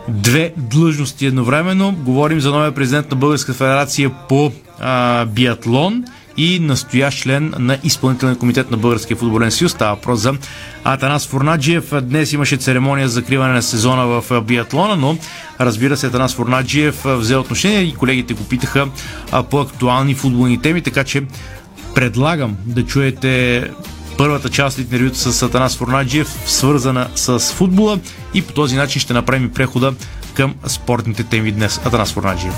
две 0.09 0.53
длъжности 0.57 1.27
едновременно. 1.27 1.93
Говорим 1.93 2.41
за 2.41 2.51
новия 2.51 2.74
президент 2.74 3.11
на 3.11 3.16
Българска 3.16 3.55
федерация 3.55 4.11
по 4.29 4.53
а, 4.81 5.24
биатлон– 5.24 6.05
и 6.37 6.59
настоящ 6.61 7.22
член 7.22 7.55
на 7.59 7.79
изпълнителния 7.85 8.39
комитет 8.39 8.70
на 8.70 8.77
Българския 8.77 9.16
футболен 9.16 9.51
съюз. 9.51 9.72
Става 9.72 9.95
въпрос 9.95 10.20
за 10.20 10.35
Атанас 10.85 11.27
Фурнаджиев. 11.27 11.93
Днес 12.03 12.33
имаше 12.33 12.57
церемония 12.57 13.09
за 13.09 13.14
закриване 13.14 13.53
на 13.53 13.62
сезона 13.62 14.07
в 14.07 14.41
биатлона, 14.41 14.97
но 14.97 15.18
разбира 15.61 15.97
се, 15.97 16.07
Атанас 16.07 16.35
Фурнаджиев 16.35 17.03
взе 17.05 17.37
отношение 17.37 17.81
и 17.81 17.95
колегите 17.95 18.35
го 18.35 18.45
питаха 18.45 18.89
по 19.51 19.61
актуални 19.61 20.14
футболни 20.14 20.62
теми, 20.62 20.83
така 20.83 21.05
че 21.05 21.22
предлагам 21.95 22.57
да 22.66 22.85
чуете 22.85 23.64
първата 24.18 24.50
част 24.50 24.78
от 24.78 24.84
интервюто 24.84 25.18
с 25.18 25.42
Атанас 25.42 25.76
Фурнаджиев, 25.76 26.42
свързана 26.46 27.08
с 27.14 27.38
футбола 27.38 27.98
и 28.34 28.42
по 28.42 28.52
този 28.52 28.76
начин 28.76 29.00
ще 29.00 29.12
направим 29.12 29.50
прехода 29.50 29.94
към 30.34 30.54
спортните 30.66 31.24
теми 31.24 31.52
днес. 31.52 31.80
Атанас 31.84 32.12
Фурнаджиев. 32.12 32.54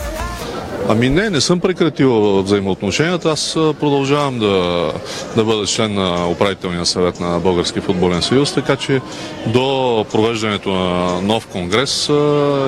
Ами 0.90 1.10
не, 1.10 1.30
не 1.30 1.40
съм 1.40 1.60
прекратил 1.60 2.42
взаимоотношенията. 2.42 3.30
Аз 3.30 3.52
продължавам 3.54 4.38
да, 4.38 4.92
да 5.36 5.44
бъда 5.44 5.66
член 5.66 5.94
на 5.94 6.28
управителния 6.30 6.86
съвет 6.86 7.20
на 7.20 7.40
Български 7.40 7.80
футболен 7.80 8.22
съюз, 8.22 8.54
така 8.54 8.76
че 8.76 9.00
до 9.46 10.06
провеждането 10.12 10.70
на 10.70 11.20
нов 11.22 11.46
конгрес 11.46 12.08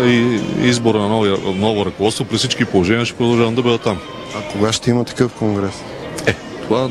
и 0.04 0.40
избора 0.62 0.98
на 0.98 1.08
ново, 1.08 1.26
ново 1.54 1.86
ръководство 1.86 2.24
при 2.24 2.36
всички 2.36 2.64
положения 2.64 3.06
ще 3.06 3.16
продължавам 3.16 3.54
да 3.54 3.62
бъда 3.62 3.78
там. 3.78 3.98
А 4.36 4.52
кога 4.52 4.72
ще 4.72 4.90
има 4.90 5.04
такъв 5.04 5.32
конгрес? 5.32 5.74
Това 6.70 6.88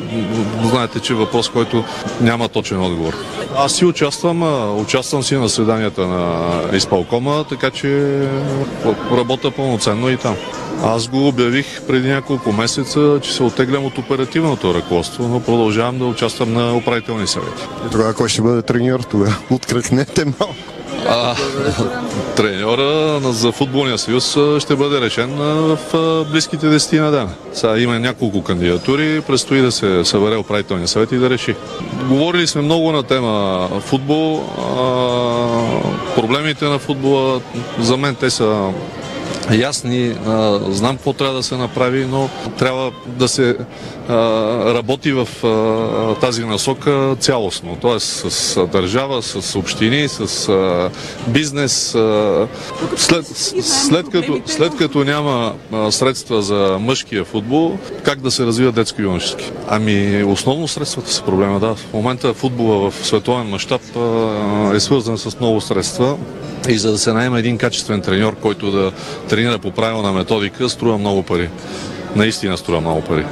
знаете, 0.63 0.99
че 0.99 1.13
е 1.13 1.15
въпрос, 1.15 1.49
който 1.49 1.83
няма 2.21 2.49
точен 2.49 2.81
отговор. 2.81 3.13
Аз 3.57 3.73
си 3.73 3.85
участвам, 3.85 4.43
участвам 4.81 5.23
си 5.23 5.35
на 5.35 5.49
седанията 5.49 6.07
на 6.07 6.61
изпълкома, 6.73 7.43
така 7.43 7.71
че 7.71 8.19
работя 9.11 9.51
пълноценно 9.51 10.09
и 10.09 10.17
там. 10.17 10.35
Аз 10.83 11.07
го 11.07 11.27
обявих 11.27 11.81
преди 11.87 12.07
няколко 12.07 12.51
месеца, 12.51 13.19
че 13.21 13.33
се 13.33 13.43
оттеглям 13.43 13.85
от 13.85 13.97
оперативното 13.97 14.73
ръководство, 14.73 15.27
но 15.27 15.39
продължавам 15.39 15.97
да 15.97 16.05
участвам 16.05 16.53
на 16.53 16.75
управителни 16.75 17.27
съвети. 17.27 17.63
И 17.87 17.91
тогава 17.91 18.13
кой 18.13 18.29
ще 18.29 18.41
бъде 18.41 18.61
треньор 18.61 18.99
тогава? 18.99 19.35
Откръкнете 19.49 20.25
малко. 20.25 20.68
А, 21.07 21.35
треньора 22.35 23.19
за 23.23 23.51
футболния 23.51 23.97
съюз 23.97 24.37
ще 24.59 24.75
бъде 24.75 25.01
решен 25.01 25.29
в 25.37 25.77
близките 26.31 26.67
десетина 26.67 27.11
дена. 27.11 27.29
Сега 27.53 27.77
има 27.77 27.99
няколко 27.99 28.43
кандидатури, 28.43 29.21
предстои 29.21 29.61
да 29.61 29.71
се 29.71 30.05
събере 30.05 30.37
управителния 30.37 30.87
съвет 30.87 31.11
и 31.11 31.17
да 31.17 31.29
реши. 31.29 31.55
Говорили 32.07 32.47
сме 32.47 32.61
много 32.61 32.91
на 32.91 33.03
тема 33.03 33.69
футбол. 33.79 34.43
проблемите 36.15 36.65
на 36.65 36.79
футбола, 36.79 37.41
за 37.79 37.97
мен 37.97 38.15
те 38.15 38.29
са 38.29 38.71
ясни. 39.53 40.15
А, 40.27 40.59
знам 40.69 40.95
какво 40.95 41.13
трябва 41.13 41.35
да 41.35 41.43
се 41.43 41.57
направи, 41.57 42.05
но 42.05 42.29
трябва 42.57 42.91
да 43.07 43.27
се 43.27 43.57
а, 44.09 44.13
работи 44.73 45.11
в 45.11 45.27
а, 45.43 46.15
тази 46.19 46.45
насока 46.45 47.15
цялостно. 47.19 47.77
Тоест 47.81 48.31
с 48.31 48.65
държава, 48.65 49.21
с 49.21 49.55
общини, 49.55 50.07
с 50.07 50.49
бизнес. 51.27 51.97
След, 52.95 53.27
след, 53.61 54.09
като, 54.09 54.41
след 54.45 54.77
като 54.77 55.03
няма 55.03 55.53
средства 55.89 56.41
за 56.41 56.77
мъжкия 56.79 57.25
футбол, 57.25 57.77
как 58.03 58.21
да 58.21 58.31
се 58.31 58.45
развива 58.45 58.71
детско-юношески? 58.71 59.51
Ами, 59.67 60.23
основно 60.23 60.67
средствата 60.67 61.11
са 61.11 61.23
проблема, 61.23 61.59
да. 61.59 61.75
В 61.75 61.93
момента 61.93 62.33
футбола 62.33 62.91
в 62.91 63.07
световен 63.07 63.47
мащаб 63.47 63.81
е 64.75 64.79
свързан 64.79 65.17
с 65.17 65.39
много 65.39 65.61
средства 65.61 66.17
и 66.67 66.77
за 66.77 66.91
да 66.91 66.97
се 66.97 67.13
найме 67.13 67.39
един 67.39 67.57
качествен 67.57 68.01
треньор, 68.01 68.35
който 68.35 68.71
да 68.71 68.91
тренира 69.29 69.59
по 69.59 69.71
правилна 69.71 70.11
методика, 70.11 70.69
струва 70.69 70.97
много 70.97 71.23
пари. 71.23 71.49
Наистина 72.15 72.57
струва 72.57 72.81
много 72.81 73.01
пари. 73.01 73.25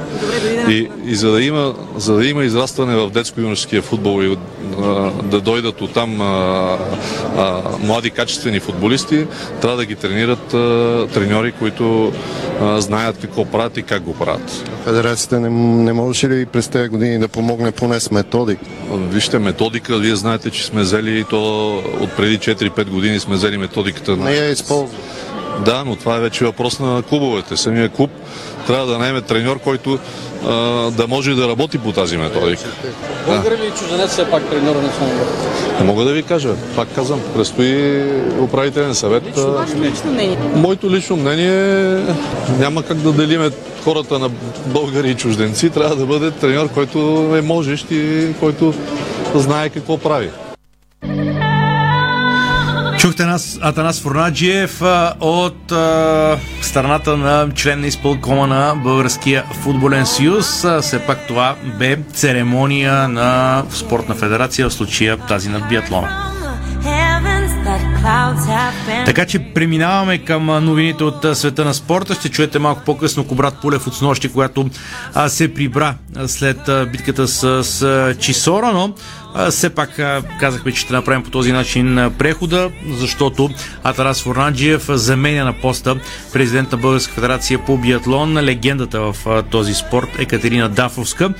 И, 0.68 0.88
и 1.04 1.14
за, 1.14 1.30
да 1.30 1.42
има, 1.42 1.74
за 1.96 2.14
да 2.14 2.26
има 2.26 2.44
израстване 2.44 2.96
в 2.96 3.10
детско-юношеския 3.10 3.82
футбол 3.82 4.22
и 4.22 4.36
а, 4.82 5.10
да 5.22 5.40
дойдат 5.40 5.80
от 5.80 5.92
там 5.92 6.16
млади 7.80 8.10
качествени 8.10 8.60
футболисти, 8.60 9.26
трябва 9.60 9.76
да 9.76 9.84
ги 9.84 9.94
тренират 9.94 10.54
а, 10.54 11.06
треньори, 11.14 11.52
които 11.52 12.12
а, 12.60 12.80
знаят 12.80 13.18
какво 13.20 13.44
правят 13.44 13.76
и 13.76 13.82
как 13.82 14.02
го 14.02 14.14
правят. 14.14 14.70
Федерацията 14.84 15.40
не, 15.40 15.48
не 15.82 15.92
можеше 15.92 16.28
ли 16.28 16.46
през 16.46 16.68
тези 16.68 16.88
години 16.88 17.18
да 17.18 17.28
помогне 17.28 17.72
поне 17.72 18.00
с 18.00 18.10
методик? 18.10 18.58
Вижте, 18.92 19.38
методика, 19.38 19.96
вие 19.96 20.16
знаете, 20.16 20.50
че 20.50 20.64
сме 20.64 20.82
взели 20.82 21.24
то 21.30 21.74
от 22.00 22.16
преди 22.16 22.38
4-5 22.38 22.90
години 22.90 23.20
сме 23.20 23.34
взели 23.34 23.58
методиката. 23.58 24.16
Не 24.16 24.32
я 24.32 24.50
използва. 24.50 24.98
Да, 25.64 25.84
но 25.84 25.96
това 25.96 26.16
е 26.16 26.20
вече 26.20 26.44
въпрос 26.44 26.78
на 26.78 27.02
клубовете. 27.02 27.56
Самия 27.56 27.88
клуб 27.88 28.10
трябва 28.68 28.86
да 28.86 28.98
найме 28.98 29.20
треньор, 29.20 29.58
който 29.58 29.98
а, 30.46 30.50
да 30.90 31.06
може 31.08 31.34
да 31.34 31.48
работи 31.48 31.78
по 31.78 31.92
тази 31.92 32.16
методика. 32.16 32.64
Българ 33.26 33.52
ли 33.52 33.70
чужденец 33.78 34.10
все 34.10 34.30
пак 34.30 34.50
треньор 34.50 34.76
на 34.76 34.82
националния 34.82 35.24
Не 35.80 35.86
мога 35.86 36.04
да 36.04 36.12
ви 36.12 36.22
кажа. 36.22 36.54
Пак 36.76 36.88
казвам, 36.94 37.20
предстои 37.34 38.02
управителен 38.40 38.94
съвет. 38.94 39.22
Лично, 39.26 39.82
лично 39.82 40.12
мнение. 40.12 40.38
Моето 40.54 40.90
лично 40.90 41.16
мнение 41.16 41.98
няма 42.58 42.82
как 42.82 42.96
да 42.96 43.12
делиме 43.12 43.50
хората 43.84 44.18
на 44.18 44.30
българи 44.66 45.10
и 45.10 45.14
чужденци. 45.14 45.70
Трябва 45.70 45.96
да 45.96 46.06
бъде 46.06 46.30
треньор, 46.30 46.68
който 46.68 46.98
е 47.36 47.40
можещ 47.40 47.90
и 47.90 48.26
който 48.40 48.74
знае 49.34 49.68
какво 49.68 49.98
прави. 49.98 50.30
Чухте 53.08 53.24
нас 53.24 53.58
Атанас 53.62 54.00
Фурнаджиев 54.00 54.82
от 55.20 55.72
а, 55.72 56.38
страната 56.62 57.16
на 57.16 57.48
член 57.54 57.80
на 57.80 57.86
изпълкома 57.86 58.46
на 58.46 58.74
Българския 58.74 59.44
футболен 59.62 60.06
съюз. 60.06 60.64
Все 60.80 61.06
пак 61.06 61.26
това 61.26 61.56
бе 61.78 61.98
церемония 62.12 63.08
на 63.08 63.62
спортна 63.70 64.14
федерация, 64.14 64.68
в 64.68 64.72
случая 64.72 65.16
тази 65.16 65.48
на 65.48 65.60
биатлона. 65.60 66.27
Така 69.06 69.26
че 69.26 69.38
преминаваме 69.38 70.18
към 70.18 70.46
новините 70.46 71.04
от 71.04 71.26
света 71.36 71.64
на 71.64 71.74
спорта. 71.74 72.14
Ще 72.14 72.28
чуете 72.28 72.58
малко 72.58 72.82
по-късно 72.86 73.24
Кобрат 73.24 73.60
Пулев 73.60 73.86
от 73.86 73.94
снощи, 73.94 74.32
която 74.32 74.70
се 75.28 75.54
прибра 75.54 75.94
след 76.26 76.58
битката 76.92 77.28
с, 77.28 77.64
с 77.64 78.14
Чисора, 78.20 78.72
но 78.72 78.94
все 79.50 79.70
пак 79.70 80.00
казахме, 80.40 80.72
че 80.72 80.80
ще 80.80 80.92
направим 80.92 81.22
по 81.22 81.30
този 81.30 81.52
начин 81.52 82.10
прехода, 82.18 82.70
защото 82.90 83.50
Атарас 83.82 84.22
Форнаджиев 84.22 84.86
заменя 84.88 85.44
на 85.44 85.52
поста 85.52 85.96
президент 86.32 86.72
на 86.72 86.78
Българска 86.78 87.14
федерация 87.14 87.58
по 87.58 87.78
биатлон, 87.78 88.38
легендата 88.38 89.00
в 89.00 89.42
този 89.50 89.74
спорт 89.74 90.08
Екатерина 90.18 90.68
Дафовска. 90.68 91.30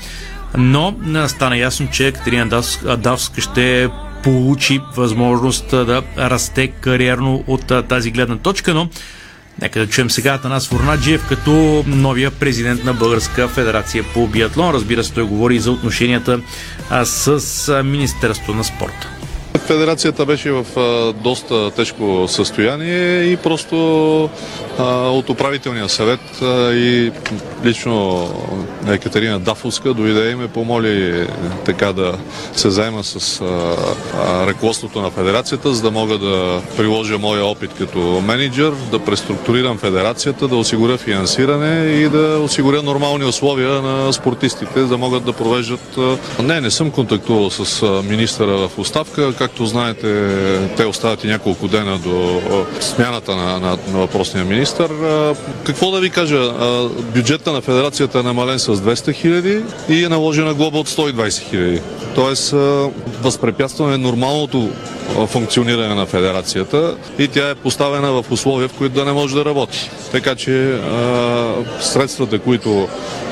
Но 0.57 0.95
стана 1.27 1.57
ясно, 1.57 1.87
че 1.91 2.07
Екатерина 2.07 2.61
Дафовска 2.97 3.41
ще 3.41 3.89
получи 4.23 4.81
възможност 4.97 5.69
да 5.69 6.03
расте 6.17 6.67
кариерно 6.67 7.43
от 7.47 7.87
тази 7.87 8.11
гледна 8.11 8.37
точка, 8.37 8.73
но 8.73 8.89
Нека 9.61 9.79
да 9.79 9.87
чуем 9.87 10.09
сега 10.09 10.33
Атанас 10.33 10.67
Фурнаджиев 10.67 11.27
като 11.27 11.83
новия 11.87 12.31
президент 12.31 12.83
на 12.83 12.93
Българска 12.93 13.47
федерация 13.47 14.03
по 14.13 14.27
биатлон. 14.27 14.73
Разбира 14.73 15.03
се, 15.03 15.13
той 15.13 15.23
говори 15.23 15.55
и 15.55 15.59
за 15.59 15.71
отношенията 15.71 16.41
с 17.03 17.83
Министерство 17.83 18.53
на 18.53 18.63
спорта. 18.63 19.18
Федерацията 19.59 20.25
беше 20.25 20.51
в 20.51 20.65
а, 20.77 21.13
доста 21.13 21.71
тежко 21.71 22.25
състояние 22.27 23.21
и 23.21 23.37
просто 23.37 24.29
а, 24.79 24.83
от 25.09 25.29
управителния 25.29 25.89
съвет 25.89 26.41
а, 26.41 26.73
и 26.73 27.11
лично 27.65 28.29
Екатерина 28.87 29.39
Дафовска 29.39 29.93
дойде 29.93 30.31
и 30.31 30.35
ме 30.35 30.47
помоли 30.47 31.27
така 31.65 31.93
да 31.93 32.13
се 32.53 32.69
заема 32.69 33.03
с 33.03 33.41
ръководството 34.47 35.01
на 35.01 35.11
федерацията, 35.11 35.73
за 35.73 35.81
да 35.81 35.91
мога 35.91 36.17
да 36.17 36.61
приложа 36.77 37.17
моя 37.17 37.45
опит 37.45 37.71
като 37.77 37.99
менеджер, 37.99 38.73
да 38.91 38.99
преструктурирам 38.99 39.77
федерацията, 39.77 40.47
да 40.47 40.55
осигуря 40.55 40.97
финансиране 40.97 41.91
и 41.91 42.09
да 42.09 42.39
осигуря 42.39 42.83
нормални 42.83 43.25
условия 43.25 43.81
на 43.81 44.13
спортистите, 44.13 44.81
да 44.81 44.97
могат 44.97 45.25
да 45.25 45.33
провеждат. 45.33 45.97
Не, 46.43 46.61
не 46.61 46.71
съм 46.71 46.91
контактувал 46.91 47.49
с 47.49 47.85
министъра 48.09 48.57
в 48.57 48.79
оставка, 48.79 49.33
както 49.49 49.65
знаете, 49.65 50.29
те 50.77 50.85
остават 50.85 51.23
и 51.23 51.27
няколко 51.27 51.67
дена 51.67 51.97
до 51.97 52.41
смяната 52.79 53.35
на, 53.35 53.59
на, 53.59 53.69
на 53.69 53.99
въпросния 53.99 54.45
министр. 54.45 54.89
Какво 55.63 55.91
да 55.91 55.99
ви 55.99 56.09
кажа? 56.09 56.53
Бюджета 57.15 57.51
на 57.51 57.61
федерацията 57.61 58.19
е 58.19 58.23
намален 58.23 58.59
с 58.59 58.75
200 58.75 59.13
хиляди 59.13 59.61
и 59.89 60.03
е 60.03 60.09
наложена 60.09 60.53
глоба 60.53 60.77
от 60.77 60.89
120 60.89 61.49
хиляди. 61.49 61.81
Тоест, 62.15 62.51
възпрепятстваме 63.21 63.97
нормалното 63.97 64.69
функциониране 65.27 65.95
на 65.95 66.05
федерацията 66.05 66.95
и 67.19 67.27
тя 67.27 67.49
е 67.49 67.55
поставена 67.55 68.11
в 68.11 68.25
условия, 68.31 68.67
в 68.67 68.73
които 68.73 68.95
да 68.95 69.05
не 69.05 69.11
може 69.11 69.35
да 69.35 69.45
работи. 69.45 69.89
Така 70.11 70.35
че 70.35 70.79
средствата, 71.79 72.39
които 72.39 72.87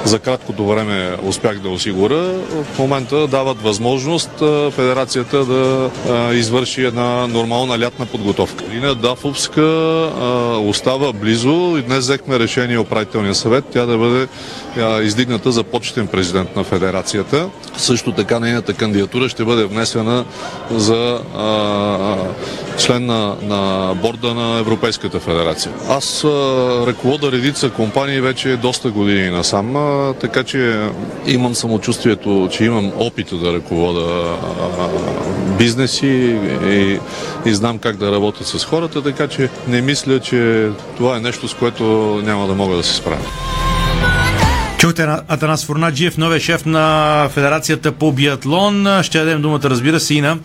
за 0.06 0.20
краткото 0.20 0.66
време 0.68 1.18
успях 1.24 1.60
да 1.60 1.70
осигуря, 1.70 2.34
в 2.74 2.80
момента 2.80 3.28
дават 3.28 3.62
възможност 3.62 4.30
федерацията 4.72 5.46
да 5.46 5.90
извърши 6.34 6.86
една 6.86 7.28
нормална 7.28 7.80
лятна 7.80 8.06
подготовка. 8.06 8.64
Лина 8.74 8.96
Дафовска 8.96 9.62
остава 10.60 11.14
близо 11.14 11.76
и 11.80 11.82
днес 11.82 12.00
взехме 12.00 12.40
решение 12.40 12.80
управителния 12.80 13.36
съвет 13.36 13.66
тя 13.72 13.86
да 13.86 13.98
бъде 13.98 14.28
издигната 15.04 15.52
за 15.52 15.64
почетен 15.64 16.08
президент 16.08 16.56
на 16.56 16.64
федерацията. 16.64 17.50
Също 17.78 18.12
така 18.12 18.40
нейната 18.40 18.74
кандидатура 18.74 19.30
ще 19.30 19.46
бъде 19.46 19.66
внесена 19.66 20.26
за 20.72 21.20
член 22.78 23.06
на, 23.06 23.36
на 23.42 23.94
борда 23.96 24.34
на 24.34 24.60
Европейската 24.60 25.20
федерация. 25.20 25.72
Аз 25.90 26.24
ръковода 26.88 27.32
редица 27.32 27.70
компании 27.70 28.22
вече 28.22 28.58
доста 28.58 28.90
години 28.90 29.30
насам, 29.30 29.76
а, 29.76 30.14
така 30.14 30.44
че 30.44 30.90
имам 31.28 31.56
самочувствието, 31.56 32.50
че 32.52 32.66
имам 32.66 32.92
опита 32.98 33.36
да 33.36 33.54
ръковода 33.54 34.36
а, 34.80 35.58
бизнеси 35.58 36.38
и, 36.66 37.00
и 37.46 37.54
знам 37.54 37.78
как 37.78 37.98
да 37.98 38.12
работя 38.12 38.44
с 38.44 38.66
хората, 38.66 39.04
така 39.04 39.28
че 39.28 39.50
не 39.68 39.82
мисля, 39.82 40.20
че 40.20 40.70
това 40.98 41.18
е 41.18 41.20
нещо, 41.20 41.48
с 41.48 41.54
което 41.54 41.84
няма 42.24 42.48
да 42.48 42.54
мога 42.56 42.76
да 42.76 42.84
се 42.84 42.96
справя. 42.96 43.26
Чухте 44.78 45.08
Атанас 45.28 45.66
Фурнаджиев, 45.66 46.18
новия 46.18 46.40
шеф 46.40 46.66
на 46.66 47.30
Федерацията 47.34 47.92
по 47.92 48.12
биатлон. 48.12 48.88
Ще 49.04 49.20
дадем 49.20 49.42
думата, 49.42 49.60
разбира 49.64 50.00
се, 50.00 50.14
и 50.14 50.22
на 50.22 50.38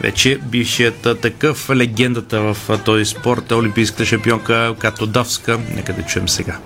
вече 0.00 0.38
бившият 0.42 1.20
такъв 1.22 1.70
легендата 1.70 2.40
в 2.40 2.78
този 2.84 3.04
спорт, 3.04 3.52
олимпийската 3.52 4.04
шампионка 4.04 4.74
Като 4.78 5.06
Давска. 5.06 5.58
Нека 5.76 5.92
да 5.92 6.02
чуем 6.02 6.28
сега. 6.28 6.56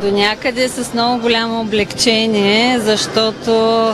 До 0.00 0.10
някъде 0.10 0.68
с 0.68 0.94
много 0.94 1.22
голямо 1.22 1.60
облегчение, 1.60 2.80
защото 2.80 3.84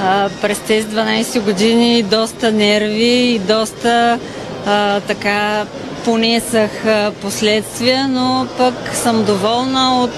а, 0.00 0.28
през 0.42 0.58
тези 0.58 0.88
12 0.88 1.40
години 1.40 2.02
доста 2.02 2.52
нерви 2.52 3.34
и 3.34 3.38
доста 3.38 4.18
а, 4.66 5.00
така 5.00 5.66
понесах 6.04 6.86
а, 6.86 7.12
последствия, 7.22 8.08
но 8.08 8.46
пък 8.58 8.74
съм 8.94 9.24
доволна 9.24 10.02
от 10.02 10.10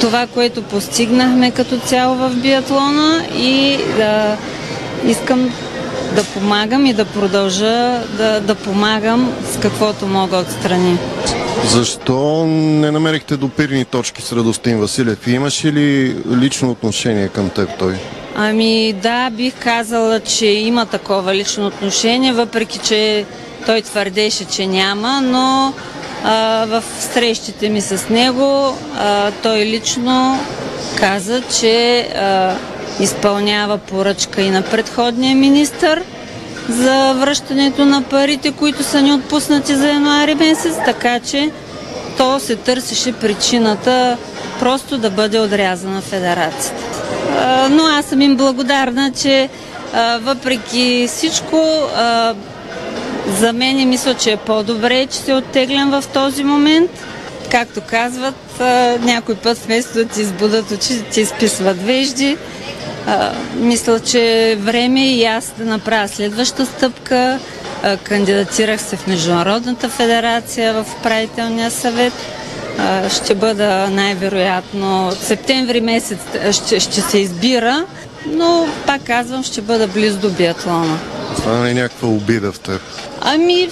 това, 0.00 0.26
което 0.26 0.62
постигнахме 0.62 1.50
като 1.50 1.78
цяло 1.78 2.14
в 2.14 2.36
биатлона 2.36 3.24
и 3.36 3.78
да 3.96 4.36
искам 5.06 5.50
да 6.12 6.24
помагам 6.24 6.86
и 6.86 6.92
да 6.92 7.04
продължа 7.04 8.02
да, 8.16 8.40
да 8.40 8.54
помагам 8.54 9.32
с 9.52 9.60
каквото 9.60 10.06
мога 10.06 10.36
отстрани. 10.36 10.98
Защо 11.68 12.46
не 12.46 12.90
намерихте 12.90 13.36
допирни 13.36 13.84
точки 13.84 14.22
с 14.22 14.32
Радостин 14.32 14.80
Василев? 14.80 15.26
Имаше 15.26 15.72
ли 15.72 16.16
лично 16.30 16.70
отношение 16.70 17.28
към 17.28 17.50
теб 17.50 17.68
той? 17.78 17.94
Ами 18.36 18.92
да, 18.92 19.30
бих 19.30 19.54
казала, 19.58 20.20
че 20.20 20.46
има 20.46 20.86
такова 20.86 21.34
лично 21.34 21.66
отношение, 21.66 22.32
въпреки 22.32 22.78
че 22.78 23.24
той 23.66 23.82
твърдеше, 23.82 24.44
че 24.44 24.66
няма, 24.66 25.20
но 25.20 25.72
а, 26.24 26.66
в 26.68 26.84
срещите 27.14 27.68
ми 27.68 27.80
с 27.80 28.08
него 28.08 28.78
а, 28.98 29.30
той 29.42 29.58
лично 29.58 30.38
каза, 30.98 31.42
че 31.60 31.98
а, 32.00 32.54
изпълнява 33.00 33.78
поръчка 33.78 34.42
и 34.42 34.50
на 34.50 34.62
предходния 34.62 35.36
министр 35.36 36.02
за 36.68 37.12
връщането 37.12 37.84
на 37.84 38.02
парите, 38.02 38.52
които 38.52 38.82
са 38.82 39.02
ни 39.02 39.12
отпуснати 39.12 39.74
за 39.74 39.88
януари 39.88 40.34
месец, 40.34 40.74
така 40.84 41.20
че 41.20 41.50
то 42.18 42.40
се 42.40 42.56
търсеше 42.56 43.12
причината 43.12 44.16
просто 44.58 44.98
да 44.98 45.10
бъде 45.10 45.38
отрязана 45.40 46.00
федерацията. 46.00 46.82
Но 47.70 47.82
аз 47.86 48.04
съм 48.06 48.20
им 48.20 48.36
благодарна, 48.36 49.12
че 49.22 49.48
въпреки 50.20 51.06
всичко 51.08 51.88
за 53.38 53.52
мен 53.52 53.88
мисля, 53.88 54.14
че 54.14 54.32
е 54.32 54.36
по-добре, 54.36 55.06
че 55.06 55.18
се 55.18 55.34
оттеглям 55.34 55.90
в 55.90 56.04
този 56.12 56.44
момент. 56.44 56.90
Както 57.50 57.80
казват, 57.80 58.60
някой 59.00 59.34
път 59.34 59.58
вместо 59.58 59.94
да 59.94 60.04
ти 60.04 60.20
избудат 60.20 60.70
очи, 60.70 61.02
ти 61.12 61.20
изписват 61.20 61.82
вежди. 61.82 62.36
Мисля, 63.56 64.00
че 64.00 64.50
е 64.50 64.56
време 64.56 65.06
и 65.06 65.24
аз 65.24 65.52
да 65.58 65.64
направя 65.64 66.08
следваща 66.08 66.66
стъпка. 66.66 67.38
Кандидатирах 68.04 68.82
се 68.82 68.96
в 68.96 69.06
Международната 69.06 69.88
федерация 69.88 70.72
в 70.74 70.86
управителния 70.98 71.70
съвет. 71.70 72.12
Ще 73.14 73.34
бъда 73.34 73.88
най-вероятно 73.90 75.12
септември 75.22 75.80
месец 75.80 76.18
ще, 76.52 76.80
ще 76.80 77.00
се 77.00 77.18
избира, 77.18 77.86
но 78.26 78.66
пак 78.86 79.04
казвам, 79.04 79.42
ще 79.42 79.60
бъда 79.60 79.86
близо 79.86 80.18
до 80.18 80.30
биатлона. 80.30 80.98
Не 81.46 81.70
е 81.70 81.74
някаква 81.74 82.08
обида 82.08 82.52
в 82.52 82.60
теб. 82.60 82.80
Ами, 83.24 83.68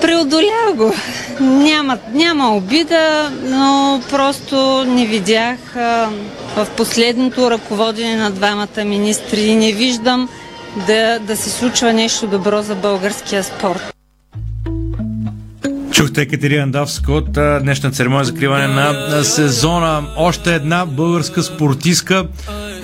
преодоля 0.00 0.72
го. 0.74 0.94
Няма, 1.40 1.98
няма 2.12 2.56
обида, 2.56 3.30
но 3.44 4.00
просто 4.10 4.84
не 4.84 5.06
видях 5.06 5.76
а, 5.76 6.08
в 6.56 6.66
последното 6.76 7.50
ръководене 7.50 8.16
на 8.16 8.30
двамата 8.30 8.84
министри 8.84 9.40
и 9.40 9.56
не 9.56 9.72
виждам 9.72 10.28
да, 10.86 11.18
да 11.18 11.36
се 11.36 11.50
случва 11.50 11.92
нещо 11.92 12.26
добро 12.26 12.62
за 12.62 12.74
българския 12.74 13.44
спорт. 13.44 13.94
Чухте 15.90 16.22
Екатерина 16.22 16.68
Давска 16.68 17.12
от 17.12 17.36
а, 17.36 17.60
днешна 17.62 17.90
церемония 17.90 18.24
за 18.24 18.32
закриване 18.32 18.66
на 18.66 19.24
сезона. 19.24 20.02
Още 20.16 20.54
една 20.54 20.86
българска 20.86 21.42
спортистка 21.42 22.26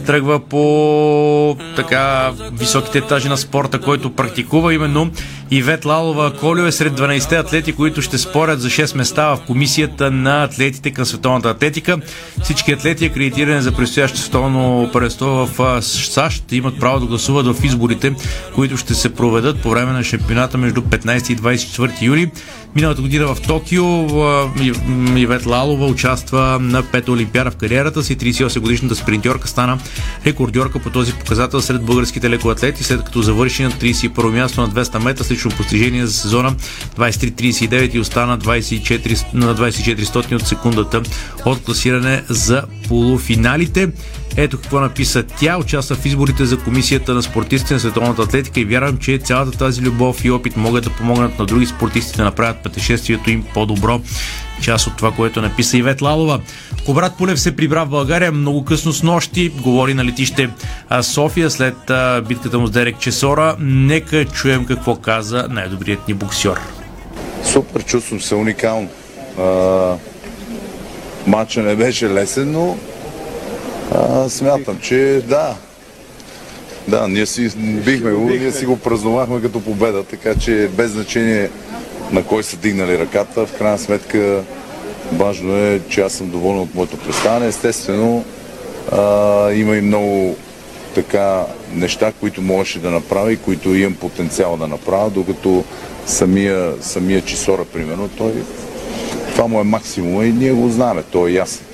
тръгва 0.07 0.40
по 0.40 1.57
така 1.76 2.32
високите 2.52 2.98
етажи 2.98 3.28
на 3.28 3.36
спорта, 3.36 3.80
който 3.80 4.11
практикува 4.11 4.74
именно 4.74 5.11
Ивет 5.50 5.84
Лалова 5.84 6.32
Колио 6.32 6.66
е 6.66 6.72
сред 6.72 6.92
12 6.92 7.40
атлети, 7.40 7.72
които 7.72 8.02
ще 8.02 8.18
спорят 8.18 8.61
за 8.61 8.68
6 8.68 8.96
места 8.96 9.26
в 9.26 9.40
комисията 9.46 10.11
на 10.11 10.44
атлетите 10.44 10.90
към 10.90 11.05
световната 11.05 11.50
атлетика. 11.50 11.98
Всички 12.42 12.72
атлети, 12.72 13.05
акредитирани 13.05 13.62
за 13.62 13.72
предстоящо 13.72 14.18
световно 14.18 14.90
първенство 14.92 15.26
в 15.26 15.82
САЩ, 15.82 16.52
имат 16.52 16.80
право 16.80 17.00
да 17.00 17.07
гласуват 17.07 17.46
в 17.46 17.64
изборите, 17.64 18.14
които 18.55 18.76
ще 18.76 18.94
се 18.94 19.14
проведат 19.14 19.62
по 19.62 19.70
време 19.70 19.92
на 19.92 20.05
шампионата 20.05 20.59
между 20.59 20.80
15 20.80 21.32
и 21.32 21.36
24 21.36 22.02
юли. 22.02 22.30
Миналата 22.76 23.02
година 23.02 23.34
в 23.34 23.40
Токио 23.40 23.84
Ивет 25.16 25.46
Лалова 25.46 25.86
участва 25.86 26.59
на 26.61 26.82
пета 26.82 27.12
олимпиада 27.12 27.50
в 27.50 27.57
кариерата 27.57 28.02
си. 28.02 28.18
38 28.18 28.61
годишната 28.61 28.94
спринтьорка 28.94 29.48
стана 29.48 29.78
рекордьорка 30.26 30.78
по 30.78 30.90
този 30.90 31.12
показател 31.12 31.61
сред 31.61 31.82
българските 31.82 32.30
лекоатлети, 32.30 32.84
след 32.84 33.05
като 33.05 33.22
завърши 33.22 33.62
на 33.62 33.70
31 33.70 34.30
място 34.30 34.61
на 34.61 34.68
200 34.68 35.05
метра 35.05 35.24
с 35.24 35.30
лично 35.30 35.51
постижение 35.51 36.07
за 36.07 36.12
сезона 36.12 36.55
23-39 36.99 37.95
и 37.95 37.99
остана 37.99 38.38
24, 38.38 39.34
на 39.34 39.55
2400 39.55 40.34
от 40.34 40.47
секундата 40.47 41.03
от 41.45 41.62
класиране 41.62 42.22
за 42.28 42.62
полуфиналите. 42.88 43.88
Ето 44.36 44.57
какво 44.57 44.80
написа 44.80 45.22
тя. 45.22 45.59
Участва 45.59 45.97
в 45.97 46.07
изборите 46.07 46.45
за 46.45 46.59
комисията 46.59 47.14
на 47.14 47.22
спортистите 47.22 47.74
на 47.74 47.80
световната 47.80 48.22
атлетика 48.22 48.61
и 48.61 48.64
вярвам, 48.64 48.99
че 48.99 49.18
цялата 49.18 49.59
тази 49.59 49.82
любов 49.82 50.24
и 50.24 50.30
опит 50.30 50.57
могат 50.57 50.84
да 50.84 50.90
помогнат 50.90 51.38
на 51.38 51.47
други 51.47 51.66
спортисти 51.66 52.16
да 52.16 52.24
направят 52.24 52.62
пътешествието 52.62 53.30
им 53.30 53.45
по-добро. 53.55 54.01
Част 54.62 54.86
от 54.86 54.96
това, 54.96 55.12
което 55.12 55.42
написа 55.42 55.76
Ивет 55.76 56.02
Лалова. 56.02 56.40
Кобрат 56.86 57.16
Пулев 57.18 57.40
се 57.40 57.57
прибра 57.57 57.84
в 57.84 57.88
България 57.88 58.32
много 58.32 58.64
късно 58.64 58.92
с 58.92 59.02
нощи. 59.02 59.48
Говори 59.48 59.94
на 59.94 60.05
летище 60.05 60.50
София 61.02 61.50
след 61.50 61.74
битката 62.28 62.59
му 62.59 62.66
с 62.66 62.70
Дерек 62.70 62.98
Чесора. 62.98 63.57
Нека 63.61 64.24
чуем 64.24 64.64
какво 64.64 64.96
каза 64.96 65.46
най-добрият 65.50 66.09
ни 66.09 66.14
боксер. 66.14 66.61
Супер, 67.44 67.84
чувствам 67.84 68.20
се 68.20 68.34
уникално. 68.34 68.88
А, 69.38 69.96
матча 71.26 71.62
не 71.62 71.76
беше 71.76 72.11
лесен, 72.11 72.52
но 72.52 72.76
а, 73.94 74.28
смятам, 74.28 74.78
че 74.82 75.22
да. 75.28 75.55
Да, 76.88 77.09
ние 77.09 77.26
си 77.26 77.50
бихме 77.84 78.11
го, 78.11 78.20
ние 78.20 78.52
си 78.52 78.66
го 78.66 78.78
празнувахме 78.78 79.42
като 79.42 79.61
победа, 79.61 80.05
така 80.05 80.34
че 80.34 80.70
без 80.76 80.90
значение 80.90 81.50
на 82.12 82.24
кой 82.24 82.42
са 82.42 82.57
дигнали 82.57 82.98
ръката, 82.98 83.46
в 83.46 83.59
крайна 83.59 83.78
сметка 83.78 84.42
важно 85.12 85.57
е, 85.57 85.80
че 85.88 86.00
аз 86.00 86.12
съм 86.12 86.30
доволен 86.30 86.61
от 86.61 86.74
моето 86.74 86.96
представяне. 86.96 87.46
Естествено, 87.46 88.24
а, 88.92 89.52
има 89.52 89.76
и 89.76 89.80
много 89.80 90.36
така 90.94 91.46
неща, 91.72 92.12
които 92.20 92.42
можеше 92.42 92.78
да 92.78 92.90
направя 92.90 93.32
и 93.32 93.36
които 93.36 93.74
имам 93.74 93.94
потенциал 93.94 94.57
да 94.57 94.66
направя, 94.66 95.11
докато 95.11 95.64
самия, 96.07 96.72
самия 96.80 97.20
Чисора, 97.20 97.64
примерно, 97.64 98.09
той 98.09 98.32
това 99.34 99.46
му 99.46 99.61
е 99.61 99.64
максимум 99.64 100.24
и 100.24 100.32
ние 100.32 100.52
го 100.52 100.68
знаем, 100.68 101.02
то 101.11 101.28
е 101.28 101.32
ясно. 101.32 101.66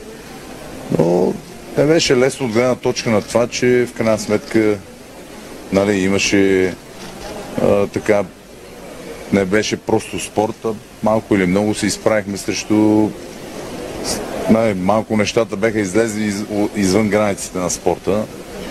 Но 0.99 1.35
не 1.79 1.85
беше 1.85 2.17
лесно 2.17 2.47
от 2.47 2.53
гледна 2.53 2.75
точка 2.75 3.11
на 3.11 3.23
това, 3.23 3.47
че 3.47 3.87
в 3.87 3.93
крайна 3.93 4.19
сметка 4.19 4.79
нали, 5.73 6.01
имаше 6.01 6.75
а, 7.63 7.87
така 7.87 8.25
не 9.33 9.45
беше 9.45 9.77
просто 9.77 10.21
спорта. 10.21 10.75
Малко 11.03 11.35
или 11.35 11.47
много 11.47 11.75
се 11.75 11.87
изправихме 11.87 12.37
срещу 12.37 13.09
най- 14.51 14.75
малко 14.75 15.17
нещата 15.17 15.57
беха 15.57 15.81
излезли 15.81 16.25
из, 16.25 16.45
извън 16.77 17.09
границите 17.09 17.59
на 17.59 17.71
спорта 17.71 18.25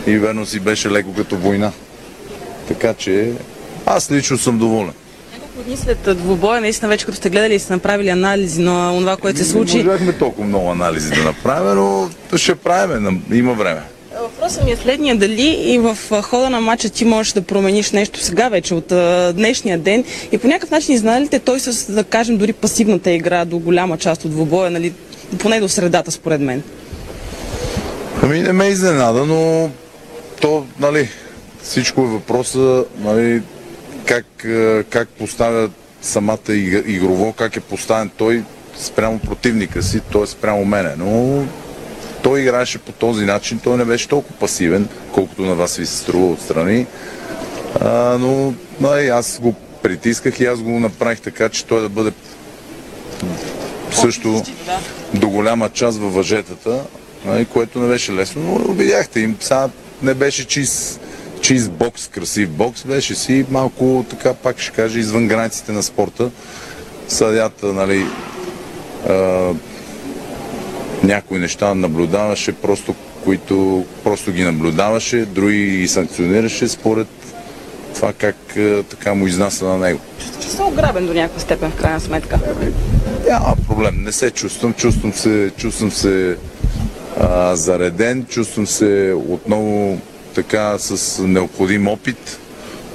и 0.08 0.18
верно 0.18 0.46
си 0.46 0.60
беше 0.60 0.92
леко 0.92 1.14
като 1.14 1.38
война. 1.38 1.72
Така 2.68 2.94
че 2.94 3.32
аз 3.86 4.12
лично 4.12 4.38
съм 4.38 4.58
доволен. 4.58 4.94
Няколко 5.34 5.64
дни 5.66 5.78
след 5.78 6.18
двубоя, 6.18 6.62
наистина 6.62 6.90
вече 6.90 7.06
като 7.06 7.18
сте 7.18 7.30
гледали 7.30 7.56
и 7.56 7.60
сте 7.60 7.74
направили 7.74 8.10
анализи 8.10 8.62
на 8.62 9.00
това, 9.00 9.18
което 9.18 9.40
се 9.40 9.46
случи. 9.46 9.78
Не 9.78 9.84
можахме 9.84 10.14
толкова 10.14 10.48
много 10.48 10.72
анализи 10.72 11.10
да 11.12 11.24
направим, 11.24 11.76
но 11.76 12.10
ще 12.38 12.56
правим, 12.56 13.24
има 13.32 13.54
време. 13.54 13.82
Въпросът 14.50 14.66
ми 14.66 14.72
е 14.72 14.76
следния. 14.76 15.18
Дали 15.18 15.72
и 15.72 15.78
в 15.78 15.98
хода 16.22 16.50
на 16.50 16.62
матча 16.62 16.90
ти 16.90 17.06
можеш 17.06 17.34
да 17.34 17.42
промениш 17.42 17.92
нещо 17.92 18.20
сега 18.20 18.50
вече 18.50 18.74
от 18.74 18.88
днешния 19.36 19.80
ден 19.80 20.04
и 20.32 20.38
по 20.38 20.48
някакъв 20.48 20.72
начин 20.72 20.96
изненадали 20.96 21.40
той 21.40 21.60
с, 21.60 21.92
да 21.92 22.04
кажем, 22.04 22.38
дори 22.38 22.54
пасивната 22.54 23.12
игра 23.12 23.46
до 23.46 23.60
голяма 23.60 23.98
част 23.98 24.26
от 24.26 24.32
двубоя, 24.32 24.72
нали, 24.72 24.94
поне 25.40 25.60
до 25.60 25.70
средата 25.70 26.12
според 26.12 26.42
мен? 26.42 26.64
Ами 28.24 28.40
не 28.40 28.54
ме 28.54 28.66
изненада, 28.66 29.26
но 29.26 29.70
то, 30.42 30.66
нали, 30.80 31.10
всичко 31.64 32.02
е 32.02 32.08
въпроса, 32.08 32.86
нали, 33.00 33.42
как, 34.06 34.26
как 34.90 35.08
поставя 35.10 35.70
самата 36.02 36.54
игрово, 36.86 37.34
как 37.34 37.56
е 37.56 37.60
поставен 37.60 38.10
той 38.18 38.44
спрямо 38.78 39.20
противника 39.20 39.84
си, 39.84 40.00
т.е. 40.14 40.28
спрямо 40.28 40.66
мене. 40.66 40.90
Но 40.98 41.44
той 42.24 42.42
играеше 42.42 42.78
по 42.78 42.92
този 42.92 43.26
начин, 43.26 43.60
той 43.64 43.78
не 43.78 43.86
беше 43.86 44.08
толкова 44.08 44.36
пасивен, 44.40 44.88
колкото 45.12 45.42
на 45.42 45.56
вас 45.56 45.78
ви 45.78 45.86
се 45.86 45.98
струва 45.98 46.32
отстрани. 46.32 46.86
А, 47.82 48.18
но 48.18 48.54
ай, 48.84 49.12
аз 49.12 49.40
го 49.40 49.56
притисках 49.84 50.40
и 50.40 50.46
аз 50.46 50.60
го 50.60 50.80
направих 50.80 51.22
така, 51.22 51.50
че 51.50 51.66
той 51.66 51.82
да 51.82 51.90
бъде 51.90 52.12
също 53.92 54.44
до 55.14 55.30
голяма 55.30 55.70
част 55.70 55.98
във 55.98 56.14
въжетата, 56.14 56.84
което 57.54 57.80
не 57.80 57.88
беше 57.88 58.14
лесно, 58.14 58.62
но 58.68 58.74
видяхте 58.74 59.20
им, 59.20 59.38
сега 59.40 59.70
не 60.02 60.14
беше 60.14 60.48
чист, 60.48 61.00
чист 61.42 61.72
бокс, 61.72 62.08
красив 62.08 62.50
бокс, 62.50 62.84
беше 62.84 63.16
си 63.16 63.46
малко 63.52 64.06
така, 64.10 64.34
пак 64.34 64.60
ще 64.60 64.72
кажа, 64.72 65.00
извън 65.00 65.28
границите 65.28 65.72
на 65.72 65.84
спорта. 65.84 66.30
Съдята, 67.08 67.74
нали, 67.74 68.06
а, 69.10 69.54
някои 71.10 71.40
неща 71.40 71.74
наблюдаваше, 71.74 72.52
просто, 72.54 72.96
които 73.24 73.86
просто 74.04 74.32
ги 74.32 74.44
наблюдаваше, 74.44 75.26
други 75.26 75.66
ги 75.66 75.88
санкционираше 75.88 76.68
според 76.68 77.08
това 77.96 78.14
как 78.14 78.36
така 78.90 79.14
му 79.14 79.28
изнася 79.28 79.66
на 79.66 79.78
него. 79.78 80.00
Чувстваш 80.20 80.46
се 80.46 80.62
ограбен 80.62 81.08
до 81.08 81.14
някаква 81.14 81.40
степен 81.40 81.72
в 81.72 81.76
крайна 81.76 82.00
сметка? 82.00 82.40
Няма 83.28 83.56
проблем, 83.68 84.04
не 84.04 84.12
се 84.12 84.32
чувствам. 84.32 84.74
Чувствам 84.74 85.14
се, 85.14 85.52
чувствам 85.58 85.92
се 85.92 86.38
а, 87.20 87.56
зареден, 87.56 88.26
чувствам 88.26 88.68
се 88.68 89.16
отново 89.30 90.00
така 90.36 90.78
с 90.80 91.20
необходим 91.24 91.88
опит 91.88 92.40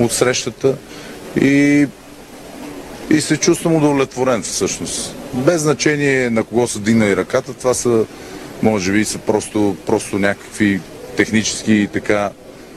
от 0.01 0.13
срещата 0.13 0.77
и 1.41 1.87
и 3.11 3.21
се 3.21 3.37
чувствам 3.37 3.77
удовлетворен 3.77 4.43
всъщност. 4.43 5.15
Без 5.35 5.63
значение 5.63 6.31
на 6.31 6.45
кого 6.45 6.67
са 6.67 6.81
дигнали 6.81 7.17
ръката, 7.17 7.55
това 7.55 7.75
са, 7.75 8.05
може 8.63 8.93
би, 8.93 9.05
са 9.05 9.19
просто, 9.19 9.77
просто 9.87 10.19
някакви 10.19 10.81
технически 11.17 11.89
така 11.93 12.31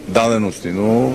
дадености, 0.08 0.72
но 0.72 1.14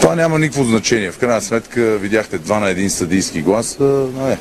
това 0.00 0.14
няма 0.14 0.38
никакво 0.38 0.64
значение. 0.64 1.10
В 1.10 1.18
крайна 1.18 1.40
сметка 1.40 1.80
видяхте 1.80 2.38
два 2.38 2.60
на 2.60 2.70
един 2.70 2.90
съдийски 2.90 3.42
глас. 3.42 3.76
А, 3.80 3.84
не. 4.16 4.38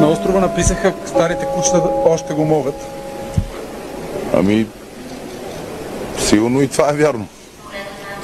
На 0.00 0.10
острова 0.10 0.40
написаха 0.40 0.94
старите 1.06 1.46
кучета 1.54 1.82
още 2.04 2.34
го 2.34 2.44
могат. 2.44 2.74
Ами, 4.32 4.66
сигурно 6.18 6.62
и 6.62 6.68
това 6.68 6.90
е 6.90 6.96
вярно. 6.96 7.28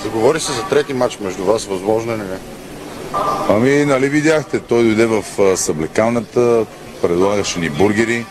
Заговори 0.03 0.40
се 0.40 0.53
за 0.53 0.62
трети 0.68 0.94
матч 0.94 1.18
между 1.20 1.44
вас, 1.44 1.64
възможно 1.64 2.12
е 2.12 2.16
ли 2.16 2.22
не? 2.22 2.60
Ами, 3.49 3.85
нали 3.85 4.09
видяхте, 4.09 4.59
той 4.59 4.83
дойде 4.83 5.07
в 5.07 5.25
съблекалната, 5.57 6.67
предлагаше 7.03 7.61
ни 7.61 7.71
бургери. 7.71 8.27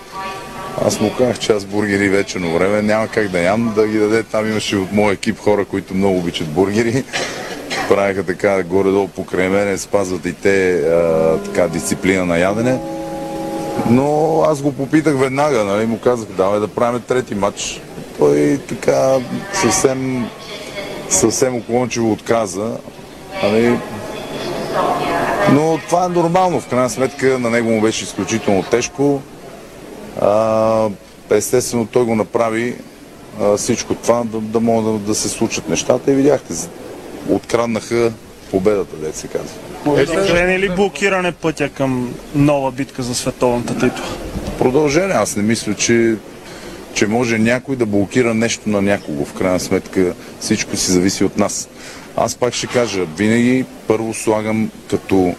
Аз 0.86 1.00
му 1.00 1.12
казах, 1.18 1.40
че 1.40 1.52
аз 1.52 1.66
бургери 1.66 2.10
вечерно 2.10 2.54
време 2.54 2.82
няма 2.82 3.08
как 3.08 3.28
да 3.28 3.40
ям, 3.40 3.74
да 3.76 3.88
ги 3.88 3.98
даде. 3.98 4.24
Там 4.24 4.50
имаше 4.50 4.76
от 4.76 4.92
моя 4.92 5.14
екип 5.14 5.40
хора, 5.40 5.66
които 5.66 5.94
много 5.94 6.18
обичат 6.18 6.48
бургери. 6.48 7.04
Правиха 7.90 8.24
така 8.24 8.64
горе-долу 8.64 9.08
покрай 9.08 9.50
мене, 9.50 9.78
спазват 9.78 10.26
и 10.26 10.34
те 10.34 10.74
а, 10.74 11.38
така 11.38 11.68
дисциплина 11.68 12.26
на 12.26 12.38
ядене. 12.38 12.80
Но 13.90 14.42
аз 14.48 14.62
го 14.62 14.72
попитах 14.72 15.20
веднага, 15.20 15.64
нали, 15.64 15.86
му 15.86 16.00
казах, 16.00 16.28
давай 16.38 16.60
да 16.60 16.68
правим 16.68 17.02
трети 17.02 17.36
матч. 17.36 17.82
Той 18.20 18.60
така 18.70 19.18
съвсем, 19.54 20.28
съвсем 21.10 21.56
уклончиво 21.56 22.12
отказа. 22.12 22.72
Нали, 23.44 23.78
но 25.54 25.80
това 25.88 26.06
е 26.06 26.10
нормално, 26.10 26.60
в 26.60 26.68
крайна 26.68 26.89
сметка 26.89 27.39
на 27.39 27.50
него 27.50 27.70
му 27.70 27.82
беше 27.82 28.04
изключително 28.04 28.64
тежко. 28.64 29.22
А, 30.22 30.89
естествено 31.30 31.86
той 31.86 32.06
го 32.06 32.16
направи 32.16 32.76
а, 33.41 33.58
всичко 33.58 33.95
това 33.95 34.24
да, 34.24 34.39
да 34.39 34.60
могат 34.60 34.93
да, 34.93 35.08
да 35.08 35.16
се 35.16 35.30
случат 35.30 35.70
нещата 35.70 36.12
и 36.12 36.16
видяхте, 36.16 36.54
откраднаха 37.30 38.12
победата, 38.52 38.95
де 38.95 39.14
се 39.14 39.28
казва. 39.28 39.56
Е, 40.39 40.60
ли 40.60 40.70
блокиране 40.70 41.32
пътя 41.32 41.70
към 41.70 42.16
нова 42.36 42.72
битка 42.72 43.04
за 43.04 43.16
световната 43.16 43.74
титла? 43.74 44.06
Продължение. 44.58 45.16
Аз 45.16 45.36
не 45.36 45.43
мисля, 45.43 45.74
че, 45.74 46.16
че 46.93 47.08
може 47.08 47.38
някой 47.38 47.76
да 47.76 47.86
блокира 47.86 48.34
нещо 48.34 48.70
на 48.70 48.82
някого. 48.82 49.26
В 49.26 49.34
крайна 49.34 49.60
сметка 49.60 50.14
всичко 50.39 50.76
си 50.76 50.91
зависи 50.91 51.24
от 51.24 51.38
нас. 51.38 51.70
Аз 52.22 52.36
пак 52.36 52.53
ще 52.53 52.67
кажа, 52.67 53.05
винаги 53.17 53.65
първо 53.88 54.13
слагам 54.13 54.72
като 54.89 55.36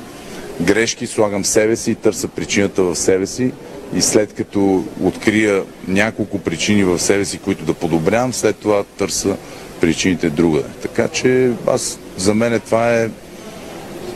грешки, 0.60 1.06
слагам 1.06 1.44
себе 1.44 1.76
си 1.76 1.90
и 1.90 1.94
търся 1.94 2.28
причината 2.28 2.82
в 2.82 2.96
себе 2.96 3.26
си 3.26 3.52
и 3.94 4.02
след 4.02 4.32
като 4.32 4.84
открия 5.02 5.62
няколко 5.88 6.38
причини 6.38 6.84
в 6.84 6.98
себе 6.98 7.24
си, 7.24 7.38
които 7.38 7.64
да 7.64 7.74
подобрявам, 7.74 8.32
след 8.32 8.56
това 8.56 8.84
търся 8.98 9.36
причините 9.80 10.30
другаде. 10.30 10.68
Така 10.82 11.08
че 11.08 11.50
аз, 11.66 11.98
за 12.16 12.34
мен 12.34 12.60
това 12.60 12.94
е 12.94 13.10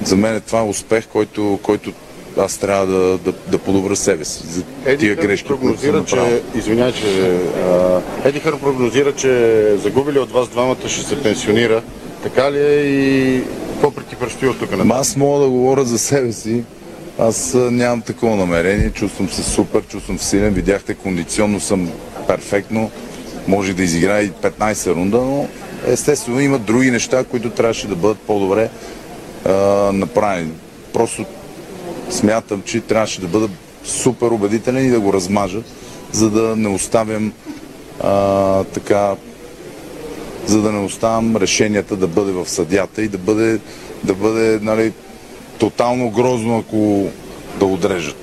за 0.05 0.17
мен 0.17 0.41
това 0.41 0.61
е 0.61 0.69
успех, 0.69 1.07
който, 1.07 1.59
който 1.63 1.93
аз 2.37 2.59
трябва 2.59 2.87
да, 2.87 3.19
да, 3.19 3.33
да 3.49 3.59
подобра 3.59 3.97
себе 3.97 4.25
си 4.25 4.47
за 4.47 4.63
Еди 4.87 4.99
тия 4.99 5.17
Хърн 5.17 5.27
грешки, 5.27 5.49
които 5.49 5.81
съм 5.81 5.97
направил. 5.97 6.41
че, 6.53 6.59
извинявай, 6.59 6.93
че 6.93 7.39
а, 7.67 8.01
Еди 8.25 8.41
Хърн 8.41 8.61
прогнозира, 8.61 9.13
че 9.13 9.77
загубили 9.77 10.19
от 10.19 10.31
вас 10.31 10.49
двамата 10.49 10.89
ще 10.89 11.03
се 11.03 11.23
пенсионира. 11.23 11.83
Така 12.25 12.53
ли 12.53 12.59
е 12.59 12.81
и 12.81 13.43
какво 13.83 14.27
ти 14.39 14.47
от 14.47 14.59
тук 14.59 14.77
на 14.77 14.95
аз 14.95 15.17
мога 15.17 15.41
да 15.41 15.49
говоря 15.49 15.85
за 15.85 15.99
себе 15.99 16.33
си. 16.33 16.65
Аз 17.19 17.55
нямам 17.55 18.01
такова 18.01 18.37
намерение. 18.37 18.91
Чувствам 18.91 19.29
се 19.29 19.43
супер, 19.43 19.87
чувствам 19.87 20.19
се 20.19 20.27
силен. 20.27 20.55
Видяхте, 20.55 20.95
кондиционно 20.95 21.61
съм 21.61 21.91
перфектно. 22.29 22.91
Може 23.49 23.75
да 23.75 23.83
изиграя 23.83 24.23
и 24.23 24.31
15 24.31 24.95
рунда, 24.95 25.17
но 25.17 25.49
естествено 25.87 26.41
има 26.41 26.59
други 26.59 26.91
неща, 26.91 27.25
които 27.25 27.51
трябваше 27.51 27.89
да 27.89 27.97
бъдат 27.97 28.19
по-добре 28.19 28.71
направени. 29.93 30.53
Просто 30.93 31.25
смятам, 32.11 32.63
че 32.65 32.81
трябваше 32.81 33.21
да 33.21 33.27
бъда 33.27 33.49
супер 33.85 34.27
убедителен 34.27 34.87
и 34.87 34.91
да 34.91 35.01
го 35.01 35.13
размажа, 35.13 35.63
за 36.13 36.31
да 36.31 36.57
не 36.57 36.69
оставям 36.69 37.33
а, 38.01 38.65
така 38.65 39.15
за 40.47 40.63
да 40.63 40.73
не 40.73 40.79
оставам 40.79 41.37
решенията 41.37 41.97
да 41.97 42.07
бъде 42.07 42.33
в 42.33 42.49
съдята 42.49 43.03
и 43.03 43.09
да 43.09 43.19
бъде, 43.19 43.61
да 44.05 44.15
бъде 44.15 44.59
нали, 44.63 44.93
тотално 45.59 46.11
грозно, 46.11 46.59
ако 46.59 47.09
да 47.59 47.65
отрежат. 47.65 48.17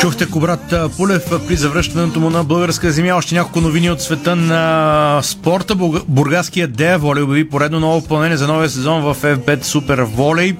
Чухте 0.00 0.30
Кобрат 0.30 0.74
Пулев 0.96 1.30
при 1.48 1.56
завръщането 1.56 2.20
му 2.20 2.30
на 2.30 2.44
българска 2.44 2.90
земя. 2.92 3.14
Още 3.14 3.34
няколко 3.34 3.60
новини 3.60 3.90
от 3.90 4.02
света 4.02 4.36
на 4.36 5.20
спорта. 5.22 5.76
Бург- 5.76 6.04
Бургаския 6.08 6.68
Дея 6.68 6.98
Волей 6.98 7.22
обяви 7.22 7.48
поредно 7.48 7.80
ново 7.80 8.02
попълнение 8.02 8.36
за 8.36 8.46
новия 8.46 8.70
сезон 8.70 9.02
в 9.02 9.16
FBET 9.22 9.62
Супер 9.62 9.98
Волей. 9.98 10.56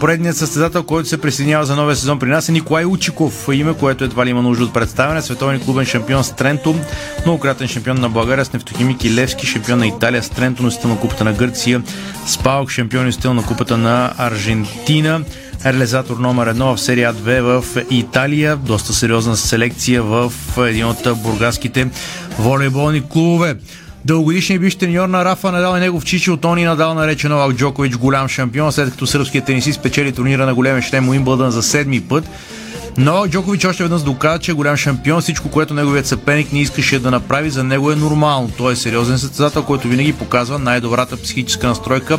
Поредният 0.00 0.36
състезател, 0.36 0.82
който 0.82 1.08
се 1.08 1.20
присъединява 1.20 1.66
за 1.66 1.76
новия 1.76 1.96
сезон 1.96 2.18
при 2.18 2.28
нас 2.28 2.48
е 2.48 2.52
Николай 2.52 2.84
Учиков, 2.84 3.48
име, 3.52 3.74
което 3.74 4.04
едва 4.04 4.26
ли 4.26 4.30
има 4.30 4.42
нужда 4.42 4.64
от 4.64 4.74
представяне. 4.74 5.22
Световен 5.22 5.60
клубен 5.60 5.84
шампион 5.84 6.24
с 6.24 6.36
Тренто, 6.36 6.76
многократен 7.26 7.68
шампион 7.68 8.00
на 8.00 8.08
България 8.08 8.44
с 8.44 8.52
Нефтохимик 8.52 9.04
и 9.04 9.14
Левски, 9.14 9.46
шампион 9.46 9.78
на 9.78 9.86
Италия 9.86 10.22
с 10.22 10.30
Тренто, 10.30 10.62
носител 10.62 10.90
на 10.90 10.98
купата 10.98 11.24
на 11.24 11.32
Гърция, 11.32 11.82
с 12.26 12.38
шампион 12.68 13.02
и 13.02 13.06
носител 13.06 13.34
на 13.34 13.42
купата 13.42 13.76
на 13.76 14.12
Аржентина. 14.18 15.20
Реализатор 15.66 16.16
номер 16.16 16.46
едно 16.46 16.76
в 16.76 16.80
серия 16.80 17.14
2 17.14 17.40
в 17.40 17.84
Италия. 17.90 18.56
Доста 18.56 18.92
сериозна 18.92 19.36
селекция 19.36 20.02
в 20.02 20.32
един 20.58 20.86
от 20.86 21.08
бургаските 21.16 21.88
волейболни 22.38 23.02
клубове. 23.08 23.56
Дългогодишният 24.06 24.60
бивш 24.60 24.74
треньор 24.74 25.08
на 25.08 25.24
Рафа 25.24 25.52
Надал 25.52 25.76
и 25.76 25.80
негов 25.80 26.04
чичо 26.04 26.36
Тони 26.36 26.64
Надал 26.64 26.94
нарече 26.94 27.28
Новак 27.28 27.56
Джокович 27.56 27.96
голям 27.96 28.28
шампион, 28.28 28.72
след 28.72 28.90
като 28.90 29.06
сръбският 29.06 29.46
тенисист 29.46 29.78
спечели 29.80 30.12
турнира 30.12 30.46
на 30.46 30.54
големия 30.54 30.82
шлем 30.82 31.08
Уимбълдън 31.08 31.50
за 31.50 31.62
седми 31.62 32.00
път. 32.00 32.24
Но 32.98 33.26
Джокович 33.28 33.64
още 33.64 33.82
веднъж 33.82 34.02
доказа, 34.02 34.38
че 34.38 34.50
е 34.50 34.54
голям 34.54 34.76
шампион. 34.76 35.20
Всичко, 35.20 35.48
което 35.48 35.74
неговият 35.74 36.06
съперник 36.06 36.52
не 36.52 36.60
искаше 36.60 36.98
да 36.98 37.10
направи, 37.10 37.50
за 37.50 37.64
него 37.64 37.92
е 37.92 37.96
нормално. 37.96 38.50
Той 38.58 38.72
е 38.72 38.76
сериозен 38.76 39.18
състезател, 39.18 39.62
който 39.62 39.88
винаги 39.88 40.12
показва 40.12 40.58
най-добрата 40.58 41.16
психическа 41.16 41.66
настройка 41.66 42.18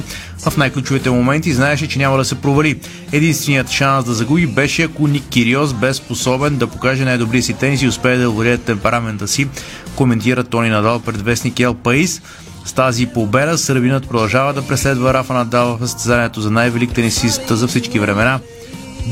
в 0.50 0.58
най-ключовите 0.58 1.10
моменти. 1.10 1.54
Знаеше, 1.54 1.88
че 1.88 2.00
няма 2.00 2.18
да 2.18 2.26
се 2.26 2.36
провали. 2.36 2.80
Единственият 3.12 3.70
шанс 3.70 4.06
да 4.06 4.14
загуби 4.14 4.48
беше 4.48 4.84
ако 4.84 5.08
Ник 5.08 5.24
Кириос 5.30 5.74
бе 5.74 5.94
способен 5.94 6.58
да 6.58 6.68
покаже 6.68 7.06
най-добрия 7.06 7.44
си 7.44 7.54
тенис 7.54 7.82
и 7.82 7.88
успее 7.88 8.18
да 8.18 8.30
владее 8.30 8.58
темперамента 8.58 9.28
си, 9.28 9.48
коментира 9.96 10.44
Тони 10.44 10.70
Надал 10.70 11.00
пред 11.00 11.22
вестник 11.22 11.60
Ел 11.60 11.74
Паис. 11.74 12.22
С 12.66 12.74
тази 12.74 13.06
победа 13.06 13.58
сърбинът 13.58 14.08
продължава 14.08 14.54
да 14.54 14.68
преследва 14.68 15.14
Рафа 15.14 15.34
Надал 15.34 15.78
в 15.78 15.88
състезанието 15.88 16.42
за 16.42 16.52
най-велик 16.52 16.94
тенисист 16.94 17.42
за 17.50 17.68
всички 17.68 18.00
времена 18.00 18.40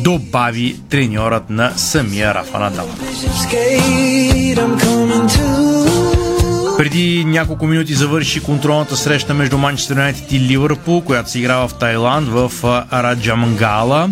добави 0.04 0.76
треньорът 0.90 1.50
на 1.50 1.72
самия 1.78 2.34
Рафа 2.34 2.60
Надал. 2.60 2.90
Преди 6.78 7.26
няколко 7.26 7.68
минути 7.68 7.94
завърши 7.94 8.44
контролната 8.44 8.98
среща 8.98 9.34
между 9.34 9.58
Манчестър 9.58 9.96
Юнайтед 9.96 10.32
и 10.32 10.40
Ливърпул, 10.40 11.02
която 11.02 11.30
се 11.30 11.40
играва 11.40 11.68
в 11.68 11.74
Тайланд 11.74 12.28
в 12.28 12.52
Раджамангала. 12.94 14.10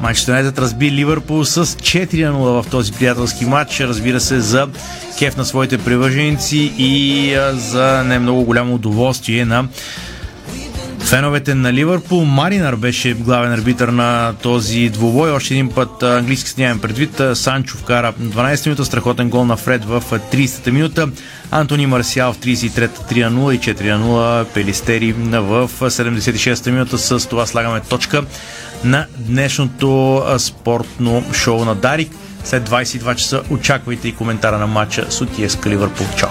Манчестър 0.00 0.32
Юнайтед 0.32 0.58
разби 0.58 0.90
Ливърпул 0.90 1.44
с 1.44 1.66
4 1.66 2.24
на 2.24 2.32
0 2.32 2.62
в 2.62 2.70
този 2.70 2.92
приятелски 2.92 3.44
матч. 3.44 3.80
Разбира 3.80 4.20
се, 4.20 4.40
за 4.40 4.68
кеф 5.18 5.36
на 5.36 5.44
своите 5.44 5.78
привърженици 5.78 6.72
и 6.78 7.38
за 7.52 8.04
не 8.04 8.18
много 8.18 8.44
голямо 8.44 8.74
удоволствие 8.74 9.44
на 9.44 9.68
Феновете 11.00 11.54
на 11.54 11.72
Ливърпул, 11.72 12.24
Маринар 12.24 12.76
беше 12.76 13.14
главен 13.14 13.52
арбитър 13.52 13.88
на 13.88 14.34
този 14.42 14.88
двубой. 14.88 15.30
Още 15.30 15.54
един 15.54 15.68
път 15.68 16.02
английски 16.02 16.50
снимаем 16.50 16.80
предвид. 16.80 17.20
Санчо 17.34 17.76
вкара 17.76 18.12
12 18.20 18.66
минута, 18.66 18.84
страхотен 18.84 19.30
гол 19.30 19.44
на 19.44 19.56
Фред 19.56 19.84
в 19.84 20.02
а, 20.12 20.18
30-та 20.18 20.72
минута. 20.72 21.08
Антони 21.50 21.86
Марсиал 21.86 22.32
в 22.32 22.38
33-та 22.38 23.14
3 23.14 23.28
0 23.28 23.54
и 23.54 23.58
4 23.58 23.96
0 23.96 24.44
Пелистери 24.44 25.12
в 25.12 25.70
76-та 25.78 26.70
минута. 26.70 26.98
С 26.98 27.28
това 27.28 27.46
слагаме 27.46 27.80
точка 27.80 28.22
на 28.84 29.06
днешното 29.18 30.22
спортно 30.38 31.24
шоу 31.32 31.64
на 31.64 31.74
Дарик. 31.74 32.12
След 32.44 32.68
22 32.68 33.14
часа 33.14 33.42
очаквайте 33.50 34.08
и 34.08 34.14
коментара 34.14 34.58
на 34.58 34.66
матча 34.66 35.06
с 35.10 35.20
Утиеска 35.20 35.70
Ливърпул. 35.70 36.06
Чао! 36.16 36.30